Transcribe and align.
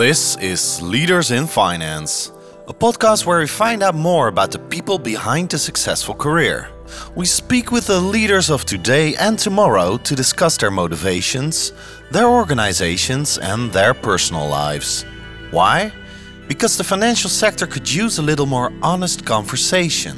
This 0.00 0.38
is 0.38 0.80
Leaders 0.80 1.30
in 1.30 1.46
Finance, 1.46 2.32
a 2.66 2.72
podcast 2.72 3.26
where 3.26 3.40
we 3.40 3.46
find 3.46 3.82
out 3.82 3.94
more 3.94 4.28
about 4.28 4.50
the 4.50 4.58
people 4.58 4.98
behind 4.98 5.52
a 5.52 5.58
successful 5.58 6.14
career. 6.14 6.70
We 7.14 7.26
speak 7.26 7.70
with 7.70 7.86
the 7.88 8.00
leaders 8.00 8.48
of 8.48 8.64
today 8.64 9.14
and 9.16 9.38
tomorrow 9.38 9.98
to 9.98 10.16
discuss 10.16 10.56
their 10.56 10.70
motivations, 10.70 11.72
their 12.10 12.28
organizations, 12.28 13.36
and 13.36 13.70
their 13.72 13.92
personal 13.92 14.48
lives. 14.48 15.04
Why? 15.50 15.92
Because 16.48 16.78
the 16.78 16.84
financial 16.84 17.28
sector 17.28 17.66
could 17.66 17.92
use 17.92 18.16
a 18.16 18.22
little 18.22 18.46
more 18.46 18.72
honest 18.80 19.26
conversation. 19.26 20.16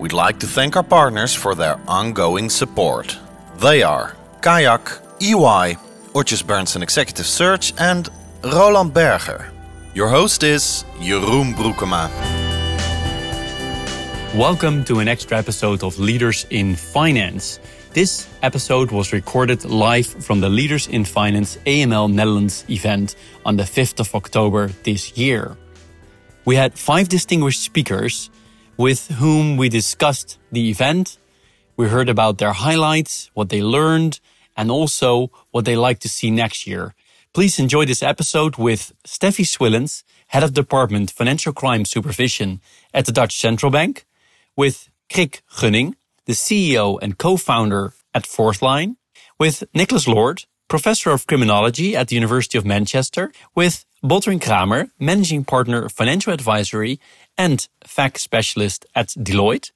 We'd 0.00 0.12
like 0.12 0.40
to 0.40 0.48
thank 0.48 0.74
our 0.74 0.82
partners 0.82 1.32
for 1.32 1.54
their 1.54 1.78
ongoing 1.86 2.50
support. 2.50 3.16
They 3.58 3.84
are 3.84 4.16
Kayak, 4.40 4.98
EY, 5.20 5.76
Odgers 6.12 6.42
Berndtson 6.42 6.82
Executive 6.82 7.26
Search, 7.26 7.72
and 7.78 8.10
Roland 8.44 8.92
Berger. 8.92 9.52
Your 9.94 10.08
host 10.08 10.42
is 10.42 10.84
Jeroen 10.98 11.54
Broekema. 11.54 12.10
Welcome 14.34 14.82
to 14.86 14.98
an 14.98 15.06
extra 15.06 15.38
episode 15.38 15.84
of 15.84 15.96
Leaders 16.00 16.44
in 16.50 16.74
Finance. 16.74 17.60
This 17.92 18.26
episode 18.42 18.90
was 18.90 19.12
recorded 19.12 19.64
live 19.64 20.08
from 20.08 20.40
the 20.40 20.48
Leaders 20.48 20.88
in 20.88 21.04
Finance 21.04 21.56
AML 21.66 22.12
Netherlands 22.12 22.64
event 22.68 23.14
on 23.46 23.56
the 23.56 23.62
5th 23.62 24.00
of 24.00 24.12
October 24.12 24.68
this 24.82 25.16
year. 25.16 25.56
We 26.44 26.56
had 26.56 26.76
five 26.76 27.08
distinguished 27.08 27.62
speakers 27.62 28.28
with 28.76 29.06
whom 29.06 29.56
we 29.56 29.68
discussed 29.68 30.40
the 30.50 30.68
event. 30.68 31.16
We 31.76 31.86
heard 31.86 32.08
about 32.08 32.38
their 32.38 32.52
highlights, 32.52 33.30
what 33.34 33.50
they 33.50 33.62
learned, 33.62 34.18
and 34.56 34.68
also 34.68 35.30
what 35.52 35.64
they 35.64 35.76
like 35.76 36.00
to 36.00 36.08
see 36.08 36.32
next 36.32 36.66
year. 36.66 36.94
Please 37.34 37.58
enjoy 37.58 37.86
this 37.86 38.02
episode 38.02 38.56
with 38.56 38.92
Steffie 39.06 39.46
Schwillens, 39.46 40.02
Head 40.26 40.42
of 40.42 40.52
Department 40.52 41.10
Financial 41.10 41.54
Crime 41.54 41.86
Supervision 41.86 42.60
at 42.92 43.06
the 43.06 43.12
Dutch 43.12 43.38
Central 43.38 43.72
Bank, 43.72 44.04
with 44.54 44.90
Krik 45.08 45.40
Gunning, 45.58 45.96
the 46.26 46.34
CEO 46.34 46.98
and 47.00 47.16
co-founder 47.16 47.94
at 48.12 48.24
Fourthline, 48.24 48.96
with 49.38 49.64
Nicholas 49.72 50.06
Lord, 50.06 50.44
Professor 50.68 51.10
of 51.10 51.26
Criminology 51.26 51.96
at 51.96 52.08
the 52.08 52.16
University 52.16 52.58
of 52.58 52.66
Manchester, 52.66 53.32
with 53.54 53.86
Baldwin 54.02 54.38
Kramer, 54.38 54.90
Managing 55.00 55.42
Partner 55.42 55.88
Financial 55.88 56.34
Advisory 56.34 57.00
and 57.38 57.66
FEC 57.82 58.18
Specialist 58.18 58.84
at 58.94 59.08
Deloitte, 59.08 59.70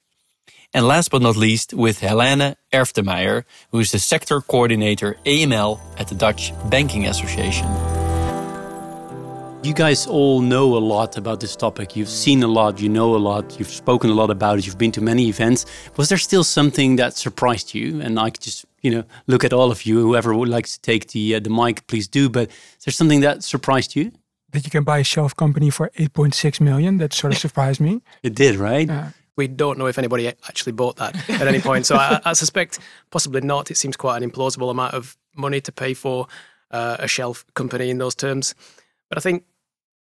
and 0.77 0.85
last 0.85 1.09
but 1.09 1.23
not 1.23 1.35
least, 1.35 1.73
with 1.73 2.01
Helène 2.01 2.55
Erftemeijer, 2.71 3.45
who 3.71 3.79
is 3.79 3.91
the 3.91 3.97
Sector 3.97 4.41
Coordinator 4.41 5.17
AML 5.25 5.79
at 5.97 6.07
the 6.07 6.13
Dutch 6.13 6.53
Banking 6.69 7.07
Association. 7.07 7.65
You 9.63 9.73
guys 9.73 10.05
all 10.05 10.39
know 10.39 10.77
a 10.77 10.83
lot 10.93 11.17
about 11.17 11.39
this 11.39 11.55
topic. 11.55 11.95
You've 11.95 12.07
seen 12.07 12.43
a 12.43 12.47
lot, 12.47 12.79
you 12.79 12.89
know 12.89 13.15
a 13.15 13.17
lot, 13.17 13.57
you've 13.57 13.69
spoken 13.69 14.11
a 14.11 14.13
lot 14.13 14.29
about 14.29 14.59
it, 14.59 14.67
you've 14.67 14.77
been 14.77 14.91
to 14.91 15.01
many 15.01 15.27
events. 15.27 15.65
Was 15.95 16.09
there 16.09 16.19
still 16.19 16.43
something 16.43 16.97
that 16.97 17.17
surprised 17.17 17.73
you? 17.73 17.99
And 17.99 18.19
I 18.19 18.29
could 18.29 18.43
just, 18.43 18.63
you 18.83 18.91
know, 18.91 19.03
look 19.25 19.43
at 19.43 19.53
all 19.53 19.71
of 19.71 19.83
you, 19.87 19.99
whoever 19.99 20.35
would 20.35 20.47
like 20.47 20.67
to 20.67 20.79
take 20.81 21.07
the 21.07 21.33
uh, 21.33 21.39
the 21.39 21.49
mic, 21.49 21.87
please 21.87 22.07
do. 22.07 22.29
But 22.29 22.51
is 22.77 22.85
there 22.85 22.91
something 22.91 23.21
that 23.21 23.43
surprised 23.43 23.95
you? 23.95 24.11
That 24.51 24.63
you 24.63 24.69
can 24.69 24.83
buy 24.83 24.99
a 24.99 25.03
shelf 25.03 25.35
company 25.35 25.71
for 25.71 25.89
8.6 25.97 26.61
million. 26.61 26.97
That 26.99 27.13
sort 27.13 27.33
of 27.33 27.39
surprised 27.47 27.81
me. 27.81 28.03
It 28.21 28.35
did, 28.35 28.57
right? 28.57 28.87
Uh, 28.87 29.07
we 29.37 29.47
don't 29.47 29.77
know 29.77 29.85
if 29.85 29.97
anybody 29.97 30.27
actually 30.27 30.73
bought 30.73 30.97
that 30.97 31.15
at 31.29 31.47
any 31.47 31.61
point. 31.61 31.85
So 31.85 31.95
I, 31.95 32.19
I, 32.25 32.33
suspect 32.33 32.79
possibly 33.11 33.41
not. 33.41 33.71
It 33.71 33.77
seems 33.77 33.95
quite 33.95 34.21
an 34.21 34.29
implausible 34.29 34.69
amount 34.71 34.95
of 34.95 35.15
money 35.35 35.61
to 35.61 35.71
pay 35.71 35.93
for 35.93 36.27
uh, 36.71 36.97
a 36.99 37.07
shelf 37.07 37.45
company 37.53 37.89
in 37.89 37.99
those 37.99 38.15
terms. 38.15 38.55
But 39.09 39.19
I 39.19 39.21
think, 39.21 39.45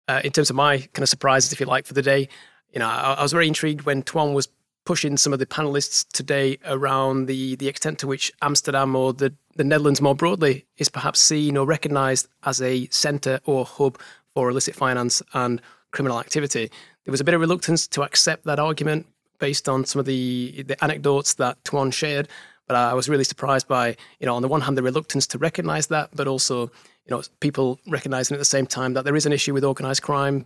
uh, 0.08 0.22
in 0.24 0.32
terms 0.32 0.50
of 0.50 0.56
my 0.56 0.80
kind 0.80 1.02
of 1.04 1.10
surprises, 1.10 1.54
if 1.54 1.60
you 1.60 1.66
like, 1.66 1.86
for 1.88 1.94
the 1.94 2.02
day, 2.02 2.28
you 2.72 2.80
know, 2.80 2.88
I, 2.88 3.16
I, 3.18 3.24
was 3.24 3.32
very 3.32 3.48
intrigued 3.48 3.84
when 3.84 4.04
Twan 4.04 4.34
was 4.34 4.50
pushing 4.86 5.16
some 5.16 5.32
of 5.32 5.40
the 5.40 5.46
panelists 5.46 6.06
today 6.12 6.58
around 6.66 7.28
the 7.28 7.56
the 7.56 7.70
extent 7.70 8.00
to 8.00 8.08
which 8.08 8.32
Amsterdam 8.42 8.96
or 8.96 9.14
the 9.14 9.34
the 9.56 9.64
Netherlands 9.64 10.02
more 10.02 10.16
broadly 10.16 10.66
is 10.78 10.90
perhaps 10.90 11.20
seen 11.20 11.56
or 11.56 11.66
recognised 11.66 12.28
as 12.44 12.62
a 12.62 12.88
centre 12.88 13.40
or 13.46 13.64
hub 13.64 13.98
for 14.34 14.50
illicit 14.50 14.76
finance 14.76 15.22
and 15.34 15.62
criminal 15.92 16.20
activity. 16.20 16.70
There 17.06 17.12
was 17.12 17.22
a 17.22 17.24
bit 17.24 17.36
of 17.36 17.42
reluctance 17.42 17.88
to 17.90 18.04
accept 18.04 18.46
that 18.46 18.60
argument 18.60 19.08
based 19.44 19.68
on 19.68 19.84
some 19.84 20.00
of 20.00 20.06
the 20.06 20.64
the 20.70 20.82
anecdotes 20.82 21.34
that 21.34 21.62
Twan 21.66 21.92
shared. 21.92 22.30
But 22.68 22.78
I 22.78 22.94
was 22.94 23.10
really 23.10 23.26
surprised 23.26 23.68
by, 23.68 23.86
you 24.22 24.26
know, 24.26 24.36
on 24.38 24.42
the 24.42 24.48
one 24.48 24.62
hand, 24.62 24.78
the 24.78 24.84
reluctance 24.92 25.28
to 25.28 25.38
recognise 25.38 25.88
that, 25.88 26.08
but 26.16 26.28
also, 26.28 26.72
you 27.06 27.12
know, 27.12 27.22
people 27.42 27.78
recognising 27.86 28.36
at 28.36 28.40
the 28.40 28.54
same 28.56 28.66
time 28.66 28.94
that 28.94 29.04
there 29.04 29.18
is 29.18 29.26
an 29.26 29.34
issue 29.34 29.54
with 29.54 29.66
organised 29.66 30.02
crime 30.02 30.46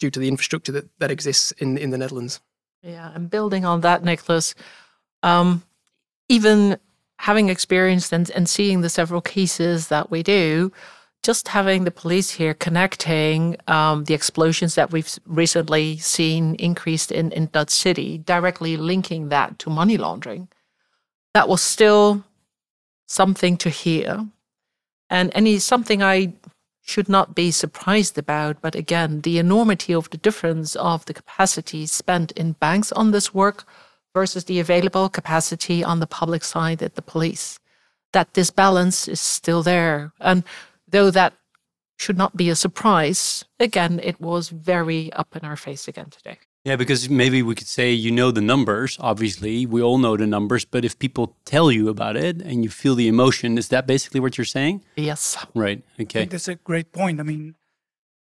due 0.00 0.10
to 0.10 0.18
the 0.18 0.28
infrastructure 0.28 0.72
that, 0.72 0.86
that 0.98 1.10
exists 1.10 1.52
in 1.58 1.76
in 1.76 1.90
the 1.90 1.98
Netherlands. 1.98 2.40
Yeah, 2.82 3.12
and 3.14 3.28
building 3.28 3.66
on 3.66 3.82
that, 3.82 4.02
Nicholas, 4.02 4.54
um, 5.22 5.62
even 6.30 6.78
having 7.18 7.50
experienced 7.50 8.12
and, 8.14 8.30
and 8.30 8.48
seeing 8.48 8.80
the 8.80 8.88
several 8.88 9.20
cases 9.20 9.88
that 9.88 10.10
we 10.10 10.22
do, 10.22 10.72
just 11.22 11.48
having 11.48 11.84
the 11.84 11.90
police 11.90 12.30
here 12.30 12.54
connecting 12.54 13.56
um, 13.68 14.04
the 14.04 14.14
explosions 14.14 14.74
that 14.74 14.90
we've 14.90 15.18
recently 15.26 15.96
seen 15.98 16.56
increased 16.56 17.12
in, 17.12 17.30
in 17.32 17.46
Dutch 17.46 17.70
City, 17.70 18.18
directly 18.18 18.76
linking 18.76 19.28
that 19.28 19.58
to 19.60 19.70
money 19.70 19.96
laundering, 19.96 20.48
that 21.34 21.48
was 21.48 21.62
still 21.62 22.24
something 23.06 23.56
to 23.58 23.70
hear. 23.70 24.26
And 25.08 25.30
any 25.34 25.58
something 25.58 26.02
I 26.02 26.32
should 26.82 27.08
not 27.08 27.34
be 27.34 27.50
surprised 27.50 28.18
about. 28.18 28.60
But 28.60 28.74
again, 28.74 29.20
the 29.20 29.38
enormity 29.38 29.94
of 29.94 30.10
the 30.10 30.18
difference 30.18 30.74
of 30.76 31.04
the 31.06 31.14
capacity 31.14 31.86
spent 31.86 32.32
in 32.32 32.52
banks 32.52 32.92
on 32.92 33.12
this 33.12 33.32
work 33.32 33.64
versus 34.12 34.44
the 34.44 34.60
available 34.60 35.08
capacity 35.08 35.82
on 35.84 36.00
the 36.00 36.06
public 36.06 36.42
side 36.42 36.82
at 36.82 36.96
the 36.96 37.02
police. 37.02 37.58
That 38.12 38.34
this 38.34 38.50
balance 38.50 39.08
is 39.08 39.20
still 39.20 39.62
there. 39.62 40.12
And 40.20 40.42
though 40.92 41.10
that 41.10 41.34
should 41.98 42.16
not 42.16 42.36
be 42.36 42.48
a 42.48 42.56
surprise, 42.56 43.44
again, 43.60 44.00
it 44.02 44.20
was 44.20 44.48
very 44.48 45.12
up 45.12 45.36
in 45.36 45.44
our 45.44 45.56
face 45.56 45.88
again 45.88 46.10
today. 46.10 46.38
Yeah, 46.64 46.76
because 46.76 47.10
maybe 47.10 47.42
we 47.42 47.56
could 47.56 47.66
say 47.66 47.90
you 47.90 48.12
know 48.12 48.30
the 48.30 48.40
numbers, 48.40 48.96
obviously. 49.00 49.66
We 49.66 49.82
all 49.82 49.98
know 49.98 50.16
the 50.16 50.28
numbers, 50.28 50.64
but 50.64 50.84
if 50.84 50.96
people 50.96 51.36
tell 51.44 51.72
you 51.72 51.88
about 51.88 52.16
it 52.16 52.40
and 52.40 52.62
you 52.62 52.70
feel 52.70 52.94
the 52.94 53.08
emotion, 53.08 53.58
is 53.58 53.68
that 53.68 53.86
basically 53.86 54.20
what 54.20 54.38
you're 54.38 54.44
saying? 54.44 54.84
Yes. 54.96 55.36
Right. 55.54 55.82
Okay. 56.00 56.24
that's 56.26 56.46
a 56.46 56.54
great 56.54 56.92
point. 56.92 57.18
I 57.18 57.24
mean, 57.24 57.56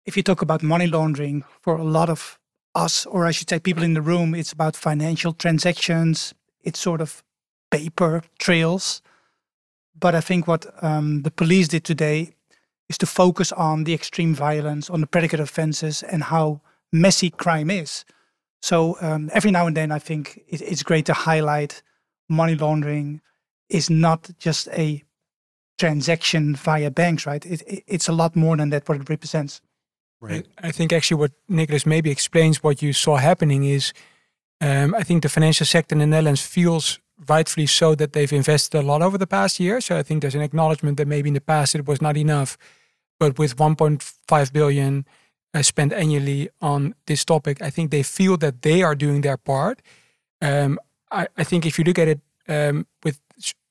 if 0.07 0.17
you 0.17 0.23
talk 0.23 0.41
about 0.41 0.63
money 0.63 0.87
laundering 0.87 1.45
for 1.61 1.77
a 1.77 1.85
lot 1.85 2.09
of 2.09 2.39
us, 2.77 3.07
or 3.07 3.27
I 3.27 3.33
should 3.33 3.51
say 3.51 3.59
people 3.59 3.83
in 3.83 3.95
the 3.95 4.03
room, 4.03 4.35
it's 4.37 4.53
about 4.53 4.77
financial 4.77 5.33
transactions, 5.33 6.33
it's 6.63 6.79
sort 6.79 7.01
of 7.01 7.25
paper 7.73 8.23
trails. 8.39 9.03
But 9.99 10.15
I 10.15 10.21
think 10.21 10.47
what 10.47 10.67
um, 10.83 11.23
the 11.23 11.31
police 11.31 11.69
did 11.69 11.85
today 11.85 12.35
is 12.93 12.99
to 12.99 13.07
focus 13.07 13.53
on 13.53 13.85
the 13.85 13.95
extreme 13.95 14.35
violence, 14.35 14.91
on 14.91 15.01
the 15.01 15.07
predicate 15.07 15.41
offenses, 15.41 16.03
and 16.03 16.25
how 16.25 16.61
messy 16.93 17.31
crime 17.31 17.71
is. 17.83 18.05
So 18.61 18.97
um, 19.01 19.31
every 19.33 19.51
now 19.51 19.67
and 19.67 19.77
then, 19.77 19.91
I 19.91 19.99
think 19.99 20.43
it, 20.47 20.61
it's 20.61 20.83
great 20.83 21.07
to 21.07 21.15
highlight 21.15 21.83
money 22.29 22.55
laundering 22.55 23.21
is 23.69 23.89
not 23.89 24.31
just 24.39 24.69
a 24.69 25.03
transaction 25.79 26.55
via 26.55 26.91
banks, 26.91 27.27
right? 27.27 27.45
It, 27.47 27.63
it, 27.67 27.85
it's 27.87 28.09
a 28.09 28.13
lot 28.13 28.37
more 28.37 28.57
than 28.57 28.71
that. 28.71 28.89
What 28.89 29.01
it 29.01 29.09
represents. 29.09 29.61
Right. 30.21 30.47
I 30.69 30.71
think 30.71 30.93
actually 30.93 31.21
what 31.21 31.33
Nicholas 31.49 31.85
maybe 31.85 32.11
explains 32.11 32.63
what 32.63 32.83
you 32.83 32.93
saw 32.93 33.17
happening 33.17 33.65
is, 33.65 33.93
um, 34.61 34.95
I 34.95 35.03
think 35.03 35.23
the 35.23 35.29
financial 35.29 35.67
sector 35.67 35.95
in 35.95 35.99
the 35.99 36.07
Netherlands 36.07 36.43
feels 36.43 37.01
rightfully 37.29 37.67
so 37.67 37.95
that 37.95 38.13
they've 38.13 38.33
invested 38.33 38.79
a 38.79 38.83
lot 38.83 39.03
over 39.03 39.19
the 39.19 39.27
past 39.27 39.59
year. 39.59 39.81
So 39.81 39.99
I 39.99 40.03
think 40.03 40.21
there's 40.21 40.35
an 40.37 40.43
acknowledgement 40.43 40.97
that 40.99 41.09
maybe 41.09 41.29
in 41.29 41.35
the 41.35 41.41
past 41.41 41.75
it 41.75 41.87
was 41.87 42.01
not 42.01 42.17
enough, 42.17 42.57
but 43.23 43.39
with 43.39 43.57
1.5 43.57 44.53
billion 44.53 45.07
uh, 45.55 45.63
spent 45.63 45.93
annually 45.93 46.51
on 46.61 46.93
this 47.07 47.25
topic, 47.25 47.63
I 47.63 47.71
think 47.71 47.93
they 47.93 48.03
feel 48.03 48.37
that 48.39 48.63
they 48.63 48.83
are 48.83 48.97
doing 48.97 49.21
their 49.21 49.37
part. 49.37 49.81
Um, 50.41 50.81
I, 51.13 51.29
I, 51.39 51.45
think 51.45 51.65
if 51.65 51.79
you 51.79 51.85
look 51.85 52.01
at 52.01 52.09
it 52.09 52.21
um, 52.49 52.85
with 53.05 53.21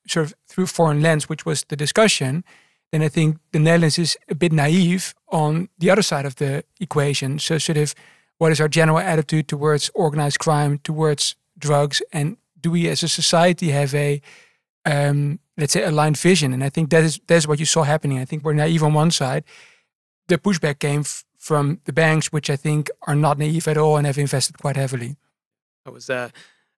sort 0.08 0.28
of 0.28 0.34
through 0.48 0.68
foreign 0.68 1.02
lens, 1.02 1.28
which 1.28 1.46
was 1.46 1.66
the 1.66 1.76
discussion, 1.76 2.46
then 2.94 3.02
I 3.02 3.10
think 3.10 3.40
the 3.52 3.60
Netherlands 3.60 4.00
is 4.00 4.18
a 4.30 4.36
bit 4.36 4.54
naive 4.54 5.14
on 5.28 5.68
the 5.80 5.90
other 5.90 6.02
side 6.02 6.26
of 6.26 6.38
the 6.38 6.64
equation. 6.80 7.38
So 7.38 7.58
sort 7.58 7.78
of 7.78 7.94
what 8.38 8.54
is 8.54 8.62
our 8.62 8.70
general 8.70 9.00
attitude 9.00 9.50
towards 9.50 9.92
organized 9.94 10.40
crime, 10.40 10.78
towards 10.78 11.36
drugs, 11.58 12.02
and 12.14 12.38
do 12.62 12.72
we 12.72 12.88
as 12.88 13.04
a 13.04 13.10
society 13.10 13.72
have 13.72 13.94
a 13.94 14.22
um, 14.86 15.40
let's 15.62 15.74
say 15.74 15.84
aligned 15.84 16.18
vision? 16.18 16.52
And 16.54 16.64
I 16.64 16.70
think 16.70 16.90
that 16.90 17.04
is 17.04 17.22
that's 17.28 17.48
what 17.48 17.60
you 17.60 17.66
saw 17.66 17.84
happening. 17.84 18.20
I 18.20 18.26
think 18.26 18.44
we're 18.44 18.54
naive 18.54 18.84
on 18.84 18.94
one 18.94 19.12
side. 19.12 19.46
The 20.28 20.38
pushback 20.38 20.80
came 20.80 21.02
f- 21.02 21.24
from 21.38 21.80
the 21.86 21.94
banks, 21.94 22.34
which 22.34 22.50
I 22.50 22.58
think 22.58 22.90
are 23.08 23.16
not 23.16 23.38
naive 23.38 23.68
at 23.68 23.78
all 23.78 23.96
and 23.98 24.06
have 24.06 24.18
invested 24.18 24.58
quite 24.58 24.76
heavily. 24.76 25.16
I 25.86 25.90
was 25.90 26.10
uh, 26.10 26.30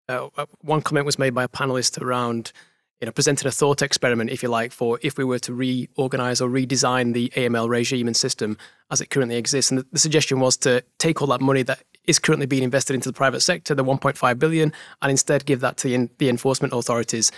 uh, 0.08 0.30
one 0.62 0.82
comment 0.82 1.06
was 1.06 1.18
made 1.18 1.34
by 1.34 1.44
a 1.44 1.48
panelist 1.48 2.02
around 2.02 2.52
you 3.04 3.06
know, 3.06 3.12
presented 3.12 3.46
a 3.46 3.52
thought 3.52 3.82
experiment, 3.82 4.30
if 4.30 4.42
you 4.42 4.48
like, 4.48 4.72
for 4.72 4.98
if 5.02 5.18
we 5.18 5.26
were 5.26 5.40
to 5.40 5.54
reorganize 5.54 6.40
or 6.40 6.50
redesign 6.50 7.14
the 7.14 7.30
AML 7.36 7.68
regime 7.68 8.08
and 8.08 8.16
system 8.16 8.58
as 8.92 9.02
it 9.02 9.10
currently 9.10 9.36
exists. 9.36 9.72
And 9.72 9.80
the, 9.82 9.86
the 9.92 10.00
suggestion 10.00 10.40
was 10.40 10.56
to 10.58 10.82
take 11.00 11.22
all 11.22 11.28
that 11.28 11.42
money 11.42 11.64
that 11.64 11.84
is 12.06 12.18
currently 12.18 12.46
being 12.46 12.64
invested 12.64 12.94
into 12.94 13.10
the 13.10 13.14
private 13.14 13.42
sector, 13.42 13.76
the 13.76 13.84
1.5 13.84 14.40
billion, 14.40 14.72
and 15.02 15.12
instead 15.12 15.46
give 15.46 15.60
that 15.60 15.76
to 15.78 15.90
the, 15.90 16.10
the 16.18 16.30
enforcement 16.30 16.74
authorities 16.74 17.30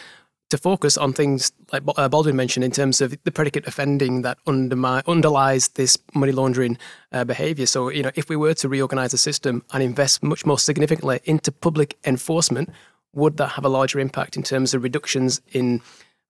to 0.50 0.58
focus 0.58 0.98
on 0.98 1.14
things 1.14 1.52
like 1.72 1.84
uh, 1.98 2.08
Baldwin 2.08 2.36
mentioned 2.36 2.64
in 2.64 2.72
terms 2.72 3.02
of 3.02 3.16
the 3.24 3.32
predicate 3.32 3.68
offending 3.68 4.22
that 4.22 4.38
underlies 4.46 5.70
this 5.70 5.98
money 6.14 6.32
laundering 6.32 6.78
uh, 7.12 7.24
behaviour. 7.24 7.66
So, 7.66 7.90
you 7.90 8.04
know, 8.04 8.12
if 8.16 8.30
we 8.30 8.36
were 8.36 8.54
to 8.56 8.70
reorganise 8.70 9.12
the 9.12 9.18
system 9.18 9.64
and 9.74 9.82
invest 9.82 10.22
much 10.22 10.46
more 10.46 10.60
significantly 10.60 11.20
into 11.24 11.52
public 11.52 11.98
enforcement, 12.06 12.70
would 13.14 13.38
that 13.38 13.50
have 13.50 13.66
a 13.66 13.70
larger 13.70 14.00
impact 14.00 14.38
in 14.38 14.44
terms 14.44 14.74
of 14.74 14.84
reductions 14.84 15.42
in 15.52 15.82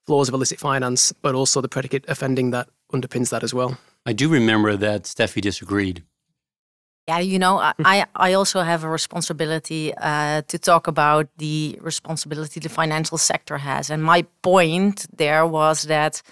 flows 0.06 0.29
of 0.29 0.33
illicit 0.33 0.59
finance, 0.59 1.12
but 1.12 1.35
also 1.35 1.59
the 1.59 1.67
predicate 1.67 2.06
offending 2.07 2.51
that 2.51 2.69
underpins 2.94 3.31
that 3.31 3.44
as 3.44 3.53
well? 3.53 3.77
I 4.06 4.13
do 4.13 4.29
remember 4.29 4.77
that 4.77 5.03
Steffi 5.03 5.41
disagreed. 5.41 6.03
Yeah, 7.07 7.19
you 7.19 7.38
know, 7.38 7.60
I, 7.60 8.07
I 8.16 8.34
also 8.34 8.62
have 8.62 8.84
a 8.84 8.90
responsibility 8.90 9.94
uh, 9.96 10.42
to 10.48 10.57
talk 10.57 10.88
about 10.88 11.28
the 11.38 11.78
responsibility 11.80 12.60
the 12.60 12.69
financial 12.69 13.19
sector 13.19 13.60
has. 13.60 13.92
And 13.92 14.04
my 14.04 14.24
point 14.42 15.06
there 15.16 15.46
was 15.46 15.84
that, 15.84 16.24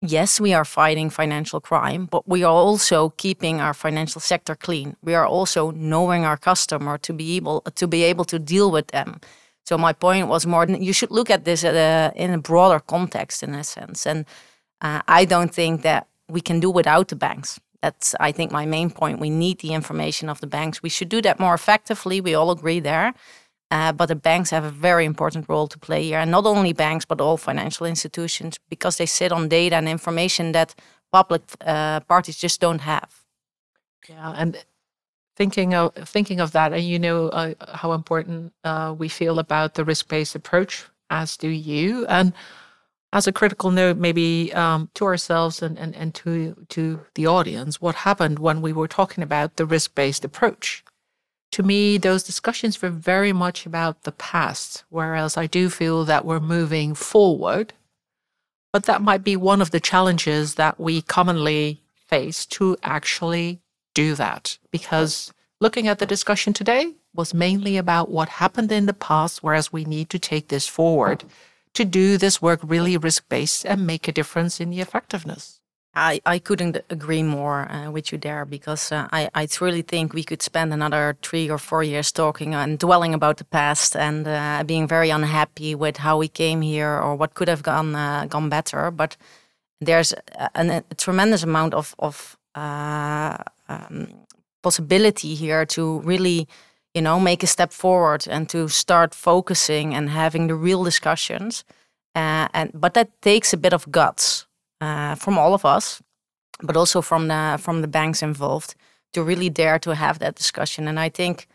yes, 0.00 0.40
we 0.40 0.54
are 0.54 0.64
fighting 0.64 1.10
financial 1.10 1.60
crime, 1.60 2.06
but 2.06 2.28
we 2.28 2.44
are 2.44 2.52
also 2.52 3.10
keeping 3.16 3.60
our 3.60 3.74
financial 3.74 4.20
sector 4.20 4.54
clean. 4.54 4.96
We 5.02 5.14
are 5.14 5.26
also 5.26 5.72
knowing 5.72 6.24
our 6.24 6.36
customer 6.36 6.98
to 6.98 7.12
be 7.12 7.34
able 7.36 7.62
to 7.62 7.88
be 7.88 8.04
able 8.04 8.24
to 8.26 8.38
deal 8.38 8.70
with 8.70 8.86
them. 8.88 9.20
So 9.64 9.76
my 9.76 9.92
point 9.92 10.28
was 10.28 10.46
more, 10.46 10.66
you 10.66 10.92
should 10.92 11.10
look 11.10 11.30
at 11.30 11.44
this 11.44 11.64
a, 11.64 12.12
in 12.14 12.30
a 12.30 12.38
broader 12.38 12.78
context, 12.78 13.42
in 13.42 13.54
a 13.56 13.64
sense. 13.64 14.06
And 14.06 14.24
uh, 14.80 15.02
I 15.08 15.24
don't 15.24 15.52
think 15.52 15.82
that 15.82 16.06
we 16.28 16.40
can 16.40 16.60
do 16.60 16.70
without 16.70 17.08
the 17.08 17.16
banks 17.16 17.58
that's, 17.82 18.14
I 18.20 18.32
think, 18.32 18.52
my 18.52 18.66
main 18.66 18.90
point. 18.90 19.20
We 19.20 19.30
need 19.30 19.58
the 19.58 19.74
information 19.74 20.28
of 20.28 20.40
the 20.40 20.46
banks. 20.46 20.82
We 20.82 20.88
should 20.88 21.08
do 21.08 21.22
that 21.22 21.38
more 21.38 21.54
effectively. 21.54 22.20
We 22.20 22.34
all 22.34 22.50
agree 22.50 22.80
there. 22.80 23.14
Uh, 23.70 23.92
but 23.92 24.06
the 24.06 24.14
banks 24.14 24.50
have 24.50 24.64
a 24.64 24.70
very 24.70 25.04
important 25.04 25.48
role 25.48 25.66
to 25.66 25.78
play 25.78 26.04
here. 26.04 26.18
And 26.18 26.30
not 26.30 26.46
only 26.46 26.72
banks, 26.72 27.04
but 27.04 27.20
all 27.20 27.36
financial 27.36 27.86
institutions, 27.86 28.58
because 28.68 28.96
they 28.96 29.06
sit 29.06 29.32
on 29.32 29.48
data 29.48 29.76
and 29.76 29.88
information 29.88 30.52
that 30.52 30.74
public 31.12 31.42
uh, 31.66 32.00
parties 32.00 32.36
just 32.36 32.60
don't 32.60 32.80
have. 32.80 33.24
Yeah, 34.08 34.34
and 34.36 34.64
thinking 35.34 35.74
of 35.74 35.94
thinking 36.08 36.40
of 36.40 36.52
that, 36.52 36.72
and 36.72 36.82
you 36.82 36.98
know 36.98 37.28
uh, 37.28 37.54
how 37.74 37.92
important 37.92 38.52
uh, 38.62 38.94
we 38.96 39.08
feel 39.08 39.38
about 39.38 39.74
the 39.74 39.84
risk-based 39.84 40.36
approach, 40.36 40.84
as 41.10 41.36
do 41.36 41.48
you. 41.48 42.06
And 42.06 42.32
as 43.16 43.26
a 43.26 43.32
critical 43.32 43.70
note, 43.70 43.96
maybe 43.96 44.52
um, 44.52 44.90
to 44.92 45.06
ourselves 45.06 45.62
and, 45.62 45.78
and, 45.78 45.96
and 45.96 46.14
to, 46.14 46.54
to 46.68 47.00
the 47.14 47.26
audience, 47.26 47.80
what 47.80 47.94
happened 47.94 48.38
when 48.38 48.60
we 48.60 48.74
were 48.74 48.86
talking 48.86 49.24
about 49.24 49.56
the 49.56 49.64
risk 49.64 49.94
based 49.94 50.22
approach? 50.22 50.84
To 51.52 51.62
me, 51.62 51.96
those 51.96 52.22
discussions 52.22 52.82
were 52.82 52.90
very 52.90 53.32
much 53.32 53.64
about 53.64 54.02
the 54.02 54.12
past, 54.12 54.84
whereas 54.90 55.38
I 55.38 55.46
do 55.46 55.70
feel 55.70 56.04
that 56.04 56.26
we're 56.26 56.40
moving 56.40 56.94
forward. 56.94 57.72
But 58.70 58.84
that 58.84 59.00
might 59.00 59.24
be 59.24 59.34
one 59.34 59.62
of 59.62 59.70
the 59.70 59.80
challenges 59.80 60.56
that 60.56 60.78
we 60.78 61.00
commonly 61.00 61.80
face 61.94 62.44
to 62.56 62.76
actually 62.82 63.62
do 63.94 64.14
that. 64.16 64.58
Because 64.70 65.32
looking 65.58 65.88
at 65.88 66.00
the 66.00 66.04
discussion 66.04 66.52
today 66.52 66.92
was 67.14 67.32
mainly 67.32 67.78
about 67.78 68.10
what 68.10 68.28
happened 68.28 68.70
in 68.70 68.84
the 68.84 68.92
past, 68.92 69.42
whereas 69.42 69.72
we 69.72 69.86
need 69.86 70.10
to 70.10 70.18
take 70.18 70.48
this 70.48 70.68
forward 70.68 71.24
to 71.76 71.84
do 71.84 72.18
this 72.18 72.42
work 72.42 72.60
really 72.62 72.96
risk 72.96 73.28
based 73.28 73.64
and 73.64 73.86
make 73.86 74.08
a 74.08 74.12
difference 74.12 74.60
in 74.60 74.70
the 74.70 74.80
effectiveness. 74.80 75.60
I, 75.98 76.20
I 76.26 76.38
couldn't 76.38 76.76
agree 76.90 77.22
more 77.22 77.70
uh, 77.72 77.90
with 77.90 78.12
you 78.12 78.18
there 78.18 78.44
because 78.44 78.92
uh, 78.92 79.08
I, 79.12 79.30
I 79.34 79.46
truly 79.46 79.80
think 79.80 80.12
we 80.12 80.24
could 80.24 80.42
spend 80.42 80.74
another 80.74 81.16
three 81.22 81.48
or 81.48 81.56
four 81.56 81.82
years 81.82 82.12
talking 82.12 82.54
and 82.54 82.78
dwelling 82.78 83.14
about 83.14 83.38
the 83.38 83.44
past 83.44 83.96
and 83.96 84.28
uh, 84.28 84.62
being 84.66 84.86
very 84.86 85.08
unhappy 85.08 85.74
with 85.74 85.96
how 85.96 86.18
we 86.18 86.28
came 86.28 86.60
here 86.60 87.00
or 87.00 87.16
what 87.16 87.32
could 87.32 87.48
have 87.48 87.62
gone 87.62 87.94
uh, 87.94 88.26
gone 88.28 88.50
better. 88.50 88.90
But 88.90 89.16
there's 89.80 90.12
a, 90.54 90.82
tremendous 90.98 91.42
amount 91.42 91.72
of, 91.72 91.94
of 91.98 92.36
uh, 92.54 93.38
um, 93.68 94.08
possibility 94.62 95.34
here 95.34 95.64
to 95.64 96.00
really 96.00 96.46
you 96.96 97.02
know, 97.02 97.20
make 97.20 97.42
a 97.42 97.46
step 97.46 97.72
forward 97.72 98.26
and 98.26 98.48
to 98.48 98.68
start 98.68 99.14
focusing 99.14 99.94
and 99.94 100.08
having 100.08 100.46
the 100.46 100.54
real 100.54 100.82
discussions. 100.82 101.62
Uh, 102.14 102.48
and 102.54 102.70
but 102.72 102.94
that 102.94 103.10
takes 103.20 103.52
a 103.52 103.58
bit 103.58 103.74
of 103.74 103.90
guts 103.90 104.46
uh, 104.80 105.14
from 105.14 105.36
all 105.38 105.52
of 105.52 105.66
us, 105.66 106.02
but 106.62 106.74
also 106.74 107.02
from 107.02 107.28
the 107.28 107.58
from 107.60 107.82
the 107.82 107.88
banks 107.88 108.22
involved 108.22 108.74
to 109.12 109.22
really 109.22 109.50
dare 109.50 109.78
to 109.78 109.94
have 109.94 110.18
that 110.18 110.36
discussion. 110.36 110.88
And 110.88 110.98
I 110.98 111.10
think, 111.10 111.46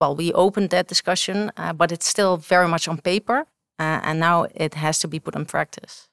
well, 0.00 0.14
we 0.14 0.34
opened 0.34 0.68
that 0.70 0.88
discussion, 0.88 1.50
uh, 1.56 1.72
but 1.72 1.92
it's 1.92 2.06
still 2.06 2.36
very 2.36 2.68
much 2.68 2.86
on 2.86 2.98
paper, 2.98 3.46
uh, 3.78 4.00
and 4.02 4.20
now 4.20 4.48
it 4.54 4.74
has 4.74 4.98
to 4.98 5.08
be 5.08 5.18
put 5.18 5.34
in 5.34 5.46
practice. 5.46 6.09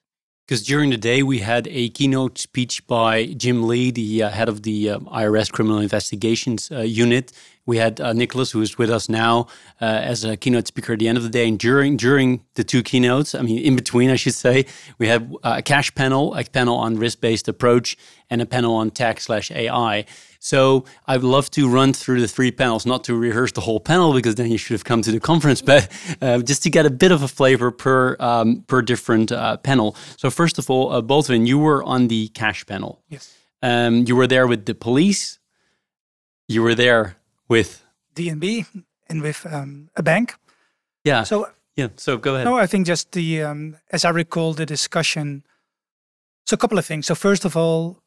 Because 0.48 0.64
during 0.64 0.92
the 0.92 0.98
day 0.98 1.24
we 1.24 1.40
had 1.40 1.68
a 1.68 1.90
keynote 1.90 2.38
speech 2.38 2.88
by 2.88 3.26
Jim 3.26 3.68
Lee, 3.68 3.92
the 3.92 4.24
uh, 4.24 4.30
head 4.30 4.48
of 4.48 4.64
the 4.64 4.92
uh, 4.92 5.00
IRS 5.00 5.52
Criminal 5.52 5.80
Investigations 5.80 6.72
uh, 6.72 6.80
Unit. 6.80 7.34
We 7.66 7.80
had 7.80 8.00
uh, 8.00 8.14
Nicholas, 8.14 8.52
who 8.52 8.62
is 8.62 8.78
with 8.78 8.90
us 8.90 9.10
now, 9.10 9.48
uh, 9.82 9.86
as 9.86 10.24
a 10.24 10.38
keynote 10.38 10.66
speaker 10.66 10.94
at 10.94 11.00
the 11.00 11.10
end 11.10 11.18
of 11.18 11.26
the 11.26 11.30
day. 11.30 11.50
And 11.50 11.60
during 11.60 11.98
during 11.98 12.46
the 12.54 12.64
two 12.64 12.82
keynotes, 12.82 13.36
I 13.36 13.42
mean, 13.42 13.58
in 13.58 13.76
between, 13.76 14.10
I 14.10 14.16
should 14.16 14.36
say, 14.36 14.66
we 15.00 15.10
had 15.10 15.30
uh, 15.44 15.56
a 15.58 15.62
cash 15.62 15.94
panel, 15.96 16.34
a 16.34 16.46
panel 16.46 16.78
on 16.78 16.96
risk-based 16.96 17.50
approach, 17.50 17.98
and 18.30 18.42
a 18.42 18.46
panel 18.46 18.74
on 18.74 18.90
tech 18.90 19.20
slash 19.20 19.52
AI. 19.52 20.06
So 20.40 20.86
I'd 21.08 21.24
love 21.24 21.50
to 21.52 21.70
run 21.70 21.94
through 21.94 22.22
the 22.22 22.28
three 22.28 22.52
panels, 22.52 22.86
not 22.86 23.04
to 23.06 23.16
rehearse 23.16 23.52
the 23.52 23.62
whole 23.62 23.80
panel 23.80 24.14
because 24.14 24.36
then 24.36 24.52
you 24.52 24.58
should 24.58 24.74
have 24.74 24.84
come 24.84 25.02
to 25.02 25.12
the 25.12 25.20
conference, 25.20 25.62
but 25.74 25.90
uh, 26.22 26.40
just 26.40 26.64
to 26.64 26.70
get 26.70 26.86
a 26.86 26.90
bit 26.90 27.12
of 27.12 27.24
a 27.24 27.28
flavor 27.28 27.72
per 27.72 28.16
um, 28.20 28.64
per 28.68 28.82
different 28.82 29.32
uh, 29.32 29.58
panel. 29.58 29.96
So 30.18 30.30
first 30.30 30.58
of 30.58 30.70
all, 30.70 30.92
uh, 30.92 31.02
Baldwin, 31.02 31.46
you 31.46 31.58
were 31.58 31.84
on 31.84 32.08
the 32.08 32.30
cash 32.30 32.66
panel. 32.66 33.02
Yes. 33.10 33.34
Um, 33.62 34.06
you 34.08 34.16
were 34.16 34.28
there 34.28 34.48
with 34.48 34.66
the 34.66 34.76
police. 34.76 35.40
You 36.48 36.64
were 36.64 36.76
there 36.76 37.18
with 37.50 37.84
DNB 38.16 38.66
and 39.10 39.22
with 39.22 39.46
um, 39.52 39.90
a 39.96 40.04
bank. 40.04 40.36
Yeah. 41.04 41.24
So 41.24 41.50
yeah. 41.76 41.90
So 41.96 42.18
go 42.18 42.36
ahead. 42.36 42.46
No, 42.46 42.58
I 42.58 42.68
think 42.68 42.88
just 42.88 43.12
the 43.12 43.44
um, 43.44 43.78
as 43.92 44.06
I 44.06 44.10
recall 44.10 44.54
the 44.54 44.66
discussion. 44.66 45.44
So 46.46 46.54
a 46.54 46.58
couple 46.58 46.78
of 46.78 46.86
things. 46.86 47.06
So 47.06 47.16
first 47.16 47.46
of 47.46 47.58
all, 47.58 48.02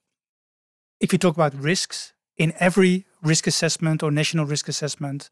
if 1.00 1.12
you 1.12 1.18
talk 1.18 1.34
about 1.34 1.54
risks, 1.54 2.14
in 2.40 2.54
every 2.58 3.04
risk 3.22 3.46
assessment 3.46 4.02
or 4.02 4.10
national 4.10 4.46
risk 4.46 4.66
assessment, 4.66 5.28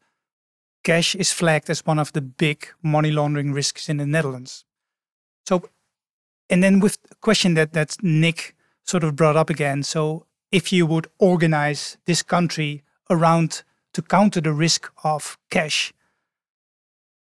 cash 0.83 1.15
is 1.15 1.31
flagged 1.31 1.67
as 1.67 1.83
one 1.83 1.97
of 1.97 2.13
the 2.13 2.21
big 2.21 2.67
money 2.83 3.09
laundering 3.09 3.51
risks 3.51 3.89
in 3.89 3.97
the 3.97 4.05
Netherlands. 4.05 4.63
So, 5.47 5.63
and 6.51 6.63
then 6.63 6.79
with 6.79 7.01
the 7.01 7.15
question 7.15 7.55
that 7.55 7.73
that 7.73 7.97
Nick 8.03 8.55
sort 8.83 9.03
of 9.03 9.15
brought 9.15 9.35
up 9.35 9.49
again. 9.49 9.81
So, 9.81 10.27
if 10.51 10.71
you 10.71 10.85
would 10.85 11.07
organize 11.17 11.97
this 12.05 12.21
country 12.21 12.83
around 13.09 13.63
to 13.93 14.03
counter 14.03 14.39
the 14.39 14.53
risk 14.53 14.91
of 15.03 15.39
cash, 15.49 15.91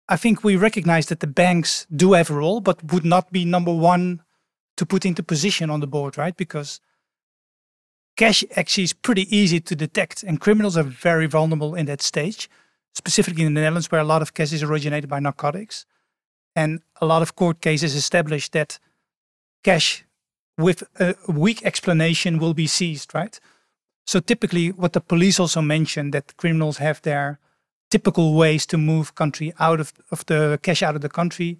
I 0.07 0.17
think 0.17 0.43
we 0.43 0.55
recognize 0.55 1.07
that 1.07 1.19
the 1.19 1.27
banks 1.27 1.87
do 1.95 2.13
have 2.13 2.29
a 2.29 2.35
role, 2.35 2.61
but 2.61 2.91
would 2.93 3.05
not 3.05 3.31
be 3.31 3.43
number 3.43 3.73
one 3.73 4.21
to 4.77 4.85
put 4.85 5.03
into 5.03 5.23
position 5.23 5.71
on 5.71 5.79
the 5.79 5.87
board, 5.87 6.15
right? 6.15 6.37
Because 6.37 6.79
cash 8.15 8.43
actually 8.55 8.83
is 8.83 8.93
pretty 8.93 9.35
easy 9.35 9.59
to 9.59 9.75
detect, 9.75 10.23
and 10.23 10.39
criminals 10.39 10.77
are 10.77 10.83
very 10.83 11.25
vulnerable 11.25 11.75
in 11.75 11.85
that 11.87 12.01
stage, 12.01 12.49
specifically 12.93 13.43
in 13.43 13.53
the 13.53 13.61
Netherlands, 13.61 13.91
where 13.91 14.01
a 14.01 14.05
lot 14.05 14.21
of 14.21 14.33
cases 14.33 14.63
originated 14.63 15.09
by 15.09 15.19
narcotics. 15.19 15.85
And 16.55 16.81
a 17.01 17.05
lot 17.05 17.21
of 17.21 17.35
court 17.35 17.61
cases 17.61 17.95
establish 17.95 18.49
that 18.49 18.79
cash 19.63 20.05
with 20.57 20.83
a 20.99 21.15
weak 21.27 21.65
explanation 21.65 22.37
will 22.37 22.53
be 22.53 22.67
seized, 22.67 23.15
right? 23.15 23.39
So 24.05 24.19
typically, 24.19 24.71
what 24.71 24.93
the 24.93 25.01
police 25.01 25.39
also 25.39 25.61
mentioned 25.61 26.13
that 26.13 26.37
criminals 26.37 26.77
have 26.77 27.01
their 27.01 27.39
typical 27.89 28.35
ways 28.35 28.65
to 28.67 28.77
move 28.77 29.15
country 29.15 29.53
out 29.59 29.79
of, 29.79 29.93
of 30.11 30.25
the 30.25 30.59
cash 30.61 30.83
out 30.83 30.95
of 30.95 31.01
the 31.01 31.09
country 31.09 31.59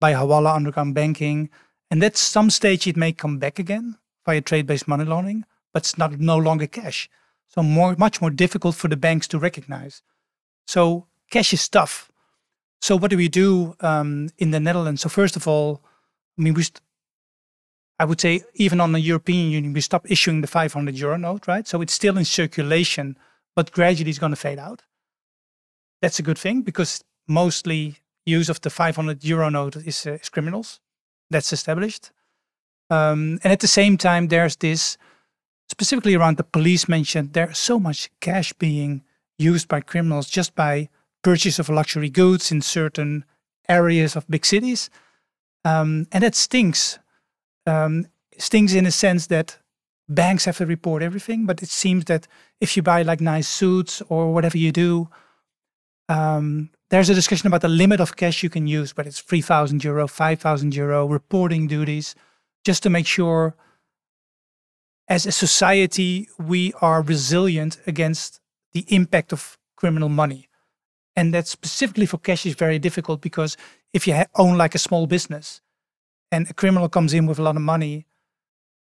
by 0.00 0.12
hawala, 0.14 0.54
underground 0.54 0.94
banking, 0.94 1.50
and 1.90 2.02
at 2.02 2.16
some 2.16 2.50
stage 2.50 2.86
it 2.86 2.96
may 2.96 3.12
come 3.12 3.38
back 3.38 3.58
again 3.58 3.96
via 4.24 4.40
trade-based 4.40 4.88
money 4.88 5.04
laundering, 5.04 5.44
but 5.72 5.82
it's 5.82 5.98
not 5.98 6.18
no 6.18 6.36
longer 6.36 6.66
cash. 6.66 7.08
So 7.48 7.62
more, 7.62 7.94
much 7.98 8.20
more 8.20 8.30
difficult 8.30 8.74
for 8.74 8.88
the 8.88 8.96
banks 8.96 9.28
to 9.28 9.38
recognize. 9.38 10.02
So 10.66 11.06
cash 11.30 11.52
is 11.52 11.68
tough. 11.68 12.10
So 12.80 12.96
what 12.96 13.10
do 13.10 13.16
we 13.16 13.28
do 13.28 13.76
um, 13.80 14.30
in 14.38 14.50
the 14.50 14.60
Netherlands? 14.60 15.02
So 15.02 15.08
first 15.08 15.36
of 15.36 15.46
all, 15.46 15.82
I 16.38 16.42
mean, 16.42 16.54
we 16.54 16.64
I 17.98 18.04
would 18.04 18.20
say 18.20 18.42
even 18.54 18.80
on 18.80 18.92
the 18.92 19.00
European 19.00 19.50
Union, 19.50 19.72
we 19.72 19.80
stopped 19.80 20.10
issuing 20.10 20.40
the 20.40 20.48
500 20.48 20.96
euro 20.96 21.16
note, 21.16 21.46
right? 21.46 21.68
So 21.68 21.80
it's 21.82 21.92
still 21.92 22.18
in 22.18 22.24
circulation, 22.24 23.16
but 23.54 23.70
gradually 23.70 24.10
it's 24.10 24.18
going 24.18 24.32
to 24.32 24.36
fade 24.36 24.58
out. 24.58 24.82
That's 26.00 26.18
a 26.18 26.22
good 26.22 26.38
thing 26.38 26.62
because 26.62 27.04
mostly 27.28 27.98
use 28.26 28.48
of 28.48 28.60
the 28.60 28.70
500 28.70 29.22
euro 29.22 29.50
note 29.50 29.76
is, 29.76 30.04
uh, 30.04 30.12
is 30.14 30.28
criminals. 30.28 30.80
that's 31.30 31.52
established. 31.52 32.10
Um, 32.90 33.38
and 33.42 33.52
at 33.52 33.60
the 33.60 33.68
same 33.68 33.96
time, 33.96 34.28
there's 34.28 34.56
this 34.56 34.98
specifically 35.72 36.14
around 36.14 36.36
the 36.36 36.44
police 36.44 36.86
mentioned 36.86 37.32
there's 37.32 37.56
so 37.56 37.80
much 37.80 38.10
cash 38.20 38.52
being 38.52 39.02
used 39.38 39.68
by 39.68 39.80
criminals 39.80 40.28
just 40.28 40.54
by 40.54 40.90
purchase 41.22 41.58
of 41.58 41.70
luxury 41.70 42.10
goods 42.10 42.52
in 42.52 42.60
certain 42.60 43.24
areas 43.70 44.14
of 44.14 44.28
big 44.28 44.44
cities. 44.44 44.90
Um, 45.64 46.06
and 46.12 46.22
that 46.22 46.34
stinks. 46.34 46.98
Um, 47.66 48.06
stings 48.36 48.74
in 48.74 48.84
a 48.84 48.90
sense 48.90 49.28
that 49.28 49.58
banks 50.08 50.44
have 50.44 50.58
to 50.58 50.66
report 50.66 51.02
everything, 51.02 51.46
but 51.46 51.62
it 51.62 51.70
seems 51.70 52.04
that 52.04 52.28
if 52.60 52.76
you 52.76 52.82
buy 52.82 53.00
like 53.00 53.22
nice 53.22 53.48
suits 53.48 54.02
or 54.10 54.30
whatever 54.34 54.58
you 54.58 54.72
do, 54.72 55.08
um, 56.10 56.68
there's 56.90 57.08
a 57.08 57.14
discussion 57.14 57.46
about 57.46 57.62
the 57.62 57.68
limit 57.68 57.98
of 57.98 58.16
cash 58.16 58.42
you 58.42 58.50
can 58.50 58.66
use, 58.66 58.92
but 58.92 59.06
it's 59.06 59.20
3,000 59.20 59.82
euro, 59.84 60.06
5,000 60.06 60.74
euro 60.74 61.06
reporting 61.06 61.66
duties, 61.66 62.14
just 62.62 62.82
to 62.82 62.90
make 62.90 63.06
sure 63.06 63.54
as 65.08 65.26
a 65.26 65.32
society 65.32 66.28
we 66.38 66.72
are 66.80 67.02
resilient 67.02 67.78
against 67.86 68.40
the 68.72 68.84
impact 68.88 69.32
of 69.32 69.58
criminal 69.76 70.08
money. 70.08 70.48
And 71.14 71.34
that 71.34 71.46
specifically 71.46 72.06
for 72.06 72.18
cash 72.18 72.46
is 72.46 72.54
very 72.54 72.78
difficult 72.78 73.20
because 73.20 73.56
if 73.92 74.06
you 74.06 74.24
own 74.36 74.56
like 74.56 74.74
a 74.74 74.78
small 74.78 75.06
business 75.06 75.60
and 76.30 76.48
a 76.48 76.54
criminal 76.54 76.88
comes 76.88 77.12
in 77.12 77.26
with 77.26 77.38
a 77.38 77.42
lot 77.42 77.56
of 77.56 77.62
money, 77.62 78.06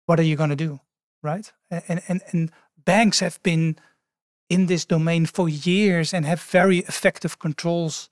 what 0.05 0.19
are 0.19 0.23
you 0.23 0.37
going 0.37 0.49
to 0.49 0.55
do? 0.55 0.79
Right. 1.21 1.51
And, 1.69 2.01
and, 2.07 2.21
and 2.31 2.51
banks 2.85 3.19
have 3.19 3.41
been 3.43 3.77
in 4.49 4.67
this 4.67 4.85
domain 4.85 5.25
for 5.25 5.49
years 5.49 6.13
and 6.13 6.25
have 6.25 6.41
very 6.41 6.79
effective 6.79 7.39
controls. 7.39 8.09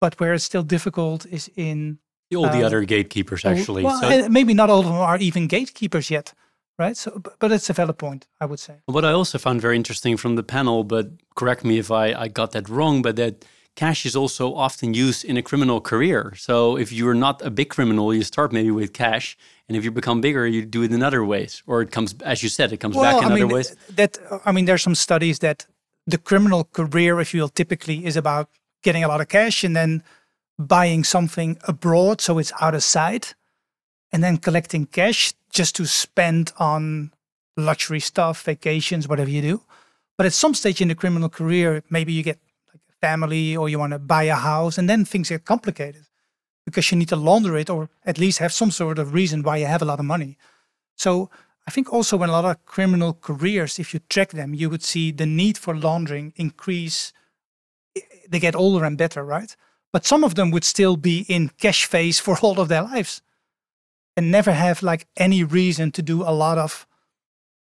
But 0.00 0.20
where 0.20 0.34
it's 0.34 0.44
still 0.44 0.62
difficult 0.62 1.26
is 1.26 1.50
in 1.56 1.98
all 2.34 2.48
the 2.48 2.62
uh, 2.62 2.66
other 2.66 2.84
gatekeepers, 2.84 3.44
actually. 3.44 3.82
Well, 3.82 4.00
so, 4.00 4.28
maybe 4.28 4.54
not 4.54 4.70
all 4.70 4.80
of 4.80 4.86
them 4.86 4.94
are 4.94 5.18
even 5.18 5.46
gatekeepers 5.46 6.10
yet 6.10 6.32
right? 6.80 6.96
So, 6.96 7.22
but 7.38 7.52
it's 7.52 7.70
a 7.70 7.74
valid 7.74 7.98
point, 7.98 8.26
I 8.40 8.46
would 8.46 8.58
say. 8.58 8.74
What 8.86 9.04
I 9.04 9.12
also 9.12 9.38
found 9.38 9.60
very 9.60 9.76
interesting 9.76 10.16
from 10.16 10.34
the 10.34 10.42
panel, 10.42 10.82
but 10.82 11.06
correct 11.36 11.62
me 11.64 11.78
if 11.78 11.90
I, 11.90 12.06
I 12.24 12.28
got 12.28 12.50
that 12.52 12.68
wrong, 12.68 13.02
but 13.02 13.14
that 13.16 13.44
cash 13.76 14.04
is 14.04 14.16
also 14.16 14.54
often 14.54 14.94
used 14.94 15.24
in 15.24 15.36
a 15.36 15.42
criminal 15.42 15.80
career. 15.80 16.34
So 16.36 16.76
if 16.76 16.90
you're 16.90 17.14
not 17.14 17.42
a 17.42 17.50
big 17.50 17.68
criminal, 17.68 18.12
you 18.12 18.24
start 18.24 18.52
maybe 18.52 18.70
with 18.70 18.92
cash, 18.92 19.36
and 19.68 19.76
if 19.76 19.84
you 19.84 19.92
become 19.92 20.20
bigger, 20.20 20.46
you 20.46 20.64
do 20.64 20.82
it 20.82 20.92
in 20.92 21.02
other 21.02 21.24
ways, 21.24 21.62
or 21.66 21.82
it 21.82 21.90
comes, 21.92 22.14
as 22.22 22.42
you 22.42 22.48
said, 22.48 22.72
it 22.72 22.80
comes 22.80 22.96
well, 22.96 23.04
back 23.04 23.22
in 23.22 23.30
I 23.30 23.34
mean, 23.34 23.44
other 23.44 23.54
ways. 23.54 23.76
That 23.94 24.18
I 24.44 24.50
mean, 24.50 24.64
there's 24.64 24.82
some 24.82 24.96
studies 24.96 25.38
that 25.40 25.66
the 26.06 26.18
criminal 26.18 26.64
career, 26.64 27.20
if 27.20 27.34
you 27.34 27.42
will, 27.42 27.50
typically 27.50 28.04
is 28.04 28.16
about 28.16 28.48
getting 28.82 29.04
a 29.04 29.08
lot 29.08 29.20
of 29.20 29.28
cash 29.28 29.62
and 29.64 29.76
then 29.76 30.02
buying 30.58 31.04
something 31.04 31.58
abroad, 31.68 32.20
so 32.20 32.38
it's 32.38 32.52
out 32.60 32.74
of 32.74 32.82
sight, 32.82 33.34
and 34.12 34.24
then 34.24 34.38
collecting 34.38 34.86
cash 34.86 35.34
just 35.60 35.76
to 35.76 35.84
spend 35.84 36.54
on 36.56 37.12
luxury 37.54 38.00
stuff, 38.00 38.44
vacations, 38.44 39.06
whatever 39.06 39.28
you 39.28 39.42
do. 39.42 39.60
But 40.16 40.24
at 40.24 40.32
some 40.32 40.54
stage 40.54 40.80
in 40.80 40.88
the 40.88 40.94
criminal 40.94 41.28
career, 41.28 41.84
maybe 41.90 42.14
you 42.14 42.22
get 42.22 42.38
like 42.72 42.80
a 42.88 42.96
family 43.06 43.54
or 43.54 43.68
you 43.68 43.78
want 43.78 43.92
to 43.92 43.98
buy 43.98 44.22
a 44.22 44.36
house, 44.36 44.78
and 44.78 44.88
then 44.88 45.04
things 45.04 45.28
get 45.28 45.44
complicated 45.44 46.06
because 46.64 46.90
you 46.90 46.96
need 46.96 47.10
to 47.10 47.24
launder 47.28 47.58
it 47.58 47.68
or 47.68 47.90
at 48.06 48.16
least 48.16 48.38
have 48.38 48.54
some 48.54 48.70
sort 48.70 48.98
of 48.98 49.12
reason 49.12 49.42
why 49.42 49.58
you 49.58 49.66
have 49.66 49.82
a 49.82 49.90
lot 49.90 49.98
of 49.98 50.06
money. 50.06 50.38
So 50.96 51.28
I 51.68 51.70
think 51.70 51.92
also 51.92 52.16
when 52.16 52.30
a 52.30 52.38
lot 52.40 52.46
of 52.46 52.64
criminal 52.64 53.12
careers, 53.12 53.78
if 53.78 53.92
you 53.92 54.00
track 54.08 54.30
them, 54.30 54.54
you 54.54 54.70
would 54.70 54.82
see 54.82 55.12
the 55.12 55.26
need 55.26 55.58
for 55.58 55.76
laundering 55.76 56.32
increase. 56.36 57.12
Eh, 57.94 58.00
they 58.30 58.40
get 58.40 58.56
older 58.56 58.86
and 58.86 58.96
better, 58.96 59.22
right? 59.22 59.54
But 59.92 60.06
some 60.06 60.24
of 60.24 60.36
them 60.36 60.50
would 60.52 60.64
still 60.64 60.96
be 60.96 61.26
in 61.28 61.50
cash 61.58 61.84
phase 61.84 62.18
for 62.24 62.38
all 62.38 62.58
of 62.58 62.68
their 62.68 62.84
lives 62.84 63.20
and 64.20 64.30
never 64.30 64.52
have 64.52 64.82
like 64.82 65.06
any 65.16 65.42
reason 65.42 65.90
to 65.92 66.02
do 66.02 66.22
a 66.22 66.30
lot 66.30 66.58
of 66.58 66.86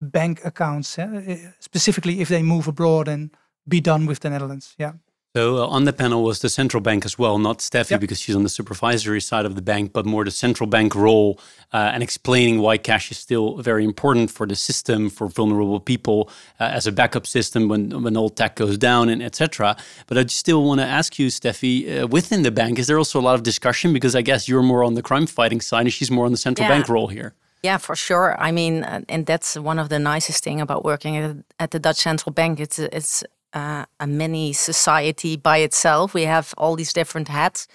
bank 0.01 0.39
accounts, 0.45 0.97
eh? 0.97 1.51
specifically 1.59 2.21
if 2.21 2.29
they 2.29 2.43
move 2.43 2.69
abroad 2.69 3.09
and 3.09 3.35
be 3.67 3.81
done 3.81 4.05
with 4.05 4.19
the 4.19 4.29
Netherlands. 4.29 4.73
Yeah. 4.77 4.93
So 5.35 5.57
uh, 5.57 5.67
on 5.67 5.83
the 5.83 5.91
panel 5.91 6.23
was 6.23 6.39
the 6.39 6.47
central 6.47 6.79
bank 6.79 7.03
as 7.03 7.19
well, 7.19 7.37
not 7.37 7.57
Steffi 7.59 7.91
yep. 7.91 7.99
because 7.99 8.21
she's 8.21 8.37
on 8.37 8.43
the 8.43 8.49
supervisory 8.49 9.19
side 9.19 9.45
of 9.45 9.55
the 9.55 9.61
bank, 9.61 9.91
but 9.91 10.05
more 10.05 10.23
the 10.23 10.31
central 10.31 10.65
bank 10.65 10.95
role 10.95 11.41
uh, 11.73 11.91
and 11.93 12.01
explaining 12.01 12.59
why 12.59 12.77
cash 12.77 13.11
is 13.11 13.17
still 13.17 13.57
very 13.57 13.83
important 13.83 14.31
for 14.31 14.47
the 14.47 14.55
system 14.55 15.09
for 15.09 15.27
vulnerable 15.27 15.81
people 15.81 16.29
uh, 16.61 16.63
as 16.63 16.87
a 16.87 16.91
backup 16.93 17.27
system 17.27 17.67
when 17.67 18.01
when 18.01 18.15
all 18.15 18.29
tech 18.29 18.55
goes 18.55 18.77
down 18.77 19.09
and 19.09 19.21
etc. 19.21 19.75
But 20.07 20.17
I 20.17 20.25
still 20.27 20.63
want 20.63 20.79
to 20.79 20.85
ask 20.85 21.19
you, 21.19 21.27
Steffi, 21.27 21.73
uh, 22.03 22.07
within 22.07 22.43
the 22.43 22.51
bank, 22.51 22.79
is 22.79 22.87
there 22.87 22.97
also 22.97 23.19
a 23.19 23.25
lot 23.29 23.35
of 23.35 23.43
discussion 23.43 23.91
because 23.91 24.15
I 24.15 24.21
guess 24.21 24.47
you're 24.47 24.63
more 24.63 24.85
on 24.85 24.93
the 24.93 25.01
crime 25.01 25.27
fighting 25.27 25.59
side 25.59 25.81
and 25.81 25.91
she's 25.91 26.09
more 26.09 26.25
on 26.25 26.31
the 26.31 26.37
central 26.47 26.65
yeah. 26.65 26.75
bank 26.75 26.87
role 26.87 27.09
here. 27.09 27.33
Yeah, 27.61 27.77
for 27.77 27.95
sure. 27.95 28.35
I 28.39 28.51
mean, 28.53 28.83
and 29.09 29.25
that's 29.25 29.57
one 29.57 29.79
of 29.79 29.89
the 29.89 29.99
nicest 29.99 30.43
thing 30.45 30.61
about 30.61 30.85
working 30.85 31.43
at, 31.59 31.71
the 31.71 31.79
Dutch 31.79 31.97
Central 31.97 32.31
Bank. 32.31 32.59
It's 32.61 32.79
it's 32.79 33.23
uh, 33.55 33.85
a 33.99 34.05
mini 34.05 34.53
society 34.53 35.37
by 35.37 35.57
itself. 35.57 36.13
We 36.13 36.23
have 36.23 36.53
all 36.57 36.75
these 36.75 36.93
different 36.93 37.29
hats. 37.29 37.67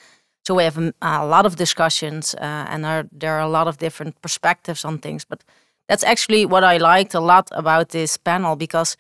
So 0.47 0.55
we 0.55 0.65
have 0.65 0.79
a, 0.79 0.93
a 1.03 1.27
lot 1.27 1.47
of 1.47 1.57
discussions 1.57 2.35
uh, 2.35 2.67
and 2.69 2.87
are, 2.87 3.09
there 3.11 3.35
are 3.35 3.41
a 3.41 3.49
lot 3.49 3.67
of 3.67 3.79
different 3.79 4.21
perspectives 4.23 4.85
on 4.85 4.99
things. 4.99 5.25
But 5.25 5.43
that's 5.89 6.05
actually 6.05 6.47
what 6.47 6.65
I 6.65 6.77
liked 6.77 7.15
a 7.15 7.21
lot 7.21 7.49
about 7.53 7.89
this 7.89 8.17
panel 8.17 8.57
because 8.57 8.97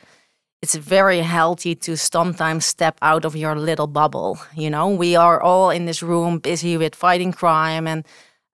it's 0.62 0.74
very 0.74 1.20
healthy 1.20 1.74
to 1.74 1.96
sometimes 1.96 2.66
step 2.66 2.98
out 3.00 3.24
of 3.24 3.36
your 3.36 3.56
little 3.56 3.86
bubble. 3.86 4.38
You 4.54 4.70
know, 4.70 4.88
we 4.88 5.16
are 5.16 5.40
all 5.40 5.70
in 5.70 5.86
this 5.86 6.02
room 6.02 6.38
busy 6.38 6.76
with 6.76 6.94
fighting 6.94 7.32
crime 7.32 7.86
and 7.86 8.04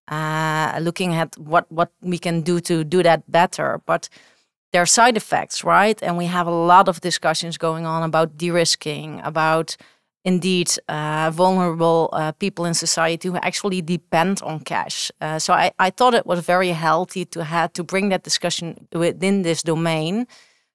uh, 0.09 0.79
looking 0.81 1.15
at 1.15 1.37
what, 1.39 1.71
what 1.71 1.91
we 2.01 2.19
can 2.19 2.43
do 2.43 2.61
to 2.61 2.85
do 2.85 3.03
that 3.03 3.31
better. 3.31 3.81
But 3.87 4.09
there 4.77 4.83
are 4.83 4.87
side 5.01 5.17
effects, 5.17 5.65
right? 5.65 6.03
And 6.03 6.19
we 6.19 6.27
have 6.27 6.47
a 6.47 6.51
lot 6.51 6.87
of 6.87 7.01
discussions 7.01 7.57
going 7.57 7.87
on 7.87 8.03
about 8.03 8.37
de-risking, 8.37 9.23
about 9.25 9.75
indeed 10.23 10.71
uh, 10.87 11.31
vulnerable 11.33 12.11
uh, 12.13 12.33
people 12.33 12.67
in 12.67 12.75
society 12.75 13.29
who 13.29 13.37
actually 13.37 13.81
depend 13.81 14.43
on 14.43 14.61
cash. 14.61 15.11
Uh, 15.23 15.39
so 15.39 15.55
I, 15.55 15.71
I 15.79 15.89
thought 15.89 16.13
it 16.13 16.27
was 16.27 16.41
very 16.45 16.73
healthy 16.73 17.25
to 17.25 17.43
have 17.43 17.73
to 17.73 17.83
bring 17.83 18.11
that 18.11 18.23
discussion 18.23 18.87
within 18.93 19.43
this 19.43 19.63
domain, 19.63 20.27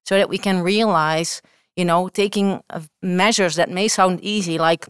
so 0.04 0.16
that 0.18 0.30
we 0.30 0.40
can 0.40 0.64
realize, 0.64 1.44
you 1.76 1.86
know, 1.86 2.10
taking 2.10 2.64
uh, 2.72 2.82
measures 3.04 3.56
that 3.56 3.70
may 3.70 3.88
sound 3.88 4.20
easy, 4.24 4.58
like 4.58 4.88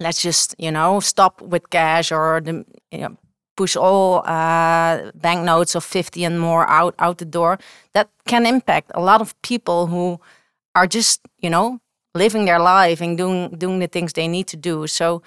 let's 0.00 0.22
just 0.22 0.56
you 0.58 0.72
know 0.72 0.98
stop 0.98 1.40
with 1.40 1.70
cash 1.70 2.10
or 2.10 2.40
the 2.40 2.64
you 2.90 2.98
know, 2.98 3.16
push 3.60 3.76
all 3.76 4.22
uh, 4.24 5.10
banknotes 5.14 5.74
of 5.74 5.84
50 5.84 6.24
and 6.24 6.40
more 6.40 6.64
out 6.70 6.94
out 6.98 7.18
the 7.18 7.26
door 7.26 7.58
that 7.92 8.08
can 8.24 8.46
impact 8.46 8.90
a 8.94 9.00
lot 9.00 9.20
of 9.20 9.34
people 9.42 9.86
who 9.92 10.18
are 10.74 10.86
just 10.86 11.20
you 11.44 11.50
know 11.50 11.78
living 12.14 12.46
their 12.46 12.58
life 12.58 13.04
and 13.04 13.18
doing 13.18 13.50
doing 13.58 13.78
the 13.80 13.86
things 13.86 14.12
they 14.12 14.28
need 14.28 14.46
to 14.46 14.56
do. 14.56 14.86
So 14.86 15.22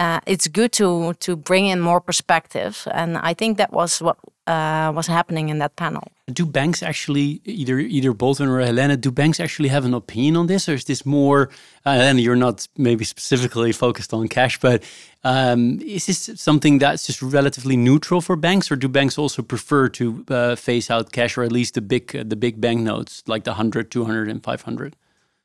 uh, 0.00 0.18
it's 0.26 0.48
good 0.48 0.72
to 0.72 1.12
to 1.20 1.36
bring 1.36 1.66
in 1.66 1.80
more 1.80 2.00
perspective, 2.00 2.88
and 2.90 3.18
I 3.18 3.34
think 3.34 3.58
that 3.58 3.70
was 3.70 4.00
what 4.00 4.16
uh, 4.46 4.90
was 4.94 5.06
happening 5.06 5.50
in 5.50 5.58
that 5.58 5.76
panel. 5.76 6.02
Do 6.32 6.46
banks 6.46 6.82
actually 6.82 7.40
either 7.44 7.78
either 7.78 8.14
Baldwin 8.14 8.48
or 8.48 8.60
Helena? 8.60 8.96
Do 8.96 9.10
banks 9.10 9.40
actually 9.40 9.68
have 9.68 9.84
an 9.84 9.92
opinion 9.94 10.36
on 10.36 10.46
this, 10.46 10.68
or 10.68 10.74
is 10.74 10.84
this 10.84 11.04
more? 11.04 11.50
Uh, 11.84 12.08
and 12.08 12.18
you're 12.18 12.34
not 12.36 12.66
maybe 12.76 13.04
specifically 13.04 13.72
focused 13.72 14.14
on 14.14 14.28
cash, 14.28 14.58
but 14.58 14.82
um, 15.22 15.80
is 15.82 16.06
this 16.06 16.30
something 16.40 16.78
that's 16.78 17.06
just 17.06 17.20
relatively 17.20 17.76
neutral 17.76 18.22
for 18.22 18.36
banks, 18.36 18.70
or 18.70 18.76
do 18.76 18.88
banks 18.88 19.18
also 19.18 19.42
prefer 19.42 19.88
to 19.90 20.24
uh, 20.28 20.56
phase 20.56 20.90
out 20.90 21.12
cash, 21.12 21.36
or 21.36 21.42
at 21.42 21.52
least 21.52 21.74
the 21.74 21.82
big 21.82 22.06
the 22.28 22.36
big 22.36 22.58
banknotes 22.58 23.22
like 23.26 23.44
the 23.44 23.50
100, 23.50 23.90
200, 23.90 24.28
and 24.30 24.42
500? 24.42 24.96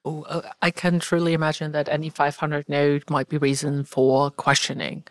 Oh, 0.05 0.21
uh, 0.23 0.49
I 0.61 0.69
can 0.69 0.99
truly 0.99 1.33
imagine 1.33 1.71
that 1.71 1.89
any 1.89 2.09
500 2.09 2.69
note 2.69 3.09
might 3.09 3.27
be 3.27 3.37
reason 3.37 3.83
for 3.83 4.29
questioning. 4.29 5.03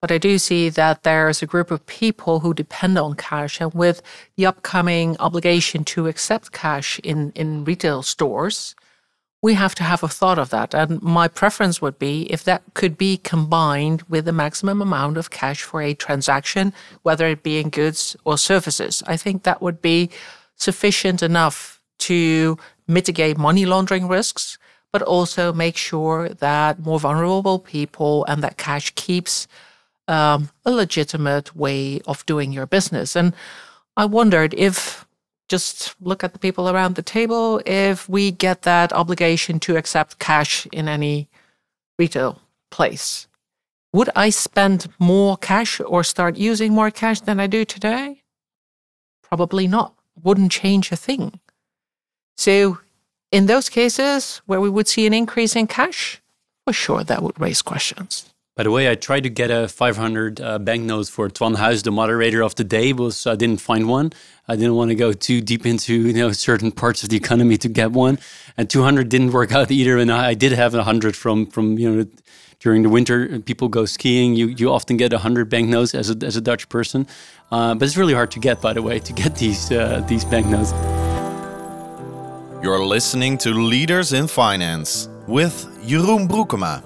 But 0.00 0.10
I 0.10 0.16
do 0.16 0.38
see 0.38 0.70
that 0.70 1.02
there's 1.02 1.42
a 1.42 1.46
group 1.46 1.70
of 1.70 1.84
people 1.84 2.40
who 2.40 2.54
depend 2.54 2.96
on 2.98 3.14
cash, 3.16 3.60
and 3.60 3.72
with 3.74 4.00
the 4.36 4.46
upcoming 4.46 5.14
obligation 5.18 5.84
to 5.84 6.06
accept 6.06 6.52
cash 6.52 6.98
in, 7.00 7.32
in 7.32 7.64
retail 7.64 8.02
stores, 8.02 8.74
we 9.42 9.54
have 9.54 9.74
to 9.74 9.82
have 9.82 10.02
a 10.02 10.08
thought 10.08 10.38
of 10.38 10.48
that. 10.50 10.74
And 10.74 11.02
my 11.02 11.28
preference 11.28 11.82
would 11.82 11.98
be 11.98 12.22
if 12.32 12.44
that 12.44 12.62
could 12.72 12.96
be 12.96 13.18
combined 13.18 14.02
with 14.08 14.24
the 14.24 14.32
maximum 14.32 14.80
amount 14.80 15.18
of 15.18 15.30
cash 15.30 15.62
for 15.62 15.82
a 15.82 15.94
transaction, 15.94 16.72
whether 17.02 17.26
it 17.26 17.42
be 17.42 17.58
in 17.58 17.68
goods 17.68 18.16
or 18.24 18.38
services. 18.38 19.02
I 19.06 19.18
think 19.18 19.42
that 19.42 19.60
would 19.60 19.82
be 19.82 20.10
sufficient 20.56 21.22
enough 21.22 21.80
to 22.00 22.58
mitigate 22.90 23.38
money 23.38 23.64
laundering 23.64 24.08
risks, 24.08 24.58
but 24.92 25.02
also 25.02 25.52
make 25.52 25.76
sure 25.76 26.28
that 26.28 26.80
more 26.80 27.00
vulnerable 27.00 27.58
people 27.58 28.24
and 28.26 28.42
that 28.42 28.56
cash 28.56 28.92
keeps 28.96 29.46
um, 30.08 30.50
a 30.64 30.70
legitimate 30.70 31.54
way 31.54 32.00
of 32.06 32.26
doing 32.26 32.52
your 32.52 32.66
business. 32.66 33.16
And 33.16 33.34
I 33.96 34.04
wondered 34.06 34.54
if 34.54 35.06
just 35.48 35.96
look 36.00 36.22
at 36.24 36.32
the 36.32 36.38
people 36.38 36.68
around 36.68 36.94
the 36.94 37.02
table 37.02 37.60
if 37.66 38.08
we 38.08 38.30
get 38.30 38.62
that 38.62 38.92
obligation 38.92 39.58
to 39.60 39.76
accept 39.76 40.18
cash 40.18 40.66
in 40.72 40.88
any 40.88 41.28
retail 41.98 42.40
place 42.70 43.26
Would 43.92 44.10
I 44.14 44.30
spend 44.30 44.86
more 44.98 45.36
cash 45.36 45.80
or 45.80 46.04
start 46.04 46.36
using 46.36 46.72
more 46.72 46.92
cash 46.92 47.20
than 47.20 47.40
I 47.40 47.48
do 47.48 47.64
today? 47.64 48.22
Probably 49.22 49.66
not. 49.66 49.94
Wouldn't 50.22 50.52
change 50.52 50.92
a 50.92 50.96
thing. 50.96 51.40
So, 52.36 52.78
in 53.30 53.46
those 53.46 53.68
cases 53.68 54.40
where 54.46 54.60
we 54.60 54.70
would 54.70 54.88
see 54.88 55.06
an 55.06 55.14
increase 55.14 55.54
in 55.54 55.66
cash, 55.66 56.20
for 56.64 56.72
sure 56.72 57.04
that 57.04 57.22
would 57.22 57.38
raise 57.40 57.62
questions. 57.62 58.30
By 58.56 58.64
the 58.64 58.70
way, 58.70 58.90
I 58.90 58.94
tried 58.94 59.22
to 59.22 59.30
get 59.30 59.50
a 59.50 59.68
500 59.68 60.40
uh, 60.40 60.58
banknotes 60.58 61.08
for 61.08 61.28
Twan 61.30 61.56
Huys, 61.56 61.82
the 61.82 61.90
moderator 61.90 62.42
of 62.42 62.56
the 62.56 62.64
day, 62.64 62.92
was 62.92 63.26
I 63.26 63.34
didn't 63.34 63.60
find 63.60 63.88
one. 63.88 64.12
I 64.48 64.56
didn't 64.56 64.74
want 64.74 64.90
to 64.90 64.94
go 64.94 65.12
too 65.12 65.40
deep 65.40 65.64
into 65.64 65.94
you 65.94 66.12
know 66.12 66.32
certain 66.32 66.70
parts 66.72 67.02
of 67.02 67.08
the 67.08 67.16
economy 67.16 67.56
to 67.58 67.68
get 67.68 67.92
one, 67.92 68.18
and 68.58 68.68
200 68.68 69.08
didn't 69.08 69.32
work 69.32 69.52
out 69.52 69.70
either. 69.70 69.96
And 69.96 70.12
I, 70.12 70.30
I 70.30 70.34
did 70.34 70.52
have 70.52 70.74
a 70.74 70.82
hundred 70.82 71.16
from 71.16 71.46
from 71.46 71.78
you 71.78 71.90
know 71.90 72.06
during 72.58 72.82
the 72.82 72.90
winter 72.90 73.38
people 73.40 73.68
go 73.68 73.86
skiing. 73.86 74.34
You 74.34 74.48
you 74.48 74.70
often 74.70 74.96
get 74.96 75.12
a 75.12 75.18
hundred 75.18 75.48
banknotes 75.48 75.94
as 75.94 76.10
a 76.10 76.16
as 76.26 76.36
a 76.36 76.40
Dutch 76.40 76.68
person, 76.68 77.06
uh, 77.50 77.74
but 77.76 77.86
it's 77.86 77.96
really 77.96 78.14
hard 78.14 78.30
to 78.32 78.40
get. 78.40 78.60
By 78.60 78.74
the 78.74 78.82
way, 78.82 78.98
to 78.98 79.12
get 79.12 79.36
these 79.36 79.72
uh, 79.72 80.04
these 80.06 80.24
banknotes. 80.24 80.72
You're 82.62 82.84
listening 82.84 83.38
to 83.38 83.54
Leaders 83.54 84.12
in 84.12 84.28
Finance 84.28 85.08
with 85.26 85.54
Jeroen 85.82 86.28
Broekema. 86.28 86.84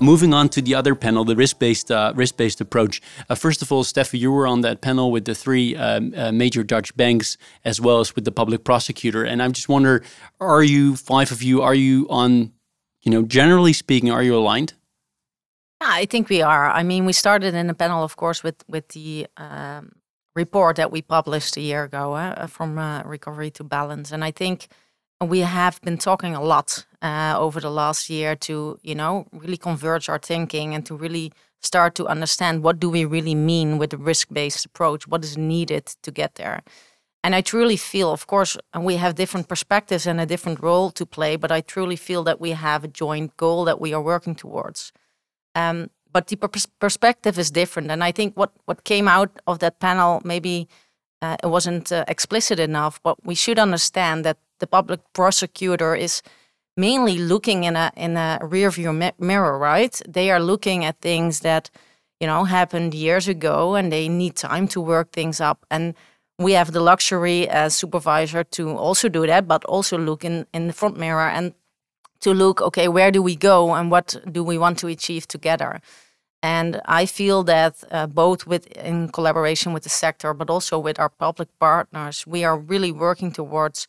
Moving 0.00 0.34
on 0.34 0.48
to 0.48 0.60
the 0.60 0.74
other 0.74 0.96
panel, 0.96 1.24
the 1.24 1.36
risk-based 1.36 1.92
uh, 1.92 2.12
risk-based 2.16 2.60
approach. 2.60 3.00
Uh, 3.28 3.36
first 3.36 3.62
of 3.62 3.70
all, 3.70 3.84
Steffi, 3.84 4.18
you 4.18 4.32
were 4.32 4.48
on 4.48 4.62
that 4.62 4.80
panel 4.80 5.12
with 5.12 5.24
the 5.24 5.36
three 5.36 5.76
um, 5.76 6.12
uh, 6.16 6.32
major 6.32 6.64
Dutch 6.64 6.96
banks 6.96 7.36
as 7.64 7.80
well 7.80 8.00
as 8.00 8.16
with 8.16 8.24
the 8.24 8.32
public 8.32 8.64
prosecutor, 8.64 9.22
and 9.22 9.40
I 9.40 9.46
just 9.50 9.68
wonder: 9.68 10.02
Are 10.40 10.64
you 10.64 10.96
five 10.96 11.30
of 11.30 11.40
you? 11.40 11.62
Are 11.62 11.74
you 11.74 12.08
on? 12.10 12.52
You 13.02 13.12
know, 13.12 13.22
generally 13.22 13.72
speaking, 13.72 14.10
are 14.10 14.24
you 14.24 14.36
aligned? 14.36 14.74
Yeah, 15.80 15.90
I 15.92 16.06
think 16.06 16.28
we 16.28 16.42
are. 16.42 16.68
I 16.68 16.82
mean, 16.82 17.04
we 17.04 17.12
started 17.12 17.54
in 17.54 17.70
a 17.70 17.74
panel, 17.74 18.02
of 18.02 18.16
course, 18.16 18.42
with 18.42 18.64
with 18.66 18.88
the 18.88 19.28
um, 19.36 19.92
report 20.44 20.76
that 20.76 20.90
we 20.94 21.02
published 21.02 21.56
a 21.56 21.60
year 21.70 21.82
ago 21.90 22.14
uh, 22.14 22.46
from 22.46 22.78
uh, 22.78 23.02
recovery 23.16 23.50
to 23.52 23.64
balance, 23.64 24.08
and 24.14 24.22
I 24.30 24.32
think 24.40 24.58
we 25.20 25.40
have 25.40 25.80
been 25.82 25.98
talking 25.98 26.34
a 26.36 26.42
lot 26.42 26.86
uh, 27.02 27.34
over 27.36 27.58
the 27.60 27.70
last 27.70 28.08
year 28.08 28.36
to 28.36 28.78
you 28.82 28.94
know 28.94 29.26
really 29.32 29.56
converge 29.68 30.08
our 30.08 30.20
thinking 30.32 30.74
and 30.74 30.86
to 30.86 30.94
really 31.04 31.32
start 31.60 31.94
to 31.96 32.06
understand 32.06 32.62
what 32.62 32.78
do 32.78 32.88
we 32.88 33.04
really 33.04 33.34
mean 33.34 33.78
with 33.78 33.90
the 33.90 33.98
risk-based 34.10 34.64
approach 34.64 35.08
what 35.08 35.24
is 35.24 35.36
needed 35.36 35.84
to 36.04 36.10
get 36.20 36.34
there. 36.34 36.62
And 37.24 37.34
i 37.34 37.40
truly 37.42 37.76
feel 37.76 38.10
of 38.18 38.24
course 38.26 38.52
we 38.90 38.96
have 39.02 39.14
different 39.14 39.48
perspectives 39.48 40.06
and 40.06 40.20
a 40.20 40.30
different 40.32 40.58
role 40.68 40.90
to 40.98 41.04
play 41.16 41.36
but 41.42 41.50
i 41.56 41.60
truly 41.60 41.96
feel 41.96 42.22
that 42.24 42.40
we 42.44 42.50
have 42.66 42.84
a 42.84 42.94
joint 43.02 43.30
goal 43.36 43.64
that 43.68 43.80
we 43.80 43.92
are 43.96 44.04
working 44.12 44.36
towards. 44.36 44.92
Um, 45.54 45.78
but 46.18 46.26
the 46.26 46.36
pers- 46.36 46.72
perspective 46.80 47.38
is 47.38 47.50
different 47.50 47.90
and 47.90 48.02
i 48.02 48.12
think 48.12 48.36
what 48.40 48.52
what 48.66 48.82
came 48.84 49.06
out 49.16 49.30
of 49.46 49.58
that 49.58 49.78
panel 49.78 50.20
maybe 50.24 50.56
uh, 51.22 51.36
it 51.44 51.50
wasn't 51.56 51.92
uh, 51.92 52.04
explicit 52.08 52.58
enough 52.58 53.00
but 53.02 53.16
we 53.24 53.34
should 53.34 53.58
understand 53.58 54.24
that 54.24 54.38
the 54.58 54.66
public 54.66 55.00
prosecutor 55.12 55.94
is 55.94 56.22
mainly 56.78 57.18
looking 57.18 57.64
in 57.64 57.76
a 57.76 57.90
in 57.96 58.16
a 58.16 58.38
rearview 58.40 59.12
mirror, 59.18 59.58
right? 59.58 60.00
They 60.08 60.30
are 60.30 60.40
looking 60.40 60.84
at 60.84 61.00
things 61.00 61.40
that 61.40 61.70
you 62.20 62.26
know 62.26 62.44
happened 62.44 62.94
years 62.94 63.28
ago, 63.28 63.74
and 63.74 63.92
they 63.92 64.08
need 64.08 64.36
time 64.36 64.68
to 64.68 64.80
work 64.80 65.10
things 65.10 65.40
up. 65.40 65.66
And 65.70 65.94
we 66.38 66.52
have 66.52 66.72
the 66.72 66.80
luxury 66.80 67.48
as 67.48 67.74
supervisor 67.74 68.44
to 68.44 68.76
also 68.76 69.08
do 69.08 69.26
that, 69.26 69.46
but 69.48 69.64
also 69.64 69.98
look 69.98 70.24
in 70.24 70.46
in 70.54 70.68
the 70.68 70.72
front 70.72 70.96
mirror 70.96 71.28
and 71.28 71.54
to 72.20 72.34
look, 72.34 72.60
okay, 72.60 72.88
where 72.88 73.10
do 73.12 73.22
we 73.22 73.36
go 73.36 73.74
and 73.74 73.90
what 73.90 74.16
do 74.32 74.42
we 74.42 74.58
want 74.58 74.78
to 74.78 74.88
achieve 74.88 75.26
together? 75.28 75.80
And 76.42 76.80
I 76.84 77.06
feel 77.06 77.42
that 77.44 77.82
uh, 77.90 78.06
both 78.06 78.46
with 78.46 78.66
in 78.76 79.08
collaboration 79.08 79.72
with 79.72 79.82
the 79.82 79.88
sector, 79.88 80.32
but 80.34 80.50
also 80.50 80.78
with 80.78 80.98
our 81.00 81.08
public 81.08 81.48
partners, 81.58 82.26
we 82.26 82.44
are 82.44 82.56
really 82.56 82.92
working 82.92 83.32
towards 83.32 83.88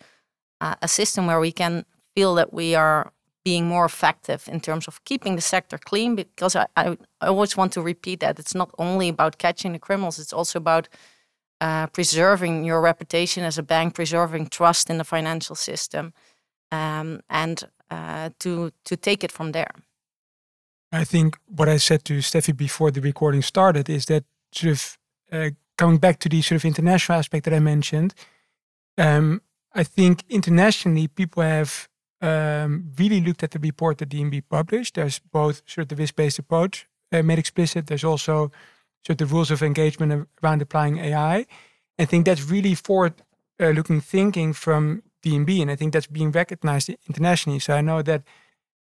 uh, 0.61 0.75
a 0.81 0.87
system 0.87 1.27
where 1.27 1.39
we 1.39 1.51
can 1.51 1.85
feel 2.15 2.35
that 2.35 2.51
we 2.53 2.75
are 2.75 3.11
being 3.45 3.65
more 3.67 3.85
effective 3.85 4.47
in 4.47 4.59
terms 4.59 4.87
of 4.87 5.03
keeping 5.05 5.35
the 5.35 5.41
sector 5.41 5.77
clean 5.77 6.15
because 6.15 6.55
I, 6.55 6.65
I, 6.75 6.97
I 7.21 7.27
always 7.27 7.55
want 7.55 7.71
to 7.73 7.81
repeat 7.81 8.19
that 8.19 8.39
it's 8.39 8.55
not 8.55 8.69
only 8.77 9.09
about 9.09 9.37
catching 9.37 9.71
the 9.73 9.79
criminals 9.79 10.19
it's 10.19 10.33
also 10.33 10.59
about 10.59 10.89
uh, 11.61 11.87
preserving 11.87 12.65
your 12.65 12.81
reputation 12.81 13.43
as 13.43 13.57
a 13.57 13.63
bank 13.63 13.95
preserving 13.95 14.47
trust 14.47 14.89
in 14.89 14.97
the 14.97 15.03
financial 15.03 15.55
system 15.55 16.13
um, 16.71 17.21
and 17.29 17.63
uh, 17.89 18.29
to 18.39 18.71
to 18.83 18.97
take 18.97 19.23
it 19.23 19.31
from 19.31 19.51
there 19.51 19.73
I 20.91 21.03
think 21.03 21.37
what 21.45 21.69
I 21.69 21.77
said 21.77 22.03
to 22.05 22.19
Steffi 22.19 22.55
before 22.55 22.91
the 22.91 23.01
recording 23.01 23.41
started 23.41 23.89
is 23.89 24.05
that 24.05 24.23
sort 24.51 24.71
of 24.71 24.97
uh, 25.31 25.49
coming 25.77 25.97
back 25.97 26.19
to 26.19 26.29
the 26.29 26.41
sort 26.41 26.57
of 26.57 26.65
international 26.65 27.19
aspect 27.19 27.45
that 27.45 27.53
I 27.53 27.59
mentioned 27.59 28.13
um, 28.99 29.41
I 29.73 29.83
think 29.83 30.23
internationally 30.29 31.07
people 31.07 31.41
have 31.41 31.87
um, 32.21 32.91
really 32.99 33.21
looked 33.21 33.43
at 33.43 33.51
the 33.51 33.59
report 33.59 33.97
that 33.99 34.09
DNB 34.09 34.43
published. 34.49 34.95
There's 34.95 35.19
both 35.19 35.61
sort 35.65 35.83
of 35.83 35.87
the 35.89 35.95
risk-based 35.95 36.39
approach 36.39 36.87
uh, 37.11 37.23
made 37.23 37.39
explicit. 37.39 37.87
There's 37.87 38.03
also 38.03 38.51
sort 39.05 39.09
of 39.11 39.17
the 39.17 39.33
rules 39.33 39.51
of 39.51 39.63
engagement 39.63 40.27
around 40.43 40.61
applying 40.61 40.97
AI. 40.97 41.45
I 41.97 42.05
think 42.05 42.25
that's 42.25 42.43
really 42.43 42.75
forward-looking 42.75 43.97
uh, 43.97 44.01
thinking 44.01 44.53
from 44.53 45.03
DNB, 45.23 45.61
and 45.61 45.71
I 45.71 45.75
think 45.75 45.93
that's 45.93 46.07
being 46.07 46.31
recognized 46.31 46.89
internationally. 47.07 47.59
So 47.59 47.73
I 47.73 47.81
know 47.81 48.01
that 48.01 48.23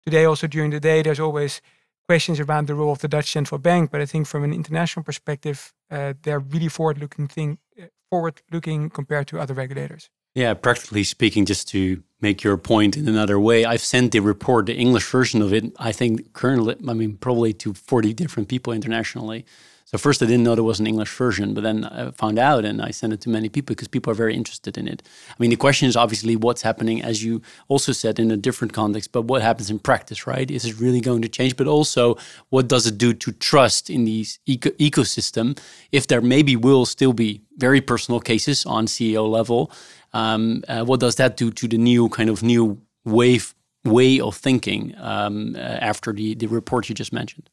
today, 0.04 0.24
also 0.24 0.48
during 0.48 0.70
the 0.70 0.80
day, 0.80 1.02
there's 1.02 1.20
always 1.20 1.60
questions 2.08 2.40
around 2.40 2.66
the 2.66 2.74
role 2.74 2.92
of 2.92 2.98
the 2.98 3.08
Dutch 3.08 3.30
central 3.30 3.58
bank. 3.58 3.90
But 3.90 4.00
I 4.00 4.06
think 4.06 4.26
from 4.26 4.42
an 4.44 4.52
international 4.52 5.04
perspective, 5.04 5.72
uh, 5.90 6.14
they're 6.22 6.40
really 6.40 6.68
forward-looking 6.68 7.28
thing, 7.28 7.58
uh, 7.80 7.86
forward-looking 8.10 8.90
compared 8.90 9.28
to 9.28 9.38
other 9.38 9.54
regulators. 9.54 10.10
Yeah, 10.34 10.54
practically 10.54 11.04
speaking, 11.04 11.46
just 11.46 11.68
to 11.68 12.02
make 12.20 12.42
your 12.42 12.56
point 12.56 12.96
in 12.96 13.08
another 13.08 13.38
way, 13.38 13.64
I've 13.64 13.80
sent 13.80 14.12
the 14.12 14.20
report, 14.20 14.66
the 14.66 14.74
English 14.74 15.06
version 15.10 15.42
of 15.42 15.52
it, 15.52 15.64
I 15.78 15.92
think 15.92 16.32
currently, 16.32 16.76
I 16.88 16.94
mean, 16.94 17.16
probably 17.16 17.52
to 17.54 17.74
40 17.74 18.12
different 18.14 18.48
people 18.48 18.72
internationally. 18.72 19.44
So 19.90 19.96
first 19.96 20.22
I 20.22 20.26
didn't 20.26 20.42
know 20.42 20.54
there 20.54 20.62
was 20.62 20.80
an 20.80 20.86
English 20.86 21.10
version, 21.16 21.54
but 21.54 21.62
then 21.62 21.86
I 21.86 22.10
found 22.10 22.38
out 22.38 22.66
and 22.66 22.82
I 22.82 22.90
sent 22.90 23.14
it 23.14 23.22
to 23.22 23.30
many 23.30 23.48
people 23.48 23.74
because 23.74 23.88
people 23.88 24.10
are 24.10 24.14
very 24.14 24.34
interested 24.34 24.76
in 24.76 24.86
it. 24.86 25.02
I 25.30 25.34
mean, 25.38 25.48
the 25.48 25.56
question 25.56 25.88
is 25.88 25.96
obviously 25.96 26.36
what's 26.36 26.60
happening, 26.60 27.00
as 27.02 27.24
you 27.24 27.40
also 27.68 27.92
said 27.92 28.18
in 28.18 28.30
a 28.30 28.36
different 28.36 28.74
context, 28.74 29.12
but 29.12 29.22
what 29.22 29.40
happens 29.40 29.70
in 29.70 29.78
practice, 29.78 30.26
right? 30.26 30.50
Is 30.50 30.66
it 30.66 30.78
really 30.78 31.00
going 31.00 31.22
to 31.22 31.28
change? 31.30 31.56
But 31.56 31.68
also, 31.68 32.18
what 32.50 32.68
does 32.68 32.86
it 32.86 32.98
do 32.98 33.14
to 33.14 33.32
trust 33.32 33.88
in 33.88 34.04
the 34.04 34.26
eco- 34.44 34.72
ecosystem 34.72 35.58
if 35.90 36.06
there 36.06 36.20
maybe 36.20 36.54
will 36.54 36.84
still 36.84 37.14
be 37.14 37.40
very 37.56 37.80
personal 37.80 38.20
cases 38.20 38.66
on 38.66 38.88
CEO 38.88 39.26
level? 39.26 39.72
Um, 40.12 40.64
uh, 40.68 40.84
what 40.84 41.00
does 41.00 41.14
that 41.14 41.38
do 41.38 41.50
to 41.50 41.66
the 41.66 41.78
new 41.78 42.10
kind 42.10 42.28
of 42.28 42.42
new 42.42 42.78
wave 43.06 43.54
way 43.86 44.20
of 44.20 44.36
thinking 44.36 44.94
um, 44.98 45.56
uh, 45.56 45.60
after 45.60 46.12
the, 46.12 46.34
the 46.34 46.46
report 46.46 46.90
you 46.90 46.94
just 46.94 47.14
mentioned? 47.14 47.48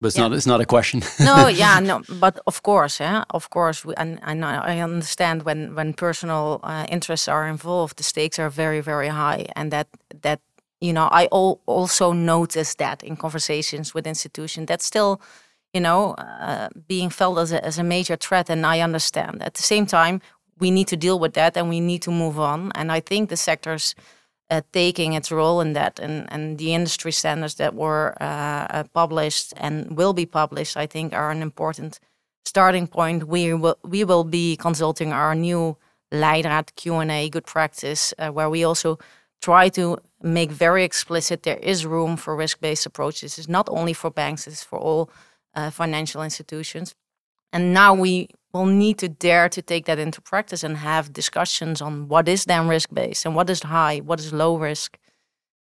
But 0.00 0.08
it's 0.08 0.16
yeah. 0.16 0.28
not 0.28 0.36
it's 0.36 0.46
not 0.46 0.60
a 0.60 0.66
question 0.66 1.02
no 1.20 1.48
yeah 1.62 1.80
no 1.80 2.02
but 2.20 2.38
of 2.46 2.62
course 2.62 3.00
yeah 3.00 3.24
of 3.30 3.50
course 3.50 3.84
we, 3.84 3.94
and, 3.96 4.18
and 4.22 4.44
i 4.44 4.80
understand 4.80 5.42
when 5.42 5.74
when 5.74 5.92
personal 5.92 6.60
uh, 6.62 6.86
interests 6.88 7.28
are 7.28 7.48
involved 7.48 7.96
the 7.96 8.02
stakes 8.02 8.38
are 8.38 8.50
very 8.50 8.80
very 8.80 9.08
high 9.08 9.46
and 9.56 9.70
that 9.70 9.88
that 10.22 10.40
you 10.80 10.92
know 10.92 11.08
i 11.10 11.28
al 11.32 11.60
also 11.66 12.12
notice 12.12 12.74
that 12.74 13.02
in 13.02 13.16
conversations 13.16 13.94
with 13.94 14.06
institutions 14.06 14.66
that's 14.66 14.84
still 14.84 15.20
you 15.72 15.80
know 15.80 16.14
uh, 16.14 16.68
being 16.88 17.10
felt 17.10 17.38
as 17.38 17.52
a, 17.52 17.64
as 17.64 17.78
a 17.78 17.84
major 17.84 18.16
threat 18.16 18.50
and 18.50 18.66
i 18.66 18.80
understand 18.80 19.42
at 19.42 19.54
the 19.54 19.62
same 19.62 19.86
time 19.86 20.20
we 20.58 20.70
need 20.70 20.86
to 20.88 20.96
deal 20.96 21.18
with 21.18 21.34
that 21.34 21.56
and 21.56 21.68
we 21.68 21.80
need 21.80 22.02
to 22.02 22.10
move 22.10 22.38
on 22.38 22.70
and 22.74 22.92
i 22.92 23.00
think 23.00 23.28
the 23.28 23.36
sectors 23.36 23.94
uh, 24.50 24.62
taking 24.72 25.14
its 25.14 25.30
role 25.30 25.60
in 25.60 25.72
that. 25.72 25.98
And, 25.98 26.26
and 26.32 26.58
the 26.58 26.74
industry 26.74 27.12
standards 27.12 27.54
that 27.56 27.74
were 27.74 28.16
uh, 28.20 28.66
uh, 28.70 28.84
published 28.92 29.52
and 29.56 29.96
will 29.96 30.12
be 30.12 30.26
published, 30.26 30.76
I 30.76 30.86
think, 30.86 31.12
are 31.12 31.30
an 31.30 31.42
important 31.42 32.00
starting 32.44 32.86
point. 32.86 33.24
We 33.24 33.54
will, 33.54 33.78
we 33.82 34.04
will 34.04 34.24
be 34.24 34.56
consulting 34.56 35.12
our 35.12 35.34
new 35.34 35.76
Leidraad 36.12 36.74
Q&A, 36.76 37.28
good 37.28 37.46
practice, 37.46 38.14
uh, 38.18 38.30
where 38.30 38.50
we 38.50 38.64
also 38.64 38.98
try 39.42 39.68
to 39.68 39.98
make 40.22 40.50
very 40.50 40.84
explicit 40.84 41.42
there 41.42 41.58
is 41.58 41.84
room 41.84 42.16
for 42.16 42.36
risk-based 42.36 42.86
approaches. 42.86 43.38
It's 43.38 43.48
not 43.48 43.68
only 43.68 43.92
for 43.92 44.10
banks, 44.10 44.46
it's 44.46 44.62
for 44.62 44.78
all 44.78 45.10
uh, 45.54 45.70
financial 45.70 46.22
institutions. 46.22 46.94
And 47.54 47.72
now 47.72 47.94
we 47.94 48.28
will 48.52 48.66
need 48.66 48.98
to 48.98 49.08
dare 49.08 49.48
to 49.48 49.62
take 49.62 49.86
that 49.86 49.98
into 49.98 50.20
practice 50.20 50.64
and 50.64 50.76
have 50.76 51.12
discussions 51.12 51.80
on 51.80 52.08
what 52.08 52.28
is 52.28 52.44
then 52.44 52.66
risk 52.68 52.92
based 52.92 53.24
and 53.24 53.36
what 53.36 53.48
is 53.48 53.62
high, 53.62 54.00
what 54.00 54.18
is 54.18 54.32
low 54.32 54.56
risk. 54.56 54.98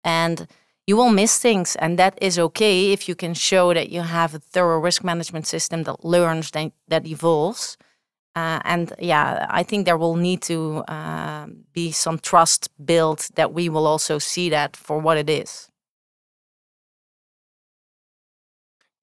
And 0.03 0.47
you 0.85 0.95
will 0.95 1.09
miss 1.09 1.39
things, 1.39 1.75
and 1.75 1.99
that 1.99 2.17
is 2.21 2.39
okay 2.39 2.91
if 2.91 3.09
you 3.09 3.15
can 3.15 3.33
show 3.33 3.73
that 3.73 3.89
you 3.89 4.01
have 4.01 4.33
a 4.33 4.39
thorough 4.39 4.79
risk 4.79 5.03
management 5.03 5.45
system 5.47 5.83
that 5.83 6.05
learns, 6.05 6.51
that, 6.51 6.71
that 6.87 7.05
evolves. 7.05 7.77
Uh, 8.35 8.59
and 8.63 8.93
yeah, 8.99 9.45
I 9.49 9.63
think 9.63 9.85
there 9.85 9.97
will 9.97 10.15
need 10.15 10.41
to 10.43 10.83
uh, 10.87 11.47
be 11.73 11.91
some 11.91 12.19
trust 12.19 12.69
built 12.83 13.29
that 13.35 13.51
we 13.51 13.67
will 13.67 13.87
also 13.87 14.19
see 14.19 14.49
that 14.49 14.77
for 14.77 14.99
what 14.99 15.17
it 15.17 15.29
is. 15.29 15.68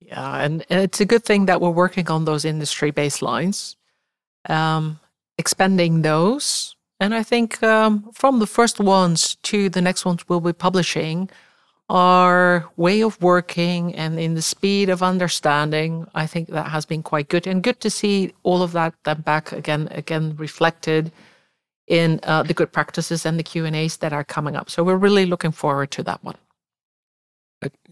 Yeah, 0.00 0.42
and 0.44 0.64
it's 0.68 1.00
a 1.00 1.06
good 1.06 1.24
thing 1.24 1.46
that 1.46 1.60
we're 1.60 1.70
working 1.70 2.08
on 2.08 2.24
those 2.24 2.44
industry 2.44 2.92
baselines, 2.92 3.76
um, 4.48 5.00
expanding 5.38 6.02
those. 6.02 6.76
And 7.00 7.14
I 7.14 7.22
think 7.22 7.62
um, 7.62 8.10
from 8.12 8.38
the 8.38 8.46
first 8.46 8.80
ones 8.80 9.36
to 9.42 9.68
the 9.68 9.82
next 9.82 10.04
ones 10.04 10.28
we'll 10.28 10.40
be 10.40 10.52
publishing, 10.52 11.28
our 11.88 12.68
way 12.76 13.02
of 13.02 13.20
working 13.22 13.94
and 13.94 14.18
in 14.18 14.34
the 14.34 14.42
speed 14.42 14.88
of 14.88 15.02
understanding, 15.02 16.06
I 16.14 16.26
think 16.26 16.48
that 16.48 16.68
has 16.68 16.84
been 16.84 17.02
quite 17.02 17.28
good 17.28 17.46
and 17.46 17.62
good 17.62 17.80
to 17.80 17.90
see 17.90 18.32
all 18.42 18.62
of 18.62 18.72
that 18.72 18.94
then 19.04 19.20
back 19.20 19.52
again, 19.52 19.88
again 19.90 20.34
reflected 20.36 21.12
in 21.86 22.18
uh, 22.24 22.42
the 22.42 22.54
good 22.54 22.72
practices 22.72 23.24
and 23.24 23.38
the 23.38 23.44
Q 23.44 23.64
and 23.64 23.76
A's 23.76 23.98
that 23.98 24.12
are 24.12 24.24
coming 24.24 24.56
up. 24.56 24.68
So 24.68 24.82
we're 24.82 24.96
really 24.96 25.26
looking 25.26 25.52
forward 25.52 25.90
to 25.92 26.02
that 26.04 26.24
one. 26.24 26.36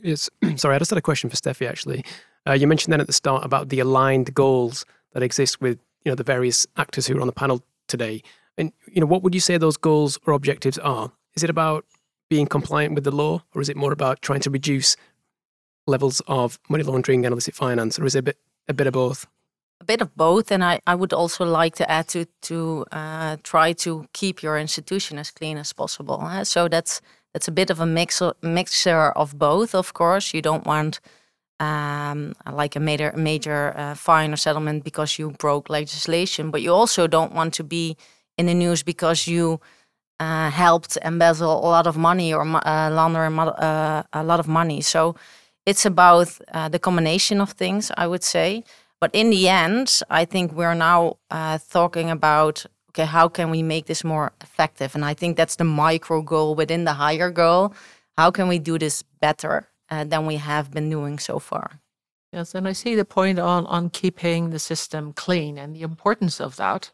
Yes, 0.05 0.29
sorry, 0.57 0.77
I 0.77 0.79
just 0.79 0.91
had 0.91 0.99
a 0.99 1.03
question 1.03 1.31
for 1.31 1.37
Steffi. 1.37 1.69
Actually, 1.69 2.05
uh, 2.47 2.53
you 2.53 2.67
mentioned 2.67 2.93
then 2.93 3.01
at 3.01 3.07
the 3.07 3.13
start 3.13 3.45
about 3.45 3.71
the 3.71 3.81
aligned 3.81 4.33
goals 4.35 4.85
that 5.15 5.23
exist 5.23 5.61
with 5.61 5.79
you 6.05 6.11
know 6.11 6.15
the 6.15 6.23
various 6.23 6.67
actors 6.77 7.07
who 7.07 7.17
are 7.17 7.21
on 7.21 7.27
the 7.27 7.33
panel 7.33 7.63
today. 7.89 8.23
And 8.59 8.73
you 8.93 9.01
know, 9.01 9.07
what 9.07 9.23
would 9.23 9.35
you 9.35 9.41
say 9.41 9.57
those 9.57 9.79
goals 9.79 10.19
or 10.27 10.35
objectives 10.35 10.79
are? 10.79 11.11
Is 11.35 11.43
it 11.43 11.51
about 11.51 11.87
being 12.29 12.47
compliant 12.47 12.95
with 12.95 13.05
the 13.05 13.11
law, 13.11 13.43
or 13.55 13.63
is 13.63 13.69
it 13.69 13.77
more 13.77 13.93
about 13.93 14.21
trying 14.21 14.41
to 14.41 14.51
reduce 14.51 14.97
levels 15.87 16.21
of 16.27 16.59
money 16.69 16.85
laundering 16.85 17.25
and 17.25 17.33
illicit 17.33 17.55
finance, 17.55 17.99
or 17.99 18.05
is 18.05 18.15
it 18.15 18.21
a 18.21 18.23
bit 18.23 18.39
a 18.69 18.75
bit 18.75 18.87
of 18.87 18.93
both? 18.93 19.27
A 19.81 19.85
bit 19.85 20.03
of 20.03 20.15
both, 20.15 20.53
and 20.53 20.63
I, 20.63 20.81
I 20.87 20.95
would 20.95 21.15
also 21.15 21.47
like 21.47 21.75
to 21.77 21.91
add 21.91 22.09
to 22.09 22.27
to 22.43 22.85
uh, 22.93 23.39
try 23.43 23.73
to 23.73 24.07
keep 24.13 24.43
your 24.43 24.59
institution 24.59 25.19
as 25.19 25.31
clean 25.31 25.57
as 25.57 25.73
possible. 25.73 26.21
Uh, 26.21 26.45
so 26.45 26.69
that's 26.69 27.01
that's 27.35 27.49
a 27.49 27.53
bit 27.53 27.71
of 27.71 27.81
a 27.81 27.87
mix 27.87 28.23
mixture 28.43 29.11
of 29.13 29.37
both. 29.39 29.75
Of 29.75 29.93
course, 29.93 30.33
you 30.33 30.41
don't 30.41 30.65
want 30.65 31.01
um, 31.61 32.35
like 32.51 32.77
a 32.77 32.81
major 32.81 33.13
major 33.17 33.75
uh, 33.77 33.95
fine 33.95 34.33
or 34.33 34.37
settlement 34.37 34.85
because 34.85 35.19
you 35.19 35.33
broke 35.33 35.69
legislation, 35.69 36.51
but 36.51 36.63
you 36.63 36.73
also 36.73 37.07
don't 37.07 37.35
want 37.35 37.53
to 37.55 37.65
be 37.65 37.97
in 38.39 38.47
the 38.47 38.55
news 38.55 38.83
because 38.83 39.27
you 39.27 39.61
uh, 40.21 40.51
helped 40.51 40.97
embezzle 41.03 41.59
a 41.59 41.69
lot 41.69 41.87
of 41.87 41.97
money 41.97 42.33
or 42.33 42.43
uh, 42.43 42.91
launder 42.91 43.25
uh, 43.25 44.03
a 44.13 44.23
lot 44.25 44.41
of 44.41 44.49
money. 44.49 44.81
So 44.81 45.17
it's 45.67 45.85
about 45.85 46.39
uh, 46.53 46.69
the 46.69 46.79
combination 46.79 47.41
of 47.41 47.51
things, 47.51 47.91
I 47.97 48.07
would 48.07 48.23
say. 48.23 48.65
But 49.01 49.11
in 49.13 49.31
the 49.31 49.49
end, 49.49 50.01
I 50.09 50.25
think 50.25 50.53
we're 50.53 50.75
now 50.75 51.19
uh, 51.31 51.59
talking 51.71 52.11
about 52.11 52.65
okay, 52.95 53.07
how 53.07 53.29
can 53.29 53.51
we 53.51 53.63
make 53.63 53.87
this 53.87 54.05
more 54.05 54.33
effective? 54.41 54.95
And 54.95 55.05
I 55.05 55.15
think 55.15 55.37
that's 55.37 55.57
the 55.57 55.65
micro 55.65 56.23
goal 56.23 56.55
within 56.55 56.85
the 56.85 56.95
higher 56.95 57.31
goal. 57.31 57.75
How 58.17 58.31
can 58.31 58.49
we 58.49 58.59
do 58.59 58.79
this 58.79 59.03
better 59.21 59.69
uh, 59.91 60.05
than 60.05 60.27
we 60.27 60.37
have 60.37 60.71
been 60.71 60.89
doing 60.89 61.19
so 61.19 61.39
far? 61.39 61.81
Yes, 62.33 62.55
and 62.55 62.67
I 62.67 62.73
see 62.73 62.95
the 62.95 63.05
point 63.05 63.39
on 63.39 63.67
on 63.67 63.91
keeping 63.91 64.51
the 64.51 64.59
system 64.59 65.13
clean 65.13 65.59
and 65.59 65.75
the 65.75 65.83
importance 65.83 66.41
of 66.41 66.57
that. 66.57 66.93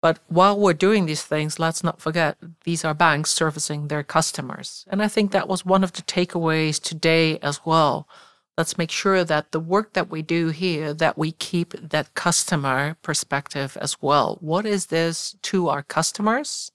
But 0.00 0.18
while 0.28 0.58
we're 0.58 0.74
doing 0.74 1.06
these 1.06 1.22
things, 1.22 1.58
let's 1.58 1.82
not 1.82 2.00
forget 2.00 2.36
these 2.64 2.84
are 2.84 2.94
banks 2.94 3.30
servicing 3.30 3.88
their 3.88 4.02
customers. 4.02 4.84
And 4.90 5.02
I 5.02 5.08
think 5.08 5.30
that 5.30 5.48
was 5.48 5.64
one 5.64 5.82
of 5.82 5.92
the 5.92 6.02
takeaways 6.02 6.80
today 6.80 7.38
as 7.38 7.60
well. 7.64 8.06
Let's 8.56 8.78
make 8.78 8.92
sure 8.92 9.24
that 9.24 9.50
the 9.50 9.58
work 9.58 9.94
that 9.94 10.10
we 10.10 10.22
do 10.22 10.48
here, 10.48 10.94
that 10.94 11.18
we 11.18 11.32
keep 11.32 11.72
that 11.72 12.14
customer 12.14 12.96
perspective 13.02 13.76
as 13.80 14.00
well. 14.00 14.38
What 14.40 14.64
is 14.64 14.86
this 14.86 15.34
to 15.42 15.68
our 15.68 15.82
customers? 15.82 16.70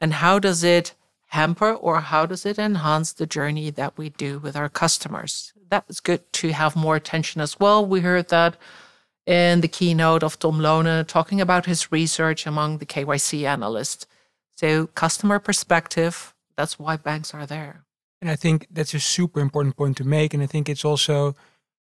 And 0.00 0.14
how 0.14 0.40
does 0.40 0.64
it 0.64 0.94
hamper 1.28 1.72
or 1.72 2.00
how 2.00 2.26
does 2.26 2.44
it 2.44 2.58
enhance 2.58 3.12
the 3.12 3.26
journey 3.26 3.70
that 3.70 3.96
we 3.96 4.08
do 4.10 4.40
with 4.40 4.56
our 4.56 4.68
customers? 4.68 5.52
That 5.70 5.84
is 5.88 6.00
good 6.00 6.30
to 6.34 6.52
have 6.52 6.74
more 6.74 6.96
attention 6.96 7.40
as 7.40 7.58
well. 7.60 7.86
We 7.86 8.00
heard 8.00 8.28
that 8.30 8.56
in 9.24 9.60
the 9.60 9.68
keynote 9.68 10.24
of 10.24 10.40
Tom 10.40 10.58
Lone 10.58 11.04
talking 11.04 11.40
about 11.40 11.66
his 11.66 11.92
research 11.92 12.46
among 12.48 12.78
the 12.78 12.86
KYC 12.86 13.44
analysts. 13.44 14.06
So, 14.56 14.88
customer 14.88 15.38
perspective, 15.38 16.34
that's 16.56 16.80
why 16.80 16.96
banks 16.96 17.32
are 17.32 17.46
there. 17.46 17.84
And 18.22 18.30
I 18.30 18.36
think 18.36 18.68
that's 18.70 18.94
a 18.94 19.00
super 19.00 19.40
important 19.40 19.76
point 19.76 19.96
to 19.96 20.04
make. 20.04 20.32
And 20.32 20.42
I 20.44 20.46
think 20.46 20.68
it's 20.68 20.84
also, 20.84 21.34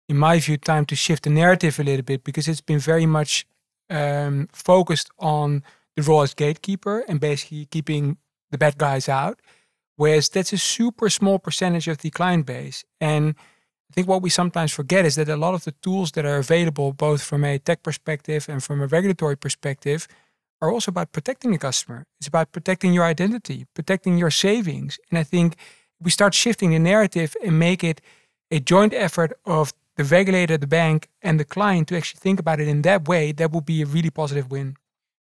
in 0.09 0.17
my 0.17 0.39
view, 0.39 0.57
time 0.57 0.87
to 0.87 0.95
shift 0.95 1.25
the 1.25 1.31
narrative 1.31 1.81
a 1.81 1.83
little 1.83 2.05
bit 2.05 2.23
because 2.23 2.47
it's 2.47 2.61
been 2.61 2.79
very 2.79 3.05
much 3.05 3.47
um, 3.91 4.49
focused 4.53 5.11
on 5.19 5.65
the 5.97 6.03
role 6.03 6.23
as 6.23 6.33
gatekeeper 6.33 7.05
and 7.09 7.19
basically 7.19 7.67
keeping 7.67 8.17
the 8.53 8.59
bad 8.59 8.79
guys 8.79 9.09
out. 9.09 9.41
Whereas 9.97 10.29
that's 10.29 10.53
a 10.53 10.59
super 10.59 11.11
small 11.11 11.41
percentage 11.41 11.89
of 11.89 11.99
the 11.99 12.11
client 12.11 12.47
base. 12.47 12.85
And 13.01 13.35
I 13.91 13.93
think 13.93 14.07
what 14.07 14.23
we 14.23 14.31
sometimes 14.31 14.73
forget 14.73 15.05
is 15.05 15.17
that 15.17 15.29
a 15.29 15.37
lot 15.37 15.55
of 15.55 15.65
the 15.65 15.73
tools 15.83 16.13
that 16.13 16.25
are 16.25 16.39
available, 16.39 16.93
both 16.93 17.23
from 17.23 17.45
a 17.45 17.59
tech 17.59 17.83
perspective 17.83 18.47
and 18.49 18.63
from 18.63 18.81
a 18.81 18.87
regulatory 18.87 19.37
perspective, 19.37 20.07
are 20.63 20.71
also 20.71 20.91
about 20.91 21.11
protecting 21.11 21.51
the 21.51 21.59
customer. 21.59 22.07
It's 22.21 22.29
about 22.29 22.53
protecting 22.53 22.95
your 22.95 23.05
identity, 23.05 23.67
protecting 23.75 24.17
your 24.17 24.31
savings. 24.31 25.01
And 25.11 25.19
I 25.19 25.25
think 25.25 25.57
we 26.03 26.11
start 26.11 26.35
shifting 26.35 26.71
the 26.71 26.79
narrative 26.79 27.37
and 27.45 27.59
make 27.59 27.85
it 27.85 28.01
a 28.51 28.61
joint 28.61 28.93
effort 28.95 29.33
of 29.45 29.73
the 29.97 30.05
regulator, 30.05 30.57
the 30.57 30.67
bank, 30.67 31.09
and 31.23 31.39
the 31.39 31.45
client 31.45 31.89
to 31.89 31.97
actually 31.97 32.21
think 32.21 32.41
about 32.41 32.61
it 32.61 32.69
in 32.69 32.83
that 32.83 33.07
way, 33.07 33.33
that 33.33 33.53
would 33.53 33.67
be 33.67 33.83
a 33.83 33.87
really 33.87 34.11
positive 34.11 34.51
win. 34.51 34.77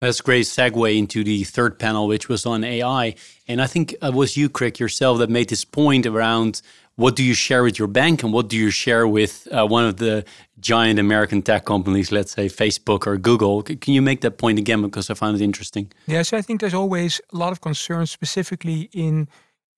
That's 0.00 0.20
a 0.20 0.22
great 0.22 0.46
segue 0.46 0.98
into 0.98 1.24
the 1.24 1.44
third 1.44 1.78
panel, 1.78 2.08
which 2.08 2.28
was 2.28 2.44
on 2.44 2.64
AI. 2.64 3.14
And 3.48 3.62
I 3.62 3.66
think 3.66 3.94
it 4.02 4.12
was 4.12 4.37
you, 4.37 4.50
Krik, 4.50 4.78
yourself 4.78 5.18
that 5.18 5.30
made 5.30 5.48
this 5.48 5.64
point 5.64 6.06
around 6.06 6.60
what 6.96 7.16
do 7.16 7.22
you 7.22 7.34
share 7.34 7.62
with 7.62 7.78
your 7.78 7.88
bank 7.88 8.22
and 8.22 8.32
what 8.32 8.48
do 8.48 8.56
you 8.56 8.70
share 8.70 9.06
with 9.08 9.48
uh, 9.50 9.66
one 9.66 9.84
of 9.84 9.96
the 9.96 10.24
giant 10.60 10.98
American 10.98 11.42
tech 11.42 11.64
companies, 11.64 12.12
let's 12.12 12.32
say 12.32 12.46
Facebook 12.46 13.06
or 13.06 13.16
Google? 13.16 13.62
Can 13.62 13.94
you 13.94 14.02
make 14.02 14.20
that 14.20 14.38
point 14.38 14.58
again 14.58 14.82
because 14.82 15.08
I 15.10 15.14
found 15.14 15.37
it 15.37 15.42
interesting? 15.42 15.90
Yes, 16.06 16.32
I 16.32 16.42
think 16.42 16.60
there's 16.60 16.74
always 16.74 17.20
a 17.32 17.37
lot 17.37 17.52
of 17.52 17.60
concern, 17.60 18.06
specifically 18.06 18.90
in 18.92 19.28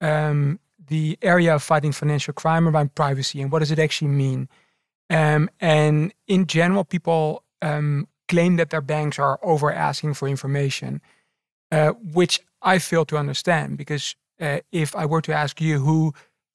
um, 0.00 0.58
the 0.88 1.18
area 1.22 1.54
of 1.54 1.62
fighting 1.62 1.92
financial 1.92 2.34
crime 2.34 2.68
around 2.68 2.94
privacy 2.94 3.40
and 3.40 3.50
what 3.50 3.60
does 3.60 3.70
it 3.70 3.78
actually 3.78 4.08
mean. 4.08 4.48
Um, 5.10 5.50
and 5.60 6.12
in 6.26 6.46
general, 6.46 6.84
people 6.84 7.44
um, 7.62 8.08
claim 8.28 8.56
that 8.56 8.70
their 8.70 8.80
banks 8.80 9.18
are 9.18 9.38
over 9.42 9.72
asking 9.72 10.14
for 10.14 10.28
information, 10.28 11.00
uh, 11.70 11.90
which 11.92 12.40
I 12.62 12.78
fail 12.78 13.04
to 13.06 13.16
understand 13.16 13.78
because 13.78 14.16
uh, 14.40 14.60
if 14.72 14.94
I 14.94 15.06
were 15.06 15.22
to 15.22 15.32
ask 15.32 15.60
you 15.60 15.78
who 15.78 16.14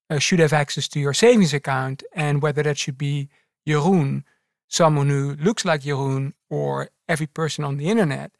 uh, 0.09 0.19
should 0.19 0.39
have 0.39 0.53
access 0.53 0.87
to 0.89 0.99
your 0.99 1.13
savings 1.13 1.53
account 1.53 2.03
and 2.13 2.41
whether 2.41 2.63
that 2.63 2.77
should 2.77 2.97
be 2.97 3.29
Jeroen, 3.67 4.23
someone 4.67 5.09
who 5.09 5.35
looks 5.35 5.65
like 5.65 5.81
Jeroen, 5.81 6.33
or 6.49 6.89
every 7.07 7.27
person 7.27 7.63
on 7.63 7.77
the 7.77 7.89
internet, 7.89 8.31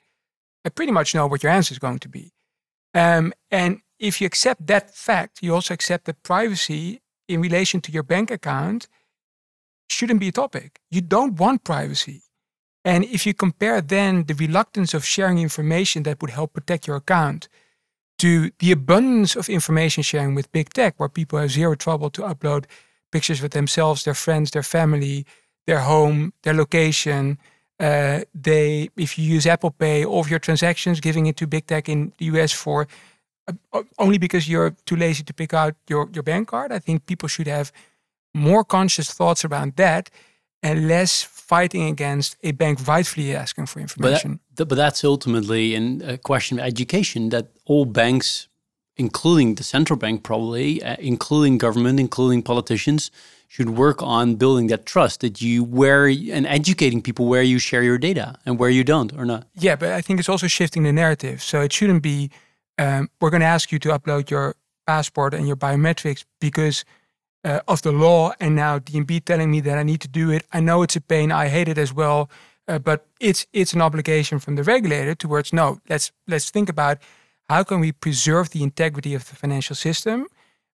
I 0.66 0.70
pretty 0.70 0.92
much 0.92 1.16
know 1.16 1.28
what 1.28 1.44
your 1.44 1.52
answer 1.52 1.74
is 1.74 1.80
going 1.80 2.00
to 2.00 2.10
be. 2.10 2.34
Um, 2.94 3.34
and 3.50 3.82
if 4.02 4.20
you 4.20 4.26
accept 4.26 4.66
that 4.68 4.94
fact, 4.96 5.40
you 5.42 5.54
also 5.54 5.74
accept 5.74 6.06
that 6.06 6.24
privacy 6.24 7.02
in 7.30 7.40
relation 7.40 7.80
to 7.82 7.92
your 7.92 8.04
bank 8.04 8.32
account 8.32 8.88
shouldn't 9.90 10.20
be 10.20 10.30
a 10.30 10.32
topic. 10.32 10.82
You 10.90 11.02
don't 11.02 11.40
want 11.40 11.64
privacy. 11.64 12.24
And 12.84 13.06
if 13.06 13.28
you 13.28 13.36
compare 13.36 13.80
then 13.80 14.24
the 14.24 14.34
reluctance 14.34 14.96
of 14.96 15.06
sharing 15.06 15.38
information 15.38 16.02
that 16.04 16.20
would 16.20 16.32
help 16.32 16.54
protect 16.54 16.88
your 16.88 16.96
account 16.96 17.48
to 18.18 18.50
the 18.58 18.72
abundance 18.72 19.36
of 19.36 19.50
information 19.50 20.02
sharing 20.02 20.34
with 20.34 20.52
big 20.52 20.74
tech, 20.74 20.96
where 20.98 21.10
people 21.10 21.38
have 21.38 21.52
zero 21.52 21.76
trouble 21.76 22.10
to 22.10 22.24
upload 22.24 22.66
pictures 23.12 23.42
with 23.42 23.52
themselves, 23.52 24.04
their 24.04 24.16
friends, 24.16 24.50
their 24.52 24.64
family, 24.64 25.28
their 25.68 25.80
home, 25.80 26.34
their 26.42 26.56
location. 26.56 27.38
Uh, 27.80 28.22
they, 28.34 28.90
if 28.98 29.18
you 29.18 29.26
use 29.26 29.46
Apple 29.46 29.72
Pay, 29.72 30.04
all 30.04 30.22
of 30.22 30.30
your 30.30 30.40
transactions, 30.40 31.00
giving 31.00 31.28
it 31.28 31.36
to 31.38 31.46
big 31.46 31.68
tech 31.68 31.88
in 31.88 32.14
the 32.18 32.26
US 32.26 32.52
for 32.52 32.88
only 33.98 34.18
because 34.18 34.50
you're 34.50 34.72
too 34.86 34.96
lazy 34.96 35.24
to 35.24 35.34
pick 35.34 35.54
out 35.54 35.76
your, 35.88 36.10
your 36.14 36.24
bank 36.24 36.48
card. 36.48 36.72
I 36.72 36.80
think 36.80 37.06
people 37.06 37.28
should 37.28 37.48
have 37.48 37.72
more 38.34 38.64
conscious 38.64 39.12
thoughts 39.12 39.44
around 39.46 39.76
that 39.76 40.10
and 40.64 40.88
less 40.88 41.24
fighting 41.24 41.84
against 41.84 42.38
a 42.44 42.52
bank 42.52 42.88
rightfully 42.88 43.36
asking 43.36 43.66
for 43.66 43.80
information. 43.80 44.40
But, 44.50 44.58
that, 44.58 44.66
but 44.66 44.76
that's 44.76 45.04
ultimately 45.04 45.76
in 45.76 46.02
a 46.06 46.18
question 46.18 46.60
of 46.60 46.66
education 46.66 47.30
that 47.30 47.48
all 47.66 47.86
banks, 47.86 48.48
including 48.96 49.56
the 49.56 49.64
central 49.64 49.98
bank, 49.98 50.24
probably, 50.24 50.82
uh, 50.84 50.96
including 51.00 51.58
government, 51.58 52.00
including 52.00 52.44
politicians, 52.44 53.12
should 53.48 53.72
work 53.72 54.02
on 54.02 54.36
building 54.36 54.68
that 54.68 54.86
trust 54.86 55.20
that 55.20 55.42
you 55.42 55.62
where 55.62 56.08
and 56.08 56.48
educating 56.48 57.02
people 57.02 57.26
where 57.26 57.42
you 57.42 57.60
share 57.60 57.84
your 57.84 57.98
data 57.98 58.36
and 58.46 58.58
where 58.58 58.70
you 58.70 58.84
don't 58.84 59.12
or 59.18 59.26
not. 59.26 59.46
Yeah, 59.56 59.76
but 59.76 59.92
I 59.92 60.00
think 60.00 60.20
it's 60.20 60.30
also 60.30 60.48
shifting 60.48 60.84
the 60.84 60.94
narrative. 60.94 61.42
So 61.42 61.60
it 61.60 61.74
shouldn't 61.74 62.02
be 62.02 62.30
um, 62.82 63.10
we're 63.20 63.30
going 63.30 63.42
to 63.42 63.54
ask 63.58 63.72
you 63.72 63.80
to 63.80 63.90
upload 63.90 64.32
your 64.32 64.56
passport 64.88 65.34
and 65.36 65.46
your 65.48 65.56
biometrics 65.56 66.26
because 66.40 66.84
uh, 67.44 67.60
of 67.68 67.82
the 67.84 67.92
law, 67.92 68.34
and 68.40 68.56
now 68.56 68.80
DNB 68.80 69.24
telling 69.24 69.52
me 69.52 69.62
that 69.62 69.78
I 69.78 69.84
need 69.84 70.02
to 70.02 70.08
do 70.08 70.32
it. 70.32 70.46
I 70.52 70.60
know 70.62 70.82
it's 70.82 70.96
a 70.96 71.02
pain. 71.02 71.32
I 71.32 71.48
hate 71.48 71.68
it 71.68 71.78
as 71.78 71.94
well, 71.94 72.30
uh, 72.68 72.80
but 72.80 73.06
it's 73.20 73.46
it's 73.54 73.74
an 73.74 73.82
obligation 73.82 74.40
from 74.40 74.56
the 74.56 74.64
regulator 74.64 75.16
towards 75.16 75.54
no. 75.54 75.80
Let's 75.90 76.12
let's 76.28 76.50
think 76.50 76.70
about 76.70 76.98
how 77.50 77.64
can 77.64 77.80
we 77.80 77.92
preserve 77.92 78.50
the 78.50 78.64
integrity 78.64 79.14
of 79.16 79.28
the 79.28 79.36
financial 79.36 79.76
system 79.76 80.28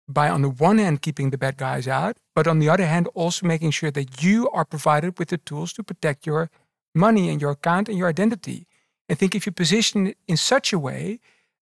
by 0.08 0.30
on 0.30 0.42
the 0.42 0.50
one 0.50 0.78
hand 0.78 1.02
keeping 1.02 1.32
the 1.32 1.38
bad 1.38 1.58
guys 1.58 1.88
out, 1.88 2.18
but 2.36 2.48
on 2.48 2.60
the 2.60 2.70
other 2.70 2.86
hand, 2.86 3.08
also 3.16 3.46
making 3.46 3.72
sure 3.72 3.92
that 3.92 4.24
you 4.24 4.50
are 4.52 4.66
provided 4.66 5.20
with 5.20 5.28
the 5.30 5.38
tools 5.38 5.74
to 5.74 5.84
protect 5.84 6.26
your 6.26 6.50
money 6.96 7.30
and 7.30 7.42
your 7.42 7.52
account 7.52 7.90
and 7.90 7.98
your 7.98 8.10
identity. 8.10 8.66
I 9.10 9.16
think 9.16 9.36
if 9.36 9.46
you 9.46 9.52
position 9.52 10.08
it 10.08 10.18
in 10.28 10.38
such 10.38 10.74
a 10.74 10.80
way, 10.80 11.20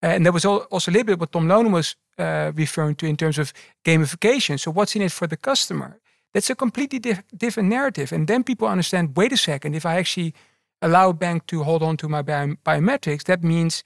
and 0.01 0.25
that 0.25 0.33
was 0.33 0.45
also 0.45 0.91
a 0.91 0.93
little 0.93 1.05
bit 1.05 1.19
what 1.19 1.31
Tom 1.31 1.47
Lonen 1.47 1.71
was 1.71 1.95
uh, 2.17 2.51
referring 2.55 2.95
to 2.95 3.05
in 3.05 3.17
terms 3.17 3.37
of 3.37 3.53
gamification. 3.83 4.59
So, 4.59 4.71
what's 4.71 4.95
in 4.95 5.01
it 5.01 5.11
for 5.11 5.27
the 5.27 5.37
customer? 5.37 5.99
That's 6.33 6.49
a 6.49 6.55
completely 6.55 6.99
diff- 6.99 7.23
different 7.35 7.69
narrative. 7.69 8.11
And 8.11 8.27
then 8.27 8.43
people 8.43 8.67
understand 8.67 9.15
wait 9.15 9.31
a 9.33 9.37
second, 9.37 9.75
if 9.75 9.85
I 9.85 9.97
actually 9.97 10.33
allow 10.81 11.09
a 11.09 11.13
bank 11.13 11.47
to 11.47 11.63
hold 11.63 11.83
on 11.83 11.97
to 11.97 12.07
my 12.07 12.21
bi- 12.21 12.55
biometrics, 12.65 13.23
that 13.23 13.43
means 13.43 13.83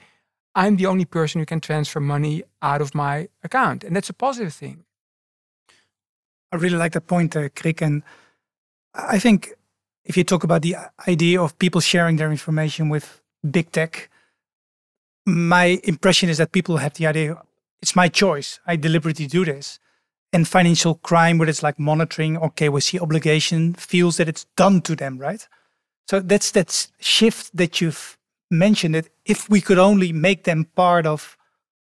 I'm 0.56 0.78
the 0.78 0.86
only 0.86 1.06
person 1.06 1.40
who 1.40 1.46
can 1.46 1.60
transfer 1.60 2.00
money 2.00 2.44
out 2.62 2.82
of 2.82 2.94
my 2.94 3.28
account. 3.44 3.84
And 3.84 3.96
that's 3.96 4.10
a 4.10 4.14
positive 4.14 4.54
thing. 4.54 4.84
I 6.52 6.58
really 6.58 6.78
like 6.78 6.92
that 6.92 7.08
point, 7.08 7.36
uh, 7.36 7.50
Krik. 7.50 7.82
And 7.82 8.04
I 8.94 9.18
think 9.18 9.54
if 10.06 10.16
you 10.16 10.24
talk 10.24 10.44
about 10.44 10.62
the 10.62 10.76
idea 11.08 11.42
of 11.42 11.58
people 11.58 11.82
sharing 11.82 12.18
their 12.18 12.30
information 12.30 12.90
with 12.90 13.22
big 13.50 13.72
tech, 13.72 14.10
my 15.26 15.80
impression 15.84 16.30
is 16.30 16.38
that 16.38 16.52
people 16.52 16.78
have 16.78 16.94
the 16.96 17.08
idea 17.08 17.42
it's 17.84 17.98
my 17.98 18.08
choice. 18.08 18.62
I 18.66 18.78
deliberately 18.78 19.28
do 19.28 19.44
this. 19.44 19.78
And 20.32 20.48
financial 20.48 20.96
crime, 20.96 21.38
where 21.38 21.50
it's 21.50 21.62
like 21.62 21.78
monitoring 21.78 22.38
or 22.38 22.50
KYC 22.50 23.00
obligation, 23.02 23.74
feels 23.74 24.16
that 24.18 24.30
it's 24.30 24.46
done 24.56 24.82
to 24.84 24.96
them, 24.96 25.18
right? 25.18 25.46
So 26.10 26.22
that's 26.22 26.52
that 26.52 26.88
shift 27.00 27.56
that 27.56 27.82
you've 27.82 28.18
mentioned. 28.50 28.96
That 28.96 29.10
if 29.26 29.50
we 29.50 29.60
could 29.60 29.78
only 29.78 30.14
make 30.14 30.46
them 30.46 30.64
part 30.76 31.06
of 31.06 31.38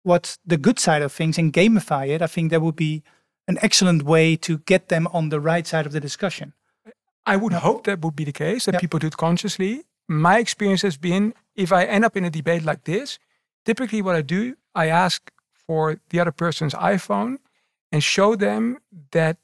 what 0.03 0.37
the 0.47 0.59
good 0.59 0.79
side 0.79 1.01
of 1.01 1.13
things 1.13 1.39
and 1.39 1.51
gamify 1.51 2.09
it, 2.09 2.21
I 2.21 2.27
think 2.27 2.51
that 2.51 2.61
would 2.61 2.77
be 2.77 3.03
an 3.49 3.59
excellent 3.63 4.03
way 4.03 4.37
to 4.37 4.59
get 4.59 4.89
them 4.89 5.09
on 5.15 5.31
the 5.31 5.41
right 5.41 5.67
side 5.67 5.87
of 5.87 5.93
the 5.93 6.01
discussion. 6.01 6.53
I 7.25 7.37
would 7.37 7.55
hope 7.55 7.85
that 7.85 8.03
would 8.03 8.15
be 8.15 8.25
the 8.25 8.33
case, 8.33 8.67
that 8.67 8.83
people 8.83 8.99
do 8.99 9.07
it 9.07 9.17
consciously. 9.17 9.85
My 10.09 10.39
experience 10.39 10.83
has 10.83 10.99
been 10.99 11.33
if 11.57 11.73
I 11.73 11.85
end 11.85 12.05
up 12.05 12.19
in 12.19 12.25
a 12.27 12.31
debate 12.31 12.65
like 12.65 12.85
this, 12.85 13.19
typically 13.67 14.01
what 14.01 14.17
I 14.17 14.23
do, 14.23 14.57
I 14.75 14.87
ask 14.87 15.31
for 15.67 16.01
the 16.11 16.21
other 16.21 16.33
person's 16.33 16.75
iPhone 16.75 17.37
and 17.93 18.03
show 18.03 18.37
them 18.37 18.79
that 19.13 19.37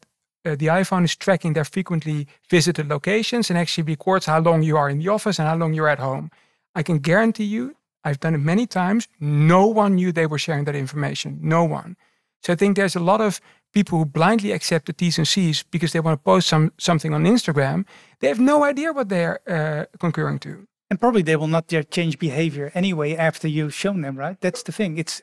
uh, 0.45 0.57
the 0.57 0.67
iPhone 0.67 1.05
is 1.05 1.15
tracking 1.15 1.53
their 1.53 1.65
frequently 1.65 2.27
visited 2.51 2.89
locations 2.89 3.51
and 3.51 3.59
actually 3.59 3.85
records 3.85 4.27
how 4.27 4.41
long 4.41 4.63
you 4.63 4.77
are 4.77 4.89
in 4.89 4.99
the 4.99 5.09
office 5.09 5.39
and 5.39 5.49
how 5.49 5.57
long 5.57 5.75
you're 5.75 5.89
at 5.89 5.99
home. 5.99 6.31
I 6.75 6.83
can 6.83 6.99
guarantee 6.99 7.45
you, 7.45 7.77
I've 8.05 8.21
done 8.21 8.35
it 8.35 8.39
many 8.39 8.67
times, 8.67 9.09
no 9.21 9.67
one 9.67 9.97
knew 9.97 10.11
they 10.11 10.27
were 10.27 10.39
sharing 10.39 10.65
that 10.65 10.75
information. 10.75 11.39
No 11.43 11.65
one. 11.65 11.97
So 12.43 12.53
I 12.53 12.57
think 12.57 12.77
there's 12.77 12.97
a 12.97 13.01
lot 13.01 13.21
of 13.21 13.41
people 13.73 13.99
who 13.99 14.05
blindly 14.05 14.53
accept 14.53 14.87
the 14.87 14.93
T's 14.93 15.19
and 15.19 15.29
C's 15.29 15.63
because 15.63 15.93
they 15.93 16.01
want 16.01 16.19
to 16.19 16.25
post 16.25 16.49
some 16.49 16.73
something 16.79 17.15
on 17.15 17.25
Instagram. 17.25 17.85
They 18.19 18.29
have 18.29 18.41
no 18.41 18.65
idea 18.65 18.93
what 18.93 19.09
they're 19.09 19.39
uh, 19.49 19.87
concurring 19.99 20.41
to. 20.41 20.67
And 20.93 21.01
probably 21.01 21.23
they 21.23 21.37
will 21.37 21.47
not 21.47 21.73
change 21.91 22.19
behavior 22.19 22.71
anyway 22.75 23.17
after 23.17 23.49
you've 23.49 23.73
shown 23.73 24.03
them, 24.03 24.15
right? 24.19 24.39
That's 24.43 24.63
the 24.63 24.73
thing. 24.73 24.99
It's, 24.99 25.23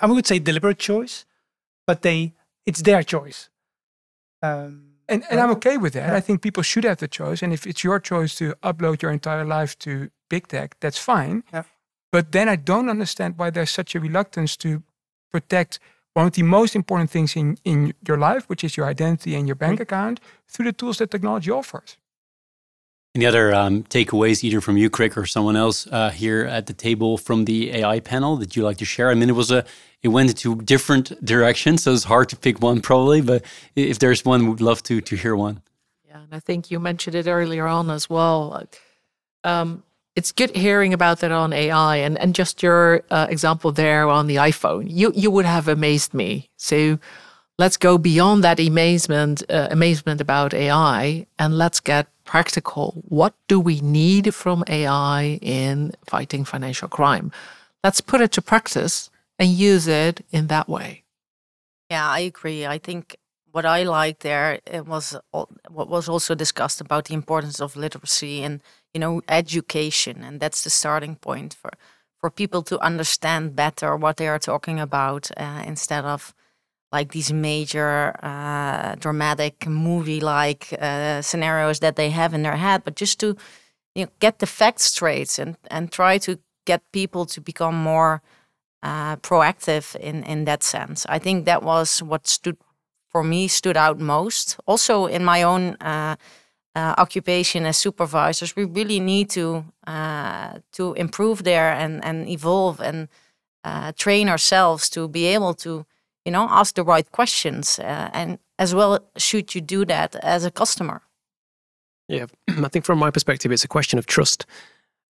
I 0.00 0.06
would 0.06 0.26
say 0.26 0.38
deliberate 0.38 0.78
choice, 0.78 1.26
but 1.86 2.00
they, 2.00 2.32
it's 2.64 2.80
their 2.80 3.02
choice. 3.02 3.50
Um, 4.42 4.94
and, 5.06 5.24
and 5.28 5.40
I'm 5.40 5.50
okay 5.50 5.76
with 5.76 5.92
that. 5.92 6.08
Yeah. 6.08 6.16
I 6.16 6.20
think 6.20 6.40
people 6.40 6.62
should 6.62 6.84
have 6.84 6.96
the 6.96 7.06
choice. 7.06 7.42
And 7.42 7.52
if 7.52 7.66
it's 7.66 7.84
your 7.84 8.00
choice 8.00 8.34
to 8.36 8.54
upload 8.62 9.02
your 9.02 9.10
entire 9.10 9.44
life 9.44 9.78
to 9.80 10.08
big 10.30 10.48
tech, 10.48 10.76
that's 10.80 10.96
fine. 10.96 11.44
Yeah. 11.52 11.64
But 12.10 12.32
then 12.32 12.48
I 12.48 12.56
don't 12.56 12.88
understand 12.88 13.34
why 13.36 13.50
there's 13.50 13.70
such 13.70 13.94
a 13.94 14.00
reluctance 14.00 14.56
to 14.64 14.82
protect 15.30 15.80
one 16.14 16.24
of 16.28 16.32
the 16.32 16.44
most 16.44 16.74
important 16.74 17.10
things 17.10 17.36
in, 17.36 17.58
in 17.62 17.92
your 18.06 18.16
life, 18.16 18.48
which 18.48 18.64
is 18.64 18.74
your 18.78 18.86
identity 18.86 19.34
and 19.34 19.46
your 19.46 19.54
bank 19.54 19.74
mm-hmm. 19.74 19.82
account, 19.82 20.20
through 20.48 20.64
the 20.64 20.72
tools 20.72 20.96
that 20.96 21.10
technology 21.10 21.50
offers. 21.50 21.98
Any 23.18 23.26
other 23.26 23.52
um, 23.52 23.82
takeaways, 23.82 24.44
either 24.44 24.60
from 24.60 24.76
you, 24.76 24.88
Krik, 24.88 25.16
or 25.16 25.26
someone 25.26 25.56
else 25.56 25.88
uh, 25.88 26.10
here 26.10 26.44
at 26.44 26.66
the 26.66 26.72
table 26.72 27.18
from 27.18 27.46
the 27.46 27.72
AI 27.72 27.98
panel 27.98 28.36
that 28.36 28.54
you'd 28.54 28.62
like 28.62 28.76
to 28.76 28.84
share? 28.84 29.10
I 29.10 29.14
mean, 29.14 29.28
it 29.28 29.34
was 29.34 29.50
a 29.50 29.64
it 30.04 30.08
went 30.10 30.30
into 30.30 30.62
different 30.62 31.24
directions, 31.24 31.82
so 31.82 31.92
it's 31.92 32.04
hard 32.04 32.28
to 32.28 32.36
pick 32.36 32.62
one 32.62 32.80
probably. 32.80 33.20
But 33.20 33.44
if 33.74 33.98
there's 33.98 34.24
one, 34.24 34.46
we'd 34.46 34.60
love 34.60 34.84
to 34.84 35.00
to 35.00 35.16
hear 35.16 35.34
one. 35.34 35.62
Yeah, 36.06 36.20
and 36.20 36.32
I 36.32 36.38
think 36.38 36.70
you 36.70 36.78
mentioned 36.78 37.16
it 37.16 37.26
earlier 37.26 37.66
on 37.66 37.90
as 37.90 38.08
well. 38.08 38.64
Um, 39.42 39.82
it's 40.14 40.30
good 40.30 40.54
hearing 40.54 40.94
about 40.94 41.18
that 41.18 41.32
on 41.32 41.52
AI, 41.52 41.96
and 41.96 42.16
and 42.20 42.36
just 42.36 42.62
your 42.62 43.02
uh, 43.10 43.26
example 43.28 43.72
there 43.72 44.08
on 44.08 44.28
the 44.28 44.36
iPhone, 44.36 44.86
you 44.88 45.10
you 45.16 45.32
would 45.32 45.44
have 45.44 45.66
amazed 45.66 46.14
me. 46.14 46.50
So 46.56 47.00
let's 47.58 47.76
go 47.76 47.98
beyond 47.98 48.44
that 48.44 48.60
amazement 48.60 49.42
uh, 49.50 49.66
amazement 49.72 50.20
about 50.20 50.54
AI, 50.54 51.26
and 51.36 51.58
let's 51.58 51.80
get 51.80 52.06
practical. 52.28 53.02
What 53.08 53.32
do 53.48 53.58
we 53.58 53.80
need 53.80 54.34
from 54.34 54.62
AI 54.68 55.38
in 55.40 55.92
fighting 56.04 56.44
financial 56.44 56.88
crime? 56.88 57.32
Let's 57.82 58.02
put 58.02 58.20
it 58.20 58.32
to 58.32 58.42
practice 58.42 59.08
and 59.38 59.48
use 59.48 59.88
it 59.88 60.26
in 60.30 60.48
that 60.48 60.68
way. 60.68 61.04
Yeah, 61.88 62.06
I 62.06 62.20
agree. 62.20 62.66
I 62.66 62.76
think 62.76 63.16
what 63.50 63.64
I 63.64 63.82
liked 63.84 64.20
there 64.20 64.60
was 64.94 65.16
what 65.32 65.88
was 65.88 66.06
also 66.06 66.34
discussed 66.34 66.82
about 66.82 67.06
the 67.06 67.14
importance 67.14 67.60
of 67.62 67.76
literacy 67.76 68.42
and 68.42 68.60
you 68.92 69.00
know 69.00 69.22
education, 69.28 70.22
and 70.22 70.38
that's 70.38 70.62
the 70.64 70.70
starting 70.70 71.16
point 71.16 71.54
for 71.54 71.70
for 72.20 72.30
people 72.30 72.62
to 72.64 72.78
understand 72.80 73.56
better 73.56 73.96
what 73.96 74.16
they 74.16 74.28
are 74.28 74.40
talking 74.50 74.78
about 74.80 75.30
uh, 75.36 75.62
instead 75.64 76.04
of 76.04 76.34
like 76.92 77.12
these 77.12 77.32
major 77.32 78.14
uh, 78.22 78.94
dramatic 78.96 79.66
movie 79.66 80.20
like 80.20 80.74
uh, 80.80 81.20
scenarios 81.22 81.80
that 81.80 81.96
they 81.96 82.10
have 82.10 82.34
in 82.34 82.42
their 82.42 82.56
head, 82.56 82.82
but 82.84 82.96
just 82.96 83.20
to 83.20 83.36
you 83.94 84.04
know, 84.04 84.10
get 84.20 84.38
the 84.38 84.46
facts 84.46 84.84
straight 84.84 85.38
and 85.38 85.56
and 85.70 85.92
try 85.92 86.18
to 86.18 86.38
get 86.66 86.82
people 86.92 87.26
to 87.26 87.40
become 87.40 87.74
more 87.74 88.22
uh, 88.82 89.16
proactive 89.16 89.96
in 89.96 90.22
in 90.24 90.44
that 90.44 90.62
sense. 90.62 91.06
I 91.08 91.18
think 91.18 91.44
that 91.44 91.62
was 91.62 92.02
what 92.02 92.26
stood 92.26 92.56
for 93.08 93.24
me 93.24 93.48
stood 93.48 93.76
out 93.76 93.98
most. 93.98 94.58
Also 94.66 95.06
in 95.06 95.24
my 95.24 95.42
own 95.42 95.76
uh, 95.80 96.16
uh, 96.74 96.94
occupation 96.98 97.66
as 97.66 97.76
supervisors, 97.76 98.56
we 98.56 98.64
really 98.64 99.00
need 99.00 99.30
to 99.30 99.64
uh, 99.86 100.58
to 100.72 100.94
improve 100.94 101.44
there 101.44 101.72
and 101.72 102.04
and 102.04 102.28
evolve 102.28 102.80
and 102.80 103.08
train 103.96 104.28
ourselves 104.28 104.88
to 104.88 105.08
be 105.08 105.26
able 105.26 105.52
to 105.54 105.84
you 106.28 106.32
know 106.32 106.46
ask 106.50 106.74
the 106.74 106.84
right 106.84 107.10
questions 107.10 107.78
uh, 107.78 108.10
and 108.12 108.38
as 108.58 108.74
well 108.74 109.00
should 109.16 109.54
you 109.54 109.62
do 109.62 109.86
that 109.86 110.14
as 110.16 110.44
a 110.44 110.50
customer. 110.50 111.00
Yeah, 112.06 112.26
I 112.48 112.68
think 112.68 112.84
from 112.84 112.98
my 112.98 113.10
perspective, 113.10 113.50
it's 113.50 113.64
a 113.64 113.68
question 113.76 113.98
of 113.98 114.04
trust 114.06 114.44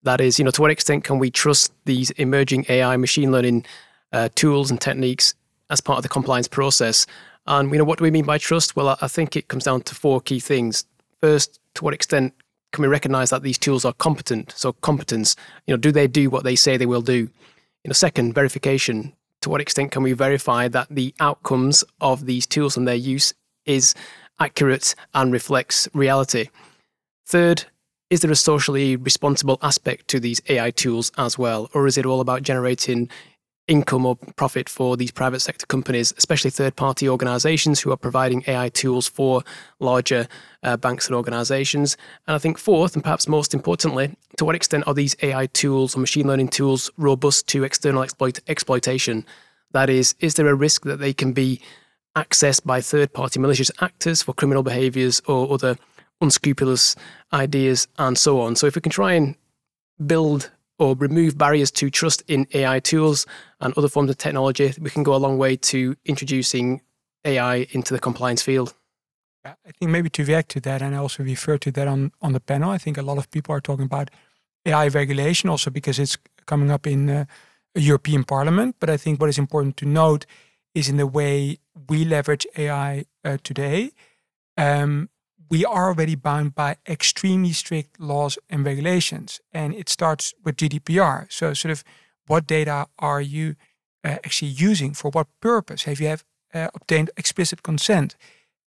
that 0.02 0.20
is, 0.20 0.38
you 0.38 0.44
know, 0.44 0.50
to 0.50 0.60
what 0.60 0.70
extent 0.70 1.04
can 1.04 1.18
we 1.18 1.30
trust 1.30 1.72
these 1.86 2.10
emerging 2.12 2.66
AI 2.68 2.96
machine 2.98 3.32
learning 3.32 3.64
uh, 4.12 4.28
tools 4.34 4.70
and 4.70 4.78
techniques 4.78 5.34
as 5.70 5.80
part 5.80 5.98
of 5.98 6.02
the 6.02 6.10
compliance 6.10 6.48
process? 6.48 7.06
And 7.46 7.72
you 7.72 7.78
know, 7.78 7.84
what 7.84 7.98
do 7.98 8.04
we 8.04 8.10
mean 8.10 8.26
by 8.26 8.36
trust? 8.36 8.76
Well, 8.76 8.98
I 9.00 9.08
think 9.08 9.36
it 9.36 9.48
comes 9.48 9.64
down 9.64 9.80
to 9.82 9.94
four 9.94 10.20
key 10.20 10.40
things. 10.40 10.84
First, 11.22 11.60
to 11.76 11.84
what 11.84 11.94
extent 11.94 12.34
can 12.72 12.82
we 12.82 12.88
recognize 12.88 13.30
that 13.30 13.42
these 13.42 13.58
tools 13.58 13.86
are 13.86 13.94
competent? 13.94 14.52
So 14.54 14.74
competence, 14.74 15.34
you 15.66 15.72
know, 15.72 15.78
do 15.78 15.92
they 15.92 16.08
do 16.08 16.28
what 16.28 16.44
they 16.44 16.56
say 16.56 16.76
they 16.76 16.84
will 16.84 17.00
do? 17.00 17.30
You 17.84 17.88
know, 17.88 17.94
second, 17.94 18.34
verification. 18.34 19.14
To 19.46 19.50
what 19.50 19.60
extent 19.60 19.92
can 19.92 20.02
we 20.02 20.12
verify 20.12 20.66
that 20.66 20.88
the 20.90 21.14
outcomes 21.20 21.84
of 22.00 22.26
these 22.26 22.48
tools 22.48 22.76
and 22.76 22.88
their 22.88 22.96
use 22.96 23.32
is 23.64 23.94
accurate 24.40 24.96
and 25.14 25.32
reflects 25.32 25.88
reality? 25.94 26.48
Third, 27.28 27.66
is 28.10 28.22
there 28.22 28.30
a 28.32 28.34
socially 28.34 28.96
responsible 28.96 29.60
aspect 29.62 30.08
to 30.08 30.18
these 30.18 30.42
AI 30.48 30.72
tools 30.72 31.12
as 31.16 31.38
well? 31.38 31.70
Or 31.74 31.86
is 31.86 31.96
it 31.96 32.04
all 32.04 32.20
about 32.20 32.42
generating 32.42 33.08
income 33.68 34.06
or 34.06 34.16
profit 34.36 34.68
for 34.68 34.96
these 34.96 35.10
private 35.10 35.40
sector 35.40 35.66
companies, 35.66 36.14
especially 36.16 36.50
third 36.50 36.76
party 36.76 37.08
organizations 37.08 37.80
who 37.80 37.90
are 37.90 37.96
providing 37.96 38.44
AI 38.46 38.68
tools 38.68 39.08
for 39.08 39.42
larger 39.80 40.28
uh, 40.62 40.76
banks 40.76 41.06
and 41.06 41.16
organizations? 41.16 41.96
And 42.26 42.34
I 42.34 42.38
think, 42.38 42.58
fourth, 42.58 42.94
and 42.94 43.02
perhaps 43.02 43.28
most 43.28 43.54
importantly, 43.54 44.14
to 44.36 44.44
what 44.44 44.54
extent 44.54 44.84
are 44.86 44.94
these 44.94 45.16
AI 45.22 45.46
tools 45.46 45.96
or 45.96 46.00
machine 46.00 46.26
learning 46.26 46.48
tools 46.48 46.90
robust 46.96 47.48
to 47.48 47.64
external 47.64 48.02
exploit- 48.02 48.40
exploitation? 48.48 49.24
That 49.72 49.90
is, 49.90 50.14
is 50.20 50.34
there 50.34 50.48
a 50.48 50.54
risk 50.54 50.84
that 50.84 51.00
they 51.00 51.12
can 51.12 51.32
be 51.32 51.60
accessed 52.16 52.64
by 52.64 52.80
third 52.80 53.12
party 53.12 53.38
malicious 53.38 53.70
actors 53.80 54.22
for 54.22 54.32
criminal 54.32 54.62
behaviors 54.62 55.20
or 55.26 55.52
other 55.52 55.76
unscrupulous 56.20 56.96
ideas, 57.32 57.88
and 57.98 58.16
so 58.16 58.40
on. 58.40 58.56
So 58.56 58.66
if 58.66 58.74
we 58.74 58.80
can 58.80 58.92
try 58.92 59.12
and 59.12 59.36
build 60.04 60.50
or 60.78 60.94
remove 60.94 61.38
barriers 61.38 61.70
to 61.72 61.90
trust 61.90 62.22
in 62.28 62.46
AI 62.52 62.80
tools 62.80 63.26
and 63.60 63.72
other 63.76 63.88
forms 63.88 64.10
of 64.10 64.18
technology, 64.18 64.74
we 64.80 64.90
can 64.90 65.02
go 65.02 65.14
a 65.14 65.16
long 65.16 65.38
way 65.38 65.56
to 65.56 65.96
introducing 66.04 66.82
AI 67.24 67.66
into 67.70 67.94
the 67.94 68.00
compliance 68.00 68.42
field. 68.42 68.74
I 69.44 69.72
think 69.78 69.92
maybe 69.92 70.10
to 70.10 70.24
react 70.24 70.48
to 70.50 70.60
that, 70.60 70.82
and 70.82 70.94
I 70.94 70.98
also 70.98 71.22
refer 71.22 71.56
to 71.58 71.70
that 71.72 71.86
on, 71.86 72.12
on 72.20 72.32
the 72.32 72.40
panel, 72.40 72.70
I 72.70 72.78
think 72.78 72.98
a 72.98 73.02
lot 73.02 73.18
of 73.18 73.30
people 73.30 73.54
are 73.54 73.60
talking 73.60 73.84
about 73.84 74.10
AI 74.64 74.88
regulation 74.88 75.48
also 75.48 75.70
because 75.70 75.98
it's 75.98 76.18
coming 76.46 76.70
up 76.70 76.86
in 76.86 77.08
uh, 77.08 77.24
European 77.76 78.24
Parliament. 78.24 78.76
But 78.80 78.90
I 78.90 78.96
think 78.96 79.20
what 79.20 79.28
is 79.28 79.38
important 79.38 79.76
to 79.78 79.86
note 79.86 80.26
is 80.74 80.88
in 80.88 80.96
the 80.96 81.06
way 81.06 81.58
we 81.88 82.04
leverage 82.04 82.46
AI 82.56 83.04
uh, 83.24 83.38
today, 83.42 83.92
um, 84.56 85.08
we 85.48 85.64
are 85.64 85.88
already 85.88 86.14
bound 86.14 86.54
by 86.54 86.76
extremely 86.88 87.52
strict 87.52 88.00
laws 88.00 88.38
and 88.48 88.64
regulations. 88.64 89.40
And 89.52 89.74
it 89.74 89.88
starts 89.88 90.34
with 90.44 90.56
GDPR. 90.56 91.30
So, 91.30 91.54
sort 91.54 91.72
of, 91.72 91.84
what 92.26 92.46
data 92.46 92.86
are 92.98 93.20
you 93.20 93.54
uh, 94.04 94.18
actually 94.24 94.50
using 94.50 94.94
for 94.94 95.10
what 95.10 95.28
purpose? 95.40 95.84
Have 95.84 96.00
you 96.00 96.08
have 96.08 96.24
uh, 96.52 96.68
obtained 96.74 97.10
explicit 97.16 97.62
consent? 97.62 98.16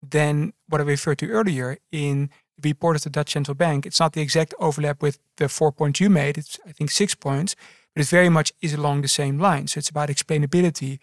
Then, 0.01 0.53
what 0.67 0.79
I 0.79 0.85
referred 0.85 1.17
to 1.19 1.29
earlier 1.29 1.77
in 1.91 2.29
the 2.57 2.69
report 2.69 2.95
of 2.95 3.03
the 3.03 3.09
Dutch 3.09 3.33
Central 3.33 3.55
Bank, 3.55 3.85
it's 3.85 3.99
not 3.99 4.13
the 4.13 4.21
exact 4.21 4.53
overlap 4.59 5.01
with 5.01 5.19
the 5.37 5.49
four 5.49 5.71
points 5.71 5.99
you 5.99 6.09
made. 6.09 6.37
It's 6.37 6.59
I 6.65 6.71
think 6.71 6.91
six 6.91 7.15
points, 7.15 7.55
but 7.93 8.01
it 8.01 8.07
very 8.07 8.29
much 8.29 8.53
is 8.61 8.73
along 8.73 9.01
the 9.01 9.07
same 9.07 9.39
line. 9.39 9.67
So 9.67 9.79
it's 9.79 9.89
about 9.89 10.09
explainability, 10.09 10.99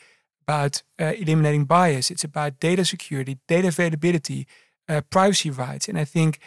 about 0.47 0.83
uh, 0.99 1.13
eliminating 1.19 1.65
bias. 1.65 2.11
It's 2.11 2.25
about 2.25 2.61
data 2.61 2.85
security, 2.85 3.39
data 3.49 3.69
availability, 3.69 4.47
uh, 4.89 5.01
privacy 5.11 5.51
rights. 5.51 5.89
And 5.89 5.99
I 5.99 6.05
think 6.05 6.39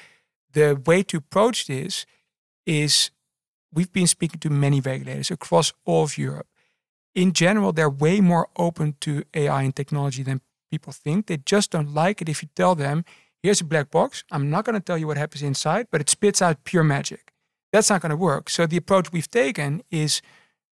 the 0.53 0.81
way 0.85 1.03
to 1.03 1.17
approach 1.17 1.67
this 1.67 2.05
is 2.65 3.11
we've 3.73 3.91
been 3.91 4.07
speaking 4.07 4.39
to 4.39 4.49
many 4.49 4.79
regulators 4.81 5.31
across 5.31 5.73
all 5.85 6.03
of 6.03 6.17
Europe. 6.17 6.47
In 7.15 7.33
general, 7.33 7.73
they're 7.73 7.89
way 7.89 8.21
more 8.21 8.47
open 8.55 8.95
to 9.01 9.23
AI 9.33 9.63
and 9.63 9.75
technology 9.75 10.23
than 10.23 10.41
people 10.71 10.93
think. 10.93 11.25
They 11.25 11.37
just 11.37 11.71
don't 11.71 11.93
like 11.93 12.21
it 12.21 12.29
if 12.29 12.41
you 12.43 12.49
tell 12.55 12.75
them, 12.75 13.03
here's 13.41 13.61
a 13.61 13.65
black 13.65 13.91
box. 13.91 14.23
I'm 14.31 14.49
not 14.49 14.65
going 14.65 14.75
to 14.75 14.81
tell 14.81 14.97
you 14.97 15.07
what 15.07 15.17
happens 15.17 15.41
inside, 15.41 15.87
but 15.91 16.01
it 16.01 16.09
spits 16.09 16.41
out 16.41 16.63
pure 16.63 16.83
magic. 16.83 17.31
That's 17.71 17.89
not 17.89 18.01
going 18.01 18.11
to 18.11 18.17
work. 18.17 18.49
So 18.49 18.65
the 18.65 18.77
approach 18.77 19.11
we've 19.11 19.29
taken 19.29 19.83
is 19.91 20.21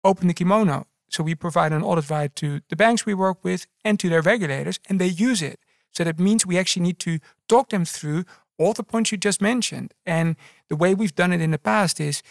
open 0.03 0.27
the 0.27 0.33
kimono. 0.33 0.87
So 1.09 1.23
we 1.23 1.35
provide 1.35 1.73
an 1.73 1.83
audit 1.83 2.09
right 2.09 2.33
to 2.37 2.61
the 2.69 2.75
banks 2.75 3.05
we 3.05 3.13
work 3.13 3.43
with 3.43 3.67
and 3.83 3.99
to 3.99 4.09
their 4.09 4.21
regulators, 4.21 4.79
and 4.87 4.99
they 4.99 5.07
use 5.07 5.41
it. 5.41 5.59
So 5.91 6.03
that 6.03 6.19
means 6.19 6.45
we 6.45 6.57
actually 6.57 6.83
need 6.83 6.99
to 6.99 7.19
talk 7.47 7.69
them 7.69 7.85
through 7.85 8.25
all 8.57 8.73
the 8.73 8.83
points 8.83 9.11
you 9.11 9.17
just 9.17 9.41
mentioned. 9.41 9.93
And 10.05 10.35
the 10.69 10.75
way 10.75 10.93
we've 10.93 11.15
done 11.15 11.33
it 11.33 11.41
in 11.41 11.51
the 11.51 11.57
past 11.57 11.99
is 11.99 12.21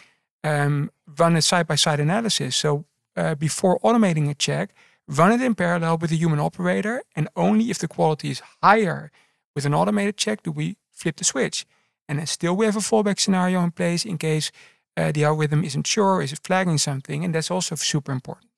um, 0.45 0.91
run 1.19 1.37
a 1.37 1.43
side 1.43 1.67
by 1.67 1.75
side 1.75 2.01
analysis. 2.01 2.57
So 2.57 2.85
uh, 3.17 3.35
before 3.35 3.79
automating 3.81 4.31
a 4.31 4.35
check, 4.35 4.71
run 5.09 5.33
it 5.33 5.43
in 5.43 5.55
parallel 5.55 5.99
with 5.99 6.13
a 6.13 6.17
human 6.17 6.41
operator. 6.41 7.03
And 7.17 7.29
only 7.37 7.71
if 7.71 7.79
the 7.79 7.89
quality 7.89 8.31
is 8.31 8.43
higher 8.63 9.11
with 9.55 9.67
an 9.67 9.75
automated 9.75 10.17
check 10.17 10.43
do 10.43 10.53
we 10.53 10.77
flip 10.91 11.17
the 11.17 11.25
switch. 11.25 11.67
And 12.09 12.19
then 12.19 12.27
still 12.27 12.57
we 12.57 12.67
have 12.67 12.77
a 12.77 12.81
fallback 12.81 13.19
scenario 13.21 13.63
in 13.63 13.73
place 13.73 14.05
in 14.05 14.19
case 14.19 14.51
uh, 14.97 15.13
the 15.13 15.25
algorithm 15.25 15.65
isn't 15.65 15.87
sure, 15.87 16.23
is 16.23 16.33
it 16.33 16.41
flagging 16.43 16.79
something? 16.79 17.25
And 17.25 17.35
that's 17.35 17.51
also 17.51 17.75
super 17.77 18.13
important 18.13 18.50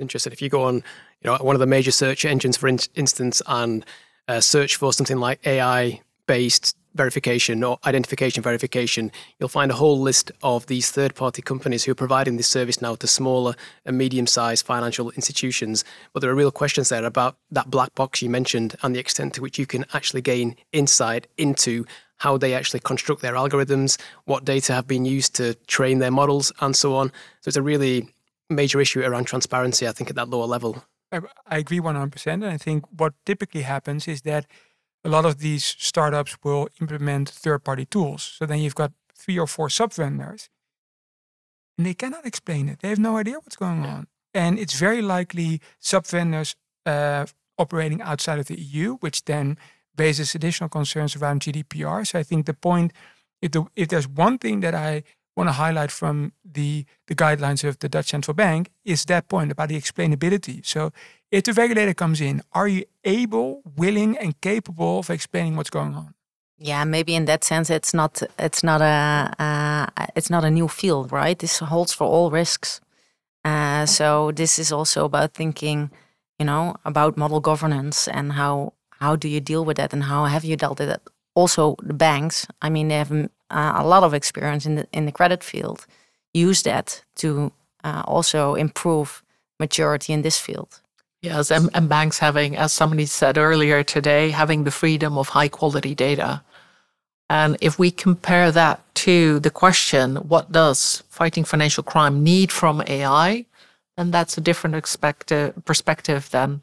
interested. 0.00 0.32
If 0.32 0.42
you 0.42 0.48
go 0.48 0.64
on, 0.64 0.76
you 0.76 1.30
know, 1.30 1.36
one 1.40 1.56
of 1.56 1.60
the 1.60 1.66
major 1.66 1.90
search 1.90 2.24
engines, 2.24 2.56
for 2.56 2.68
in- 2.68 2.78
instance, 2.94 3.42
and 3.46 3.84
uh, 4.28 4.40
search 4.40 4.76
for 4.76 4.92
something 4.92 5.18
like 5.18 5.46
AI-based 5.46 6.76
verification 6.94 7.62
or 7.62 7.78
identification 7.84 8.42
verification, 8.42 9.12
you'll 9.38 9.48
find 9.48 9.70
a 9.70 9.74
whole 9.74 10.00
list 10.00 10.32
of 10.42 10.66
these 10.66 10.90
third-party 10.90 11.42
companies 11.42 11.84
who 11.84 11.92
are 11.92 11.96
providing 11.96 12.36
this 12.36 12.48
service 12.48 12.82
now 12.82 12.94
to 12.96 13.06
smaller 13.06 13.54
and 13.84 13.96
medium-sized 13.96 14.66
financial 14.66 15.10
institutions. 15.12 15.84
But 16.12 16.20
there 16.20 16.30
are 16.30 16.34
real 16.34 16.50
questions 16.50 16.88
there 16.88 17.04
about 17.04 17.36
that 17.50 17.70
black 17.70 17.94
box 17.94 18.22
you 18.22 18.30
mentioned 18.30 18.76
and 18.82 18.94
the 18.94 19.00
extent 19.00 19.34
to 19.34 19.42
which 19.42 19.58
you 19.58 19.66
can 19.66 19.84
actually 19.92 20.22
gain 20.22 20.56
insight 20.72 21.26
into 21.36 21.84
how 22.16 22.36
they 22.36 22.54
actually 22.54 22.80
construct 22.80 23.22
their 23.22 23.34
algorithms, 23.34 23.98
what 24.24 24.44
data 24.44 24.74
have 24.74 24.86
been 24.86 25.06
used 25.06 25.34
to 25.34 25.54
train 25.66 26.00
their 26.00 26.10
models, 26.10 26.52
and 26.60 26.76
so 26.76 26.94
on. 26.94 27.08
So 27.40 27.48
it's 27.48 27.56
a 27.56 27.62
really 27.62 28.10
major 28.50 28.80
issue 28.80 29.00
around 29.02 29.24
transparency, 29.24 29.86
I 29.88 29.92
think, 29.92 30.10
at 30.10 30.16
that 30.16 30.28
lower 30.28 30.46
level. 30.46 30.84
I 31.12 31.58
agree 31.58 31.80
100%. 31.80 32.26
And 32.26 32.44
I 32.44 32.56
think 32.56 32.84
what 32.96 33.14
typically 33.26 33.62
happens 33.62 34.06
is 34.06 34.22
that 34.22 34.46
a 35.04 35.08
lot 35.08 35.24
of 35.24 35.38
these 35.38 35.64
startups 35.78 36.36
will 36.44 36.68
implement 36.80 37.28
third 37.28 37.64
party 37.64 37.84
tools. 37.84 38.22
So 38.38 38.46
then 38.46 38.58
you've 38.58 38.74
got 38.74 38.92
three 39.14 39.38
or 39.38 39.46
four 39.46 39.70
sub 39.70 39.92
vendors 39.92 40.48
and 41.78 41.86
they 41.86 41.94
cannot 41.94 42.26
explain 42.26 42.68
it. 42.68 42.80
They 42.80 42.88
have 42.90 42.98
no 42.98 43.16
idea 43.16 43.36
what's 43.36 43.56
going 43.56 43.86
on. 43.86 44.06
And 44.34 44.58
it's 44.58 44.78
very 44.78 45.02
likely 45.02 45.60
sub 45.78 46.06
vendors 46.06 46.54
uh, 46.86 47.26
operating 47.58 48.02
outside 48.02 48.38
of 48.38 48.46
the 48.46 48.60
EU, 48.60 48.96
which 48.96 49.24
then 49.24 49.56
raises 49.96 50.34
additional 50.34 50.68
concerns 50.68 51.16
around 51.16 51.40
GDPR. 51.40 52.06
So 52.06 52.18
I 52.18 52.22
think 52.22 52.46
the 52.46 52.54
point, 52.54 52.92
if, 53.42 53.52
the, 53.52 53.64
if 53.74 53.88
there's 53.88 54.06
one 54.06 54.38
thing 54.38 54.60
that 54.60 54.74
I 54.74 55.02
want 55.40 55.48
to 55.48 55.62
highlight 55.64 55.90
from 55.90 56.32
the, 56.44 56.84
the 57.06 57.14
guidelines 57.14 57.66
of 57.68 57.78
the 57.78 57.88
Dutch 57.88 58.08
Central 58.14 58.34
Bank 58.34 58.70
is 58.84 59.04
that 59.06 59.28
point 59.28 59.50
about 59.50 59.68
the 59.70 59.78
explainability. 59.80 60.64
So 60.64 60.92
if 61.30 61.44
the 61.44 61.52
regulator 61.52 61.94
comes 61.94 62.20
in, 62.20 62.42
are 62.52 62.68
you 62.68 62.84
able, 63.04 63.62
willing, 63.76 64.18
and 64.18 64.38
capable 64.40 64.98
of 64.98 65.10
explaining 65.10 65.56
what's 65.56 65.70
going 65.70 65.94
on? 65.94 66.14
Yeah, 66.58 66.84
maybe 66.84 67.14
in 67.14 67.24
that 67.24 67.42
sense, 67.42 67.70
it's 67.70 67.94
not 67.94 68.22
it's 68.38 68.62
not 68.62 68.82
a 68.82 69.32
uh, 69.38 70.06
it's 70.14 70.28
not 70.28 70.44
a 70.44 70.50
new 70.50 70.68
field, 70.68 71.10
right? 71.10 71.38
This 71.38 71.58
holds 71.58 71.94
for 71.94 72.06
all 72.06 72.30
risks. 72.30 72.82
Uh, 73.42 73.86
so 73.86 74.30
this 74.32 74.58
is 74.58 74.70
also 74.70 75.06
about 75.06 75.32
thinking, 75.32 75.90
you 76.38 76.44
know, 76.44 76.74
about 76.84 77.16
model 77.16 77.40
governance 77.40 78.08
and 78.08 78.32
how 78.32 78.74
how 79.00 79.16
do 79.16 79.26
you 79.26 79.40
deal 79.40 79.64
with 79.64 79.78
that 79.78 79.94
and 79.94 80.02
how 80.04 80.26
have 80.26 80.44
you 80.44 80.56
dealt 80.56 80.78
with 80.78 80.90
it. 80.90 81.00
Also, 81.34 81.76
the 81.82 81.94
banks. 81.94 82.46
I 82.60 82.68
mean, 82.68 82.88
they 82.88 82.98
have 82.98 83.30
uh, 83.50 83.72
a 83.76 83.86
lot 83.86 84.02
of 84.02 84.14
experience 84.14 84.66
in 84.66 84.74
the 84.76 84.86
in 84.92 85.06
the 85.06 85.12
credit 85.12 85.44
field, 85.44 85.86
use 86.32 86.62
that 86.62 87.02
to 87.16 87.52
uh, 87.84 88.02
also 88.06 88.54
improve 88.54 89.22
maturity 89.58 90.12
in 90.12 90.22
this 90.22 90.38
field. 90.38 90.80
Yes, 91.22 91.50
and, 91.50 91.68
and 91.74 91.88
banks 91.88 92.18
having, 92.18 92.56
as 92.56 92.72
somebody 92.72 93.04
said 93.04 93.36
earlier 93.36 93.82
today, 93.82 94.30
having 94.30 94.64
the 94.64 94.70
freedom 94.70 95.18
of 95.18 95.28
high 95.28 95.48
quality 95.48 95.94
data. 95.94 96.42
And 97.28 97.58
if 97.60 97.78
we 97.78 97.90
compare 97.90 98.50
that 98.52 98.80
to 99.06 99.38
the 99.40 99.50
question, 99.50 100.16
what 100.16 100.50
does 100.50 101.02
fighting 101.10 101.44
financial 101.44 101.84
crime 101.84 102.24
need 102.24 102.50
from 102.50 102.82
AI? 102.86 103.44
Then 103.96 104.10
that's 104.10 104.38
a 104.38 104.40
different 104.40 104.74
perspective 105.64 106.30
than 106.30 106.62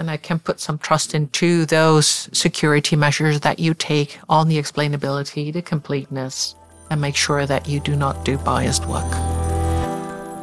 and 0.00 0.10
I 0.10 0.16
can 0.16 0.38
put 0.38 0.60
some 0.60 0.78
trust 0.78 1.14
into 1.14 1.66
those 1.66 2.30
security 2.32 2.96
measures 2.96 3.40
that 3.40 3.58
you 3.58 3.74
take 3.74 4.18
on 4.30 4.48
the 4.48 4.56
explainability, 4.56 5.52
the 5.52 5.60
completeness, 5.60 6.54
and 6.90 7.02
make 7.02 7.14
sure 7.14 7.44
that 7.44 7.68
you 7.68 7.80
do 7.80 7.94
not 7.94 8.24
do 8.24 8.38
biased 8.38 8.86
work. 8.86 9.10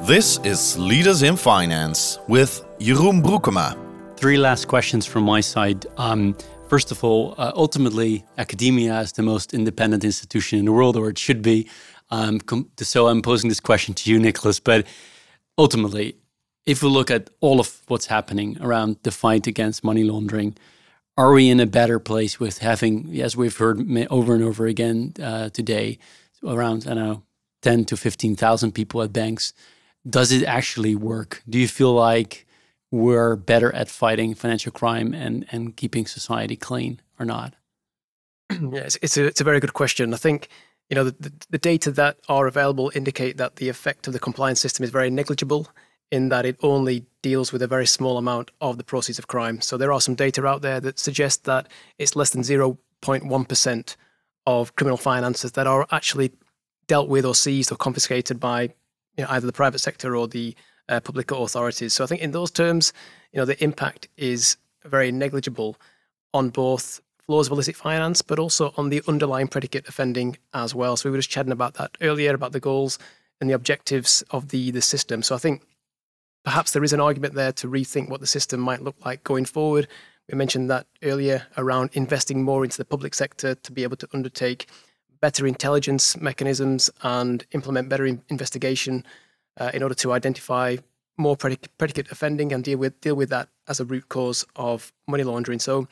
This 0.06 0.40
is 0.44 0.78
Leaders 0.78 1.24
in 1.24 1.36
Finance 1.36 2.20
with 2.28 2.64
Jeroen 2.80 3.24
Broekema. 3.24 3.76
Three 4.16 4.38
last 4.38 4.68
questions 4.68 5.08
from 5.08 5.24
my 5.24 5.42
side. 5.42 5.88
Um, 5.98 6.38
first 6.70 6.92
of 6.92 7.04
all, 7.04 7.34
uh, 7.40 7.52
ultimately, 7.56 8.24
academia 8.38 9.00
is 9.02 9.12
the 9.14 9.24
most 9.24 9.56
independent 9.56 10.04
institution 10.04 10.60
in 10.60 10.66
the 10.66 10.72
world, 10.72 10.96
or 10.96 11.10
it 11.10 11.18
should 11.18 11.42
be. 11.42 11.68
Um, 12.12 12.40
so 12.78 13.08
I'm 13.08 13.24
posing 13.24 13.50
this 13.50 13.60
question 13.60 13.96
to 13.96 14.12
you, 14.12 14.20
Nicholas. 14.20 14.60
But 14.60 14.86
ultimately, 15.58 16.16
if 16.68 16.84
we 16.84 16.90
look 16.90 17.10
at 17.10 17.30
all 17.40 17.60
of 17.62 17.82
what's 17.88 18.08
happening 18.08 18.58
around 18.62 18.98
the 19.04 19.12
fight 19.12 19.48
against 19.48 19.86
money 19.86 20.04
laundering, 20.04 20.56
are 21.18 21.32
we 21.32 21.50
in 21.50 21.62
a 21.62 21.66
better 21.66 21.98
place 21.98 22.40
with 22.40 22.60
having, 22.60 23.20
as 23.22 23.36
we've 23.36 23.58
heard 23.58 23.80
over 24.12 24.36
and 24.36 24.44
over 24.44 24.68
again 24.68 25.14
uh, 25.24 25.50
today, 25.50 25.98
around 26.46 26.86
I 26.86 26.94
don't 26.94 27.04
know, 27.04 27.24
ten 27.62 27.86
to 27.86 27.98
fifteen 27.98 28.36
thousand 28.36 28.74
people 28.74 29.02
at 29.02 29.14
banks? 29.14 29.54
Does 30.08 30.32
it 30.32 30.44
actually 30.44 30.94
work? 30.94 31.42
Do 31.50 31.58
you 31.58 31.68
feel 31.68 31.94
like 31.94 32.46
we're 32.92 33.36
better 33.36 33.74
at 33.74 33.90
fighting 33.90 34.36
financial 34.36 34.72
crime 34.72 35.14
and 35.14 35.46
and 35.52 35.76
keeping 35.76 36.06
society 36.06 36.58
clean 36.58 37.00
or 37.18 37.26
not? 37.26 37.56
yeah, 38.52 38.82
it's, 38.82 38.98
it's 39.02 39.18
a 39.18 39.26
it's 39.26 39.42
a 39.42 39.46
very 39.46 39.62
good 39.62 39.74
question. 39.74 40.14
I 40.14 40.18
think 40.18 40.50
you 40.90 40.96
know 40.96 41.06
the, 41.06 41.16
the, 41.18 41.34
the 41.52 41.58
data 41.58 41.92
that 41.92 42.18
are 42.28 42.46
available 42.46 42.92
indicate 42.94 43.38
that 43.38 43.56
the 43.56 43.70
effect 43.70 44.06
of 44.06 44.14
the 44.14 44.20
compliance 44.20 44.60
system 44.60 44.84
is 44.84 44.92
very 44.92 45.10
negligible 45.10 45.70
in 46.12 46.30
that 46.30 46.46
it 46.46 46.58
only 46.64 47.06
deals 47.22 47.52
with 47.52 47.62
a 47.62 47.68
very 47.68 47.86
small 47.86 48.18
amount 48.18 48.52
of 48.62 48.78
the 48.78 48.84
proceeds 48.84 49.20
of 49.20 49.28
crime. 49.28 49.60
So 49.62 49.78
there 49.78 49.92
are 49.92 50.02
some 50.02 50.16
data 50.16 50.46
out 50.46 50.62
there 50.62 50.80
that 50.80 51.00
suggest 51.00 51.44
that 51.44 51.68
it's 51.98 52.16
less 52.16 52.30
than 52.30 52.42
0.1% 52.42 53.96
of 54.46 54.76
criminal 54.76 54.98
finances 54.98 55.52
that 55.54 55.68
are 55.68 55.86
actually 55.92 56.32
dealt 56.88 57.10
with 57.10 57.26
or 57.26 57.36
seized 57.36 57.72
or 57.72 57.76
confiscated 57.76 58.40
by 58.40 58.62
you 59.18 59.24
know, 59.24 59.28
either 59.30 59.46
the 59.46 59.54
private 59.54 59.80
sector 59.80 60.16
or 60.16 60.28
the 60.28 60.56
uh, 60.90 61.00
public 61.02 61.32
authorities. 61.32 61.94
So 61.94 62.04
I 62.04 62.08
think 62.08 62.22
in 62.22 62.32
those 62.32 62.52
terms, 62.52 62.94
you 63.34 63.40
know, 63.40 63.46
the 63.46 63.62
impact 63.62 64.08
is 64.16 64.56
very 64.86 65.12
negligible 65.12 65.78
on 66.34 66.50
both 66.50 67.02
flows 67.26 67.48
of 67.48 67.52
illicit 67.52 67.76
finance, 67.76 68.22
but 68.22 68.40
also 68.40 68.74
on 68.78 68.90
the 68.90 69.02
underlying 69.08 69.50
predicate 69.50 69.90
offending 69.90 70.38
as 70.54 70.74
well. 70.74 70.96
So 70.96 71.10
we 71.10 71.12
were 71.12 71.18
just 71.18 71.30
chatting 71.30 71.52
about 71.52 71.74
that 71.74 71.92
earlier 72.00 72.34
about 72.34 72.54
the 72.54 72.62
goals 72.62 72.98
and 73.42 73.50
the 73.50 73.54
objectives 73.54 74.24
of 74.32 74.50
the 74.50 74.72
the 74.72 74.82
system. 74.82 75.22
So 75.22 75.36
I 75.36 75.40
think 75.40 75.64
perhaps 76.48 76.72
there 76.72 76.86
is 76.86 76.94
an 76.94 77.02
argument 77.02 77.34
there 77.34 77.52
to 77.52 77.68
rethink 77.68 78.08
what 78.08 78.22
the 78.22 78.26
system 78.26 78.58
might 78.62 78.82
look 78.82 78.96
like 79.06 79.22
going 79.26 79.44
forward. 79.44 79.86
We 80.32 80.38
mentioned 80.38 80.70
that 80.70 80.88
earlier 81.04 81.46
around 81.58 81.90
investing 81.92 82.42
more 82.42 82.64
into 82.64 82.78
the 82.78 82.86
public 82.86 83.14
sector 83.16 83.54
to 83.54 83.72
be 83.74 83.84
able 83.84 83.98
to 83.98 84.08
undertake 84.14 84.66
better 85.20 85.46
intelligence 85.46 86.16
mechanisms 86.16 86.90
and 87.04 87.46
implement 87.52 87.90
better 87.90 88.06
in- 88.06 88.24
investigation 88.30 89.06
uh, 89.58 89.72
in 89.74 89.84
order 89.84 89.96
to 89.96 90.14
identify 90.14 90.78
more 91.18 91.36
predic- 91.36 91.68
predicate 91.78 92.10
offending 92.14 92.54
and 92.54 92.64
deal 92.64 92.78
with 92.78 93.02
deal 93.02 93.16
with 93.16 93.28
that 93.28 93.50
as 93.68 93.82
a 93.82 93.86
root 93.86 94.08
cause 94.08 94.46
of 94.56 94.94
money 95.06 95.26
laundering. 95.26 95.60
So 95.60 95.90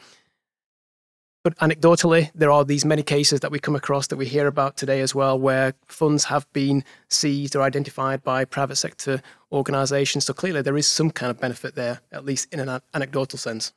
but 1.46 1.56
anecdotally, 1.60 2.32
there 2.34 2.50
are 2.50 2.66
these 2.66 2.84
many 2.84 3.04
cases 3.04 3.42
that 3.42 3.52
we 3.52 3.60
come 3.60 3.76
across 3.76 4.08
that 4.08 4.16
we 4.16 4.26
hear 4.26 4.48
about 4.48 4.78
today 4.78 5.00
as 5.00 5.14
well, 5.14 5.38
where 5.40 5.76
funds 5.86 6.24
have 6.24 6.52
been 6.54 6.84
seized 7.08 7.56
or 7.56 7.62
identified 7.62 8.24
by 8.24 8.46
private 8.46 8.78
sector 8.78 9.22
organisations. 9.52 10.26
So 10.26 10.34
clearly, 10.34 10.64
there 10.64 10.76
is 10.76 10.88
some 10.88 11.12
kind 11.12 11.30
of 11.30 11.40
benefit 11.40 11.76
there, 11.76 12.02
at 12.12 12.26
least 12.26 12.52
in 12.52 12.60
an 12.60 12.82
anecdotal 12.96 13.38
sense. 13.38 13.74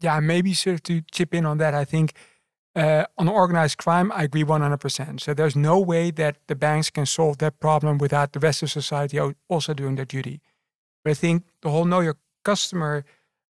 Yeah, 0.00 0.18
maybe 0.20 0.54
sort 0.54 0.82
to 0.84 1.02
chip 1.12 1.34
in 1.34 1.44
on 1.44 1.58
that, 1.58 1.74
I 1.74 1.84
think 1.84 2.14
uh, 2.74 3.04
on 3.18 3.28
organized 3.28 3.76
crime, 3.76 4.10
I 4.12 4.22
agree 4.22 4.44
100%. 4.44 5.20
So 5.20 5.34
there's 5.34 5.56
no 5.56 5.78
way 5.78 6.10
that 6.12 6.36
the 6.46 6.54
banks 6.54 6.88
can 6.88 7.04
solve 7.04 7.36
that 7.38 7.60
problem 7.60 7.98
without 7.98 8.32
the 8.32 8.40
rest 8.40 8.62
of 8.62 8.70
society 8.70 9.20
also 9.50 9.74
doing 9.74 9.96
their 9.96 10.06
duty. 10.06 10.40
But 11.04 11.10
I 11.10 11.14
think 11.14 11.44
the 11.60 11.68
whole 11.68 11.84
know 11.84 12.00
your 12.00 12.16
customer 12.46 13.04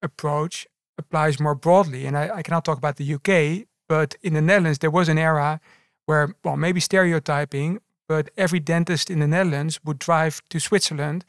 approach 0.01 0.65
applies 0.99 1.39
more 1.39 1.55
broadly. 1.55 2.05
And 2.05 2.17
I, 2.17 2.37
I 2.37 2.41
cannot 2.43 2.65
talk 2.65 2.77
about 2.77 2.97
the 2.97 3.13
UK, 3.15 3.67
but 3.87 4.15
in 4.21 4.33
the 4.33 4.41
Netherlands, 4.41 4.79
there 4.79 4.91
was 4.91 5.09
an 5.09 5.17
era 5.17 5.59
where, 6.05 6.35
well, 6.43 6.57
maybe 6.57 6.79
stereotyping, 6.79 7.79
but 8.07 8.29
every 8.37 8.59
dentist 8.59 9.09
in 9.09 9.19
the 9.19 9.27
Netherlands 9.27 9.79
would 9.83 9.99
drive 9.99 10.41
to 10.49 10.59
Switzerland 10.59 11.25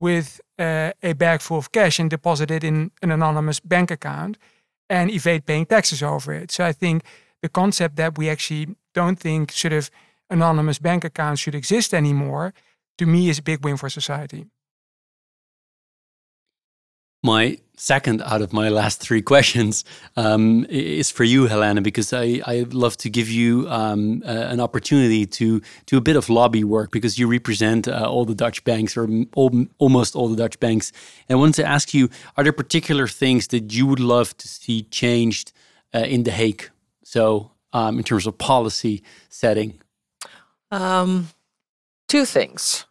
with 0.00 0.40
uh, 0.58 0.92
a 1.02 1.12
bag 1.14 1.40
full 1.40 1.58
of 1.58 1.72
cash 1.72 1.98
and 1.98 2.10
deposit 2.10 2.50
it 2.50 2.62
in 2.62 2.90
an 3.02 3.10
anonymous 3.10 3.60
bank 3.60 3.90
account 3.90 4.36
and 4.88 5.10
evade 5.10 5.46
paying 5.46 5.66
taxes 5.66 6.02
over 6.02 6.32
it. 6.32 6.50
So 6.50 6.64
I 6.64 6.72
think 6.72 7.04
the 7.42 7.48
concept 7.48 7.96
that 7.96 8.18
we 8.18 8.28
actually 8.28 8.76
don't 8.92 9.18
think 9.18 9.52
sort 9.52 9.72
of 9.72 9.90
anonymous 10.30 10.78
bank 10.78 11.04
accounts 11.04 11.40
should 11.40 11.54
exist 11.54 11.94
anymore, 11.94 12.52
to 12.98 13.06
me 13.06 13.28
is 13.28 13.38
a 13.38 13.42
big 13.42 13.64
win 13.64 13.76
for 13.76 13.88
society 13.88 14.46
my 17.24 17.58
second 17.76 18.22
out 18.22 18.42
of 18.42 18.52
my 18.52 18.68
last 18.68 19.00
three 19.00 19.22
questions 19.22 19.84
um, 20.16 20.66
is 20.68 21.10
for 21.10 21.24
you, 21.24 21.46
Helena, 21.46 21.80
because 21.80 22.12
I, 22.12 22.40
I 22.46 22.66
love 22.70 22.96
to 22.98 23.10
give 23.10 23.28
you 23.28 23.66
um, 23.68 24.22
uh, 24.24 24.28
an 24.28 24.60
opportunity 24.60 25.26
to 25.26 25.60
do 25.86 25.96
a 25.96 26.00
bit 26.00 26.16
of 26.16 26.28
lobby 26.28 26.64
work 26.64 26.92
because 26.92 27.18
you 27.18 27.26
represent 27.26 27.88
uh, 27.88 28.06
all 28.08 28.24
the 28.26 28.34
Dutch 28.34 28.62
banks 28.64 28.96
or 28.96 29.08
all, 29.34 29.66
almost 29.78 30.14
all 30.14 30.28
the 30.28 30.36
Dutch 30.36 30.60
banks. 30.60 30.92
And 31.28 31.36
I 31.36 31.40
wanted 31.40 31.56
to 31.56 31.66
ask 31.66 31.94
you 31.94 32.10
are 32.36 32.44
there 32.44 32.52
particular 32.52 33.08
things 33.08 33.48
that 33.48 33.72
you 33.72 33.86
would 33.86 34.00
love 34.00 34.36
to 34.36 34.46
see 34.46 34.82
changed 34.82 35.52
uh, 35.94 36.00
in 36.00 36.24
The 36.24 36.30
Hague? 36.30 36.70
So, 37.04 37.52
um, 37.72 37.98
in 37.98 38.04
terms 38.04 38.26
of 38.26 38.38
policy 38.38 39.02
setting? 39.30 39.80
Um, 40.70 41.28
two 42.06 42.24
things. 42.24 42.84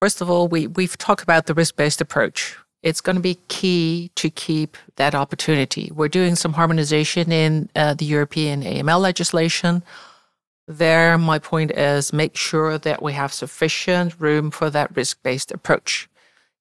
First 0.00 0.20
of 0.20 0.28
all, 0.28 0.46
we, 0.46 0.66
we've 0.66 0.98
talked 0.98 1.22
about 1.22 1.46
the 1.46 1.54
risk 1.54 1.76
based 1.76 2.00
approach. 2.00 2.56
It's 2.82 3.00
going 3.00 3.16
to 3.16 3.22
be 3.22 3.38
key 3.48 4.10
to 4.16 4.28
keep 4.28 4.76
that 4.96 5.14
opportunity. 5.14 5.90
We're 5.94 6.08
doing 6.08 6.36
some 6.36 6.52
harmonization 6.52 7.32
in 7.32 7.70
uh, 7.74 7.94
the 7.94 8.04
European 8.04 8.62
AML 8.62 9.00
legislation. 9.00 9.82
There, 10.68 11.16
my 11.16 11.38
point 11.38 11.70
is 11.70 12.12
make 12.12 12.36
sure 12.36 12.76
that 12.76 13.02
we 13.02 13.14
have 13.14 13.32
sufficient 13.32 14.20
room 14.20 14.50
for 14.50 14.68
that 14.70 14.94
risk 14.94 15.22
based 15.22 15.50
approach. 15.50 16.08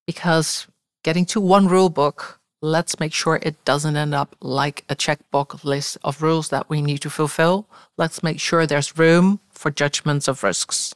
Because 0.07 0.67
getting 1.03 1.25
to 1.25 1.41
one 1.41 1.67
rule 1.67 1.89
book, 1.89 2.39
let's 2.61 2.99
make 2.99 3.13
sure 3.13 3.39
it 3.41 3.63
doesn't 3.65 3.97
end 3.97 4.15
up 4.15 4.35
like 4.39 4.85
a 4.87 4.95
checkbox 4.95 5.65
list 5.65 5.97
of 6.03 6.21
rules 6.21 6.49
that 6.49 6.69
we 6.69 6.81
need 6.81 6.99
to 6.99 7.09
fulfill. 7.09 7.67
Let's 7.97 8.23
make 8.23 8.39
sure 8.39 8.65
there's 8.65 8.97
room 8.97 9.41
for 9.51 9.71
judgments 9.71 10.29
of 10.29 10.41
risks. 10.41 10.95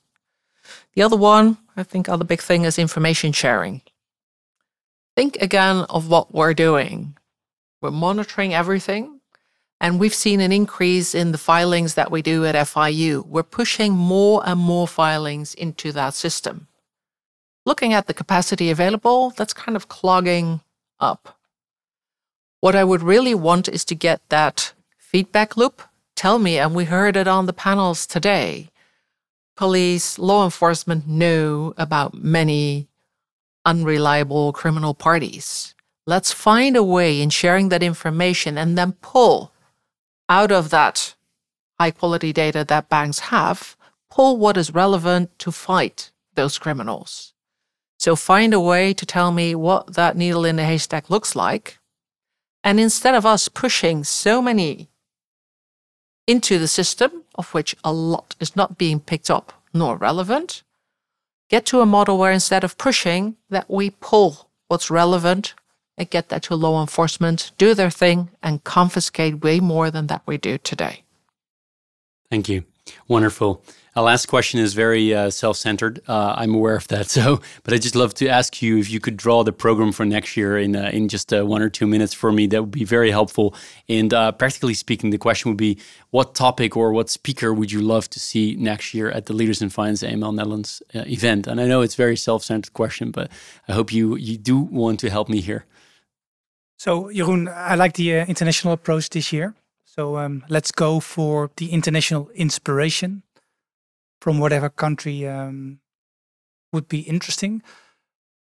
The 0.96 1.04
other 1.04 1.18
one, 1.18 1.58
I 1.78 1.84
think, 1.84 2.10
other 2.10 2.26
big 2.26 2.42
thing 2.42 2.66
is 2.66 2.80
information 2.80 3.32
sharing. 3.32 3.82
Think 5.16 5.38
again 5.38 5.86
of 5.90 6.10
what 6.10 6.34
we're 6.34 6.54
doing. 6.54 7.16
We're 7.82 7.92
monitoring 7.92 8.54
everything, 8.54 9.22
and 9.80 10.00
we've 10.00 10.14
seen 10.14 10.42
an 10.42 10.52
increase 10.52 11.16
in 11.16 11.32
the 11.32 11.38
filings 11.38 11.94
that 11.94 12.12
we 12.12 12.22
do 12.22 12.46
at 12.46 12.56
FIU. 12.56 13.26
We're 13.26 13.44
pushing 13.44 13.94
more 13.94 14.42
and 14.46 14.60
more 14.60 14.88
filings 14.88 15.54
into 15.54 15.92
that 15.94 16.14
system. 16.14 16.68
Looking 17.66 17.94
at 17.94 18.08
the 18.08 18.14
capacity 18.14 18.70
available, 18.70 19.32
that's 19.32 19.54
kind 19.54 19.76
of 19.76 19.88
clogging 19.88 20.62
up. 21.00 21.38
What 22.62 22.76
I 22.76 22.84
would 22.84 23.04
really 23.04 23.36
want 23.36 23.70
is 23.70 23.86
to 23.86 23.96
get 23.96 24.22
that 24.30 24.74
feedback 24.98 25.56
loop. 25.56 25.82
Tell 26.16 26.40
me, 26.40 26.58
and 26.58 26.76
we 26.76 26.86
heard 26.86 27.16
it 27.16 27.28
on 27.28 27.46
the 27.46 27.54
panels 27.54 28.06
today 28.06 28.70
police, 29.60 30.18
law 30.18 30.46
enforcement 30.46 31.06
know 31.06 31.74
about 31.76 32.14
many 32.14 32.88
unreliable 33.66 34.54
criminal 34.54 34.94
parties. 34.94 35.76
Let's 36.08 36.32
find 36.32 36.78
a 36.78 36.84
way 36.96 37.22
in 37.22 37.30
sharing 37.30 37.68
that 37.68 37.84
information 37.84 38.58
and 38.58 38.78
then 38.78 38.94
pull 39.02 39.52
out 40.30 40.50
of 40.50 40.70
that 40.70 41.14
high 41.78 41.92
quality 41.92 42.32
data 42.32 42.64
that 42.70 42.88
banks 42.88 43.20
have, 43.36 43.76
pull 44.10 44.38
what 44.38 44.56
is 44.56 44.74
relevant 44.74 45.38
to 45.40 45.52
fight 45.52 46.12
those 46.36 46.58
criminals. 46.58 47.34
So 48.00 48.16
find 48.16 48.54
a 48.54 48.62
way 48.62 48.94
to 48.94 49.06
tell 49.06 49.34
me 49.34 49.56
what 49.56 49.96
that 49.96 50.16
needle 50.16 50.46
in 50.46 50.56
the 50.56 50.64
haystack 50.64 51.10
looks 51.10 51.36
like. 51.36 51.80
And 52.64 52.80
instead 52.80 53.14
of 53.14 53.26
us 53.26 53.50
pushing 53.50 54.06
so 54.06 54.42
many 54.42 54.90
into 56.28 56.60
the 56.60 56.68
system, 56.70 57.24
of 57.40 57.54
which 57.54 57.76
a 57.84 57.92
lot 57.92 58.36
is 58.40 58.56
not 58.56 58.78
being 58.78 59.00
picked 59.00 59.32
up 59.32 59.54
nor 59.74 59.96
relevant. 59.96 60.62
Get 61.50 61.66
to 61.68 61.82
a 61.82 61.86
model 61.86 62.18
where 62.20 62.32
instead 62.32 62.64
of 62.64 62.78
pushing, 62.78 63.38
that 63.50 63.70
we 63.70 63.90
pull 63.90 64.50
what's 64.68 64.92
relevant 64.92 65.56
and 65.98 66.10
get 66.10 66.30
that 66.30 66.44
to 66.44 66.56
law 66.56 66.82
enforcement, 66.82 67.52
do 67.58 67.74
their 67.74 67.90
thing, 67.90 68.30
and 68.44 68.64
confiscate 68.64 69.42
way 69.42 69.60
more 69.60 69.90
than 69.90 70.08
that 70.08 70.22
we 70.26 70.38
do 70.38 70.58
today. 70.58 71.04
Thank 72.30 72.50
you. 72.50 72.66
Wonderful. 73.08 73.64
Our 73.96 74.04
last 74.04 74.28
question 74.28 74.60
is 74.60 74.76
very 74.76 75.14
uh, 75.14 75.30
self-centered. 75.30 76.02
Uh, 76.08 76.34
I'm 76.38 76.54
aware 76.54 76.76
of 76.76 76.88
that. 76.88 77.10
So, 77.20 77.42
but 77.64 77.74
I'd 77.74 77.82
just 77.82 77.96
love 77.96 78.14
to 78.16 78.30
ask 78.30 78.62
you 78.62 78.78
if 78.78 78.90
you 78.90 79.00
could 79.00 79.18
draw 79.18 79.44
the 79.44 79.52
program 79.52 79.92
for 79.92 80.06
next 80.06 80.38
year 80.38 80.58
in 80.58 80.76
uh, 80.76 80.90
in 80.94 81.10
just 81.10 81.34
uh, 81.34 81.46
one 81.46 81.62
or 81.62 81.70
two 81.70 81.88
minutes 81.88 82.14
for 82.14 82.32
me. 82.32 82.48
That 82.48 82.62
would 82.62 82.72
be 82.72 82.86
very 82.86 83.12
helpful. 83.12 83.56
And 83.90 84.14
uh, 84.14 84.32
practically 84.32 84.74
speaking, 84.74 85.10
the 85.10 85.18
question 85.18 85.50
would 85.52 85.58
be: 85.58 85.78
What 86.12 86.36
topic 86.36 86.78
or 86.78 86.94
what 86.94 87.10
speaker 87.10 87.54
would 87.54 87.72
you 87.72 87.82
love 87.82 88.10
to 88.12 88.20
see 88.20 88.56
next 88.56 88.94
year 88.94 89.10
at 89.10 89.26
the 89.26 89.34
Leaders 89.34 89.62
in 89.62 89.70
Finance 89.70 90.04
AML 90.04 90.34
Netherlands 90.34 90.82
uh, 90.96 91.04
event? 91.08 91.48
And 91.48 91.60
I 91.60 91.66
know 91.66 91.82
it's 91.82 91.96
a 91.96 92.04
very 92.04 92.16
self-centered 92.16 92.74
question, 92.74 93.12
but 93.12 93.30
I 93.68 93.74
hope 93.74 93.92
you 93.92 94.16
you 94.16 94.38
do 94.38 94.60
want 94.60 95.00
to 95.00 95.10
help 95.10 95.28
me 95.30 95.42
here. 95.42 95.66
So, 96.78 97.10
Jeroen, 97.12 97.50
I 97.54 97.76
like 97.76 97.94
the 97.94 98.20
international 98.30 98.74
approach 98.74 99.10
this 99.10 99.34
year. 99.34 99.56
So 100.00 100.16
um, 100.16 100.46
let's 100.48 100.72
go 100.72 101.02
for 101.02 101.52
the 101.58 101.74
international 101.74 102.30
inspiration 102.30 103.24
from 104.22 104.40
whatever 104.40 104.70
country 104.70 105.28
um, 105.28 105.82
would 106.72 106.88
be 106.88 107.00
interesting. 107.00 107.62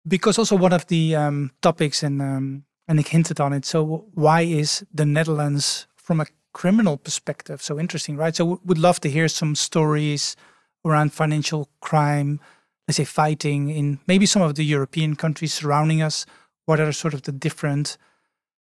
Because 0.05 0.37
also 0.37 0.57
one 0.57 0.73
of 0.73 0.85
the 0.87 1.15
um, 1.15 1.51
topics, 1.61 2.03
and 2.03 2.21
um, 2.21 2.65
and 2.89 2.97
Nick 2.97 3.07
hinted 3.07 3.39
on 3.39 3.53
it. 3.53 3.63
So 3.63 4.05
why 4.15 4.41
is 4.41 4.85
the 4.93 5.05
Netherlands, 5.05 5.87
from 5.95 6.19
a 6.19 6.25
criminal 6.51 6.97
perspective, 6.97 7.61
so 7.61 7.79
interesting, 7.79 8.17
right? 8.17 8.35
So 8.35 8.59
we'd 8.65 8.77
love 8.77 8.99
to 8.99 9.09
hear 9.09 9.29
some 9.29 9.55
stories 9.55 10.35
around 10.83 11.13
financial 11.13 11.69
crime, 11.79 12.41
let's 12.85 12.97
say 12.97 13.05
fighting 13.05 13.69
in 13.69 13.99
maybe 14.07 14.25
some 14.25 14.41
of 14.41 14.55
the 14.55 14.65
European 14.65 15.15
countries 15.15 15.53
surrounding 15.53 16.01
us. 16.01 16.25
What 16.65 16.81
are 16.81 16.91
sort 16.91 17.13
of 17.13 17.21
the 17.21 17.31
different 17.31 17.97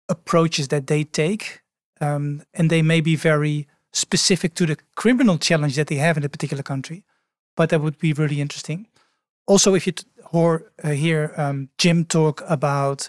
approaches 0.09 0.69
that 0.69 0.87
they 0.87 1.03
take? 1.03 1.63
Um, 2.01 2.43
and 2.55 2.71
they 2.71 2.83
may 2.83 3.01
be 3.01 3.17
very 3.17 3.67
specific 3.93 4.55
to 4.55 4.67
the 4.67 4.77
criminal 4.95 5.39
challenge 5.39 5.77
that 5.77 5.89
they 5.89 5.97
have 5.97 6.17
in 6.17 6.25
a 6.25 6.29
particular 6.29 6.63
country. 6.63 7.05
But 7.57 7.71
that 7.71 7.81
would 7.81 7.99
be 7.99 8.13
really 8.13 8.41
interesting. 8.41 8.87
Also, 9.47 9.75
if 9.75 9.87
you 9.87 9.95
or, 10.33 10.71
uh, 10.85 10.91
hear 10.91 11.33
um, 11.37 11.71
Jim 11.79 12.05
talk 12.05 12.43
about 12.49 13.09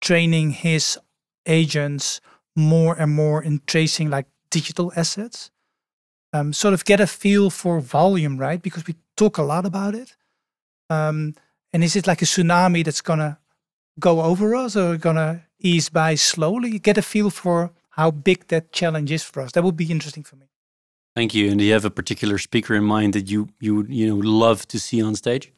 training 0.00 0.50
his 0.50 0.98
agents 1.46 2.20
more 2.54 2.94
and 2.94 3.12
more 3.12 3.42
in 3.42 3.62
tracing 3.66 4.10
like 4.10 4.26
digital 4.50 4.92
assets, 4.94 5.50
um, 6.32 6.52
sort 6.52 6.74
of 6.74 6.84
get 6.84 7.00
a 7.00 7.06
feel 7.06 7.50
for 7.50 7.80
volume, 7.80 8.36
right? 8.36 8.62
Because 8.62 8.86
we 8.86 8.94
talk 9.16 9.38
a 9.38 9.42
lot 9.42 9.64
about 9.66 9.94
it. 9.94 10.16
Um, 10.88 11.34
and 11.72 11.82
is 11.82 11.96
it 11.96 12.06
like 12.06 12.22
a 12.22 12.26
tsunami 12.26 12.84
that's 12.84 13.00
gonna 13.00 13.38
go 13.98 14.22
over 14.22 14.54
us 14.54 14.76
or 14.76 14.96
gonna 14.96 15.44
ease 15.58 15.88
by 15.88 16.14
slowly? 16.14 16.78
Get 16.78 16.98
a 16.98 17.02
feel 17.02 17.30
for 17.30 17.72
how 18.00 18.10
big 18.10 18.46
that 18.48 18.64
challenge 18.72 19.10
is 19.12 19.22
for 19.22 19.40
us. 19.44 19.52
That 19.52 19.62
would 19.66 19.76
be 19.76 19.88
interesting 19.96 20.24
for 20.24 20.36
me. 20.36 20.46
Thank 21.18 21.34
you. 21.34 21.50
And 21.50 21.58
do 21.58 21.64
you 21.64 21.72
have 21.78 21.84
a 21.84 21.94
particular 22.00 22.38
speaker 22.38 22.74
in 22.80 22.84
mind 22.84 23.10
that 23.16 23.26
you 23.32 23.40
you 23.64 23.72
would 23.76 23.88
you 23.98 24.06
know 24.08 24.18
love 24.44 24.58
to 24.72 24.78
see 24.78 25.02
on 25.08 25.14
stage? 25.24 25.52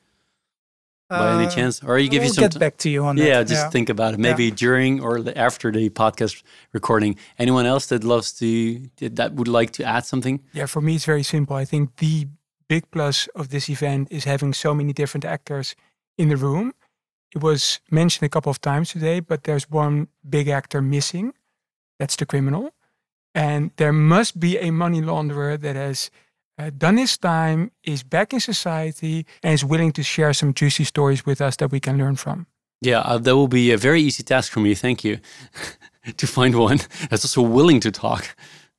By 1.10 1.28
uh, 1.28 1.38
any 1.38 1.48
chance, 1.56 1.74
or 1.88 1.98
you 1.98 2.08
give 2.08 2.22
we'll 2.22 2.28
you 2.28 2.34
some 2.34 2.48
get 2.48 2.58
back 2.58 2.76
to 2.84 2.88
you 2.94 3.04
on 3.04 3.16
yeah, 3.16 3.24
that. 3.24 3.30
Yeah, 3.30 3.54
just 3.54 3.72
think 3.76 3.88
about 3.90 4.14
it. 4.14 4.18
Maybe 4.28 4.46
yeah. 4.46 4.64
during 4.64 4.92
or 5.06 5.12
after 5.48 5.70
the 5.70 5.90
podcast 5.90 6.42
recording. 6.72 7.12
Anyone 7.38 7.66
else 7.66 7.84
that 7.92 8.02
loves 8.02 8.32
to 8.40 8.46
that 9.20 9.34
would 9.34 9.48
like 9.58 9.70
to 9.72 9.82
add 9.84 10.04
something? 10.12 10.40
Yeah, 10.58 10.66
for 10.66 10.80
me 10.80 10.92
it's 10.96 11.08
very 11.14 11.26
simple. 11.34 11.54
I 11.64 11.66
think 11.72 11.96
the 11.96 12.28
big 12.68 12.84
plus 12.90 13.28
of 13.40 13.44
this 13.54 13.68
event 13.68 14.08
is 14.10 14.24
having 14.24 14.54
so 14.54 14.70
many 14.74 14.92
different 14.94 15.26
actors 15.36 15.76
in 16.16 16.28
the 16.30 16.38
room. 16.46 16.72
It 17.34 17.42
was 17.42 17.80
mentioned 17.90 18.26
a 18.26 18.32
couple 18.34 18.50
of 18.50 18.60
times 18.60 18.90
today, 18.90 19.20
but 19.20 19.44
there's 19.44 19.70
one 19.70 20.08
big 20.36 20.48
actor 20.48 20.80
missing, 20.80 21.34
that's 22.02 22.16
the 22.16 22.26
criminal. 22.26 22.74
And 23.32 23.70
there 23.76 23.92
must 23.92 24.40
be 24.40 24.58
a 24.58 24.72
money 24.72 25.00
launderer 25.00 25.56
that 25.60 25.76
has 25.76 26.10
uh, 26.58 26.70
done 26.76 26.96
his 26.96 27.16
time, 27.16 27.70
is 27.84 28.02
back 28.02 28.32
in 28.32 28.40
society, 28.40 29.24
and 29.40 29.54
is 29.54 29.64
willing 29.64 29.92
to 29.92 30.02
share 30.02 30.32
some 30.32 30.52
juicy 30.52 30.82
stories 30.82 31.24
with 31.24 31.40
us 31.40 31.54
that 31.56 31.70
we 31.70 31.78
can 31.78 31.96
learn 31.96 32.16
from. 32.16 32.46
Yeah, 32.80 33.02
uh, 33.02 33.18
that 33.18 33.36
will 33.36 33.46
be 33.46 33.70
a 33.70 33.76
very 33.76 34.02
easy 34.02 34.24
task 34.24 34.50
for 34.50 34.58
me. 34.58 34.74
Thank 34.74 35.04
you. 35.04 35.20
to 36.16 36.26
find 36.26 36.56
one 36.56 36.78
that's 37.08 37.24
also 37.24 37.42
willing 37.42 37.78
to 37.78 37.92
talk. 37.92 38.34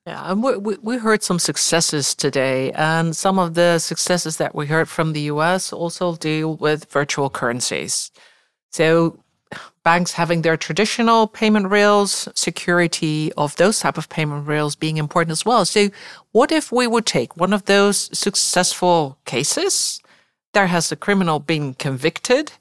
Yeah, 0.06 0.30
and 0.30 0.44
we, 0.44 0.58
we, 0.58 0.76
we 0.82 0.98
heard 0.98 1.24
some 1.24 1.40
successes 1.40 2.14
today, 2.14 2.74
and 2.74 3.16
some 3.16 3.40
of 3.40 3.54
the 3.54 3.80
successes 3.80 4.36
that 4.36 4.54
we 4.54 4.66
heard 4.68 4.90
from 4.90 5.14
the 5.14 5.22
US 5.34 5.72
also 5.72 6.18
deal 6.18 6.58
with 6.58 6.92
virtual 6.92 7.30
currencies. 7.30 8.12
So, 8.74 9.23
banks 9.84 10.14
having 10.14 10.42
their 10.42 10.58
traditional 10.58 11.28
payment 11.28 11.70
rails, 11.70 12.28
security 12.36 13.32
of 13.34 13.56
those 13.58 13.80
type 13.80 13.98
of 13.98 14.10
payment 14.10 14.48
rails 14.48 14.76
being 14.76 14.98
important 14.98 15.32
as 15.32 15.46
well. 15.46 15.66
So, 15.66 15.90
what 16.32 16.52
if 16.52 16.72
we 16.72 16.88
would 16.88 17.06
take 17.06 17.38
one 17.38 17.54
of 17.54 17.66
those 17.66 18.18
successful 18.18 19.18
cases? 19.26 20.02
There 20.54 20.68
has 20.68 20.92
a 20.92 20.96
criminal 20.96 21.40
been 21.40 21.74
convicted. 21.74 22.54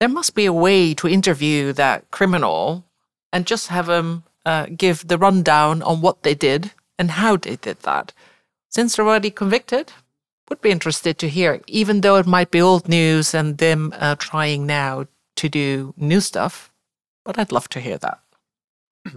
There 0.00 0.08
must 0.08 0.34
be 0.34 0.46
a 0.46 0.52
way 0.52 0.94
to 0.94 1.08
interview 1.08 1.72
that 1.72 2.10
criminal 2.10 2.84
and 3.32 3.46
just 3.46 3.68
have 3.68 3.86
them 3.86 4.24
uh, 4.44 4.66
give 4.76 5.08
the 5.08 5.18
rundown 5.18 5.82
on 5.82 6.00
what 6.00 6.22
they 6.22 6.34
did 6.34 6.72
and 6.98 7.12
how 7.12 7.36
they 7.36 7.56
did 7.56 7.80
that. 7.80 8.12
Since 8.70 8.96
they're 8.96 9.06
already 9.06 9.30
convicted, 9.30 9.92
would 10.48 10.60
be 10.60 10.70
interested 10.70 11.18
to 11.18 11.28
hear, 11.28 11.60
even 11.66 12.00
though 12.00 12.16
it 12.16 12.26
might 12.26 12.50
be 12.50 12.60
old 12.60 12.88
news 12.88 13.34
and 13.34 13.58
them 13.58 13.92
uh, 13.98 14.14
trying 14.16 14.66
now 14.66 15.06
to 15.38 15.48
do 15.48 15.94
new 15.96 16.20
stuff. 16.20 16.72
But 17.24 17.38
I'd 17.38 17.52
love 17.52 17.68
to 17.70 17.80
hear 17.80 17.98
that. 17.98 18.20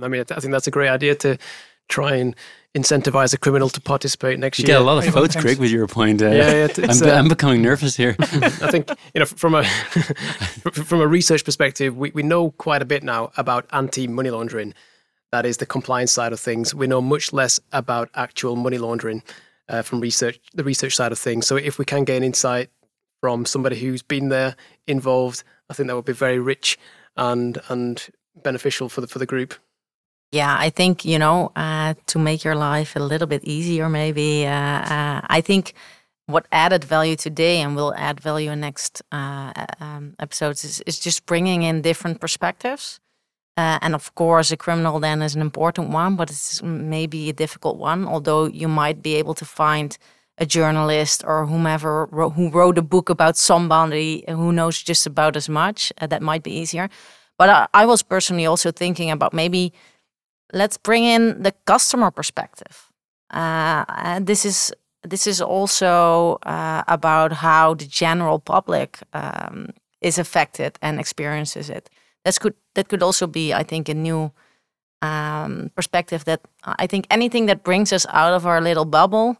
I 0.01 0.07
mean, 0.07 0.22
I 0.22 0.39
think 0.39 0.51
that's 0.51 0.67
a 0.67 0.72
great 0.72 0.89
idea 0.89 1.15
to 1.15 1.38
try 1.89 2.15
and 2.15 2.36
incentivize 2.76 3.34
a 3.34 3.38
criminal 3.38 3.69
to 3.69 3.82
participate 3.82 4.39
next 4.39 4.59
you 4.59 4.63
year. 4.63 4.76
You 4.76 4.80
get 4.80 4.82
a 4.82 4.86
lot 4.86 5.05
of 5.05 5.13
votes, 5.13 5.36
Krik, 5.36 5.59
with 5.59 5.72
your 5.72 5.88
point. 5.88 6.22
Uh, 6.22 6.30
yeah, 6.30 6.51
yeah 6.51 6.86
I'm, 6.89 7.03
uh, 7.03 7.11
I'm, 7.11 7.28
becoming 7.28 7.61
nervous 7.61 7.97
here. 7.97 8.15
I 8.19 8.72
think 8.72 8.89
you 9.13 9.19
know 9.19 9.26
from 9.26 9.55
a 9.55 9.63
from 10.72 11.01
a 11.01 11.07
research 11.07 11.43
perspective, 11.43 11.97
we, 11.97 12.11
we 12.11 12.24
know 12.24 12.51
quite 12.51 12.82
a 12.82 12.86
bit 12.86 13.03
now 13.03 13.32
about 13.36 13.65
anti-money 13.74 14.30
laundering. 14.30 14.74
That 15.32 15.45
is 15.45 15.57
the 15.57 15.65
compliance 15.65 16.11
side 16.11 16.34
of 16.34 16.39
things. 16.39 16.76
We 16.76 16.88
know 16.88 17.01
much 17.01 17.34
less 17.34 17.59
about 17.72 18.09
actual 18.15 18.55
money 18.55 18.78
laundering 18.78 19.24
uh, 19.69 19.82
from 19.82 20.01
research, 20.01 20.39
the 20.53 20.63
research 20.63 20.95
side 20.95 21.11
of 21.11 21.19
things. 21.19 21.47
So 21.47 21.55
if 21.55 21.78
we 21.78 21.86
can 21.86 22.03
gain 22.03 22.24
insight 22.24 22.69
from 23.22 23.45
somebody 23.45 23.80
who's 23.80 24.01
been 24.01 24.30
there, 24.30 24.55
involved, 24.88 25.43
I 25.72 25.74
think 25.74 25.88
that 25.88 25.95
would 25.95 26.05
be 26.05 26.26
very 26.28 26.39
rich 26.39 26.78
and 27.15 27.57
and 27.69 28.09
beneficial 28.36 28.89
for 28.89 29.01
the 29.01 29.07
for 29.07 29.19
the 29.19 29.26
group. 29.26 29.53
Yeah, 30.32 30.55
I 30.67 30.69
think 30.69 31.05
you 31.05 31.17
know 31.17 31.51
uh, 31.55 31.93
to 32.07 32.19
make 32.19 32.43
your 32.43 32.55
life 32.55 32.95
a 32.95 32.99
little 32.99 33.28
bit 33.28 33.43
easier. 33.43 33.89
Maybe 33.89 34.45
uh, 34.45 34.80
uh, 34.95 35.22
I 35.38 35.41
think 35.41 35.74
what 36.28 36.45
added 36.51 36.84
value 36.84 37.15
today 37.15 37.61
and 37.61 37.76
will 37.76 37.93
add 37.95 38.19
value 38.19 38.51
in 38.51 38.59
next 38.59 39.01
uh, 39.11 39.51
um, 39.80 40.15
episodes 40.19 40.63
is, 40.63 40.82
is 40.86 40.99
just 40.99 41.26
bringing 41.26 41.63
in 41.63 41.82
different 41.82 42.19
perspectives. 42.19 42.99
Uh, 43.57 43.78
and 43.82 43.93
of 43.93 44.15
course, 44.15 44.51
a 44.51 44.57
criminal 44.57 44.99
then 44.99 45.22
is 45.22 45.36
an 45.36 45.41
important 45.41 45.89
one, 45.89 46.15
but 46.15 46.30
it's 46.30 46.63
maybe 46.63 47.30
a 47.30 47.34
difficult 47.34 47.78
one. 47.78 48.07
Although 48.07 48.45
you 48.45 48.67
might 48.67 49.01
be 49.01 49.15
able 49.15 49.34
to 49.36 49.45
find 49.45 49.97
a 50.41 50.45
journalist 50.45 51.23
or 51.25 51.45
whomever 51.45 52.07
who 52.35 52.49
wrote 52.49 52.77
a 52.77 52.81
book 52.81 53.09
about 53.09 53.37
somebody 53.37 54.23
who 54.27 54.51
knows 54.51 54.81
just 54.81 55.05
about 55.05 55.35
as 55.35 55.47
much, 55.47 55.93
uh, 56.01 56.07
that 56.07 56.21
might 56.21 56.43
be 56.43 56.51
easier. 56.51 56.89
But 57.37 57.49
I, 57.49 57.67
I, 57.73 57.85
was 57.85 58.03
personally 58.03 58.47
also 58.47 58.71
thinking 58.71 59.11
about 59.11 59.33
maybe 59.33 59.71
let's 60.51 60.77
bring 60.77 61.03
in 61.03 61.43
the 61.43 61.53
customer 61.65 62.11
perspective. 62.11 62.89
Uh, 63.29 64.19
this 64.19 64.45
is 64.45 64.73
this 65.03 65.27
is 65.27 65.41
also 65.41 66.39
uh, 66.43 66.83
about 66.87 67.31
how 67.31 67.75
the 67.75 67.85
general 67.85 68.39
public 68.39 68.99
um, 69.13 69.69
is 70.01 70.17
affected 70.17 70.77
and 70.81 70.99
experiences 70.99 71.69
it 71.69 71.89
that 72.23 72.39
could 72.39 72.55
that 72.73 72.87
could 72.87 73.03
also 73.03 73.27
be, 73.27 73.53
I 73.53 73.63
think, 73.63 73.89
a 73.89 73.93
new 73.93 74.31
um, 75.01 75.69
perspective. 75.75 76.25
That 76.25 76.41
I 76.63 76.87
think 76.87 77.05
anything 77.09 77.47
that 77.47 77.63
brings 77.63 77.93
us 77.93 78.05
out 78.09 78.33
of 78.33 78.45
our 78.45 78.61
little 78.61 78.85
bubble 78.85 79.37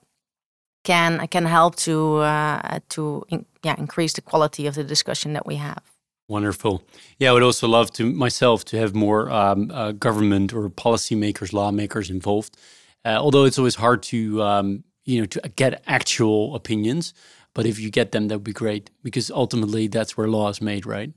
can 0.84 1.28
can 1.28 1.46
help 1.46 1.76
to 1.76 2.18
uh, 2.18 2.80
to 2.90 3.24
in, 3.30 3.46
yeah 3.64 3.76
increase 3.78 4.14
the 4.14 4.22
quality 4.22 4.68
of 4.68 4.76
the 4.76 4.84
discussion 4.84 5.34
that 5.34 5.46
we 5.46 5.56
have. 5.56 5.84
Wonderful. 6.28 6.82
Yeah, 7.20 7.32
I 7.32 7.34
would 7.34 7.44
also 7.44 7.68
love 7.68 7.92
to 7.94 8.06
myself 8.06 8.64
to 8.66 8.78
have 8.78 8.96
more 8.96 9.30
um, 9.30 9.70
uh, 9.72 9.92
government 9.92 10.54
or 10.54 10.70
policymakers, 10.70 11.52
lawmakers 11.52 12.10
involved. 12.10 12.56
Uh, 13.04 13.18
although 13.20 13.44
it's 13.44 13.58
always 13.58 13.76
hard 13.76 14.02
to 14.04 14.42
um, 14.42 14.84
you 15.04 15.20
know 15.20 15.26
to 15.26 15.42
get 15.56 15.84
actual 15.88 16.56
opinions, 16.56 17.14
but 17.54 17.66
if 17.66 17.80
you 17.80 17.90
get 17.90 18.12
them, 18.12 18.28
that 18.28 18.38
would 18.38 18.44
be 18.44 18.54
great 18.54 18.92
because 19.04 19.30
ultimately 19.30 19.88
that's 19.88 20.16
where 20.16 20.28
law 20.28 20.50
is 20.50 20.62
made, 20.62 20.86
right? 20.86 21.12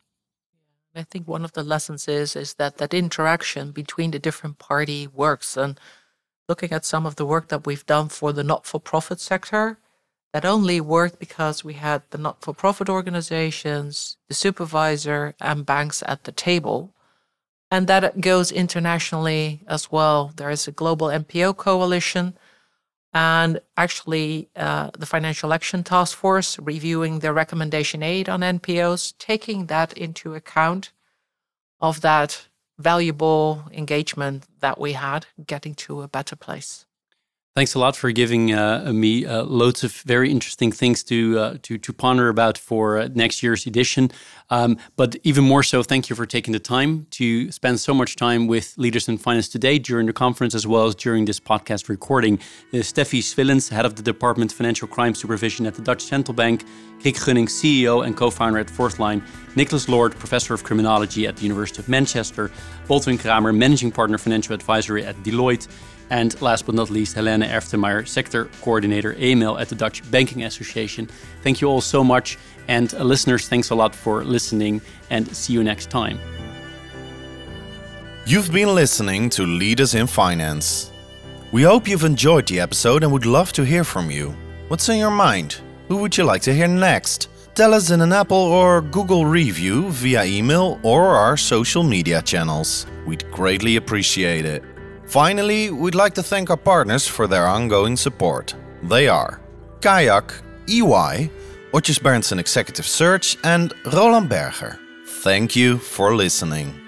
I 0.97 1.03
think 1.03 1.27
one 1.27 1.45
of 1.45 1.53
the 1.53 1.65
lessons 1.65 2.07
is 2.09 2.37
is 2.37 2.55
that 2.55 2.79
that 2.79 2.95
interaction 2.95 3.73
between 3.73 4.11
the 4.13 4.19
different 4.19 4.59
party 4.59 5.07
works. 5.07 5.57
And 5.57 5.79
looking 6.49 6.73
at 6.73 6.85
some 6.85 7.07
of 7.07 7.17
the 7.17 7.27
work 7.27 7.49
that 7.49 7.67
we've 7.67 7.87
done 7.87 8.09
for 8.09 8.33
the 8.33 8.45
not-for-profit 8.45 9.21
sector, 9.21 9.79
that 10.33 10.45
only 10.45 10.81
worked 10.81 11.19
because 11.19 11.65
we 11.65 11.75
had 11.75 12.03
the 12.11 12.19
not-for-profit 12.19 12.89
organizations, 12.89 14.17
the 14.29 14.35
supervisor, 14.35 15.35
and 15.41 15.65
banks 15.65 16.03
at 16.07 16.25
the 16.25 16.33
table. 16.33 16.93
And 17.71 17.87
that 17.87 18.21
goes 18.21 18.53
internationally 18.53 19.63
as 19.67 19.93
well. 19.93 20.33
There 20.37 20.51
is 20.51 20.67
a 20.67 20.73
global 20.73 21.07
NPO 21.09 21.57
coalition 21.57 22.37
and 23.15 23.61
actually 23.77 24.49
uh, 24.57 24.91
the 24.99 25.07
Financial 25.07 25.53
Action 25.53 25.85
Task 25.85 26.19
Force 26.19 26.59
reviewing 26.59 27.21
their 27.21 27.33
recommendation 27.33 28.03
8 28.03 28.29
on 28.29 28.41
NPOs, 28.41 29.15
taking 29.19 29.67
that 29.67 29.93
into 29.93 30.35
account 30.35 30.91
of 31.81 32.01
that 32.01 32.49
valuable 32.79 33.65
engagement 33.73 34.45
that 34.61 34.81
we 34.81 34.93
had, 34.93 35.27
getting 35.47 35.75
to 35.75 36.03
a 36.03 36.09
better 36.09 36.37
place. 36.37 36.87
Thanks 37.57 37.77
a 37.77 37.79
lot 37.79 37.95
for 37.95 38.11
giving 38.11 38.53
uh, 38.53 38.91
me 38.93 39.25
uh, 39.25 39.45
loads 39.45 39.85
of 39.85 39.93
very 39.93 40.29
interesting 40.29 40.73
things 40.73 41.05
to 41.05 41.39
uh, 41.39 41.57
to 41.63 41.79
to 41.79 41.93
ponder 41.93 42.29
about 42.29 42.59
for 42.59 42.99
uh, 42.99 43.09
next 43.15 43.45
year's 43.45 43.65
edition. 43.65 44.11
Um, 44.51 44.77
but 44.97 45.15
even 45.23 45.45
more 45.45 45.63
so, 45.63 45.85
thank 45.85 46.11
you 46.11 46.17
for 46.17 46.27
taking 46.27 46.51
the 46.51 46.59
time 46.59 47.07
to 47.13 47.53
spend 47.53 47.79
so 47.79 47.95
much 47.95 48.17
time 48.17 48.49
with 48.49 48.75
Leaders 48.77 49.09
in 49.09 49.19
Finance 49.19 49.49
today 49.49 49.79
during 49.79 50.07
the 50.07 50.13
conference 50.13 50.53
as 50.53 50.67
well 50.67 50.87
as 50.87 50.97
during 50.97 51.27
this 51.27 51.39
podcast 51.39 51.89
recording. 51.89 52.41
Uh, 52.73 52.79
Steffie 52.79 53.23
Schwillens, 53.23 53.71
head 53.71 53.87
of 53.87 53.95
the 53.95 54.03
Department 54.03 54.51
of 54.51 54.57
Financial 54.57 54.89
Crime 54.89 55.15
Supervision 55.15 55.65
at 55.65 55.77
the 55.77 55.83
Dutch 55.83 56.03
Central 56.03 56.35
Bank, 56.35 56.65
Krik 56.99 57.25
Gunning, 57.25 57.47
CEO 57.47 58.05
and 58.05 58.17
co-founder 58.17 58.59
at 58.59 58.67
Fourthline, 58.67 59.23
Nicholas 59.55 59.89
Lord, 59.89 60.19
professor 60.19 60.55
of 60.55 60.65
criminology 60.65 61.25
at 61.29 61.37
the 61.37 61.45
University 61.45 61.79
of 61.79 61.89
Manchester, 61.89 62.51
Baldwin 62.89 63.17
Kramer, 63.17 63.53
managing 63.53 63.93
partner 63.93 64.19
financial 64.19 64.55
advisory 64.55 65.05
at 65.05 65.15
Deloitte. 65.23 65.69
And 66.11 66.41
last 66.41 66.67
but 66.67 66.75
not 66.75 66.91
least, 66.91 67.17
Helène 67.17 67.49
Erftemeijer, 67.49 68.07
Sector 68.07 68.47
Coordinator 68.63 69.15
AML 69.15 69.61
at 69.61 69.69
the 69.69 69.75
Dutch 69.75 70.09
Banking 70.11 70.45
Association. 70.45 71.09
Thank 71.43 71.61
you 71.61 71.69
all 71.69 71.81
so 71.81 72.05
much. 72.05 72.39
And 72.69 72.95
uh, 72.95 73.03
listeners, 73.03 73.49
thanks 73.49 73.71
a 73.71 73.75
lot 73.75 73.95
for 73.95 74.25
listening 74.25 74.81
and 75.11 75.27
see 75.35 75.53
you 75.53 75.65
next 75.65 75.91
time. 75.91 76.19
You've 78.27 78.53
been 78.53 78.75
listening 78.75 79.29
to 79.31 79.45
Leaders 79.45 79.95
in 79.95 80.07
Finance. 80.07 80.91
We 81.53 81.63
hope 81.63 81.87
you've 81.87 82.05
enjoyed 82.05 82.49
the 82.49 82.61
episode 82.61 83.03
and 83.03 83.13
would 83.13 83.27
love 83.27 83.53
to 83.53 83.65
hear 83.65 83.85
from 83.85 84.11
you. 84.11 84.35
What's 84.69 84.89
in 84.89 84.99
your 84.99 85.11
mind? 85.11 85.61
Who 85.89 85.99
would 85.99 86.17
you 86.17 86.25
like 86.25 86.43
to 86.43 86.55
hear 86.55 86.69
next? 86.69 87.29
Tell 87.55 87.75
us 87.75 87.91
in 87.91 88.01
an 88.01 88.13
Apple 88.13 88.37
or 88.37 88.81
Google 88.81 89.27
review 89.27 89.91
via 89.91 90.25
email 90.25 90.81
or 90.83 91.15
our 91.15 91.37
social 91.37 91.83
media 91.83 92.23
channels. 92.23 92.87
We'd 93.07 93.31
greatly 93.31 93.77
appreciate 93.77 94.45
it. 94.45 94.65
Finally, 95.07 95.71
we'd 95.71 95.95
like 95.95 96.15
to 96.15 96.23
thank 96.23 96.51
our 96.51 96.57
partners 96.57 97.07
for 97.07 97.27
their 97.27 97.47
ongoing 97.47 97.97
support. 97.97 98.55
They 98.83 99.09
are 99.09 99.41
Kayak, 99.81 100.33
EY, 100.67 101.31
Odgers 101.73 102.01
Berndtson 102.01 102.39
Executive 102.39 102.87
Search, 102.87 103.37
and 103.45 103.73
Roland 103.93 104.29
Berger. 104.29 104.79
Thank 105.07 105.57
you 105.57 105.79
for 105.79 106.15
listening. 106.15 106.84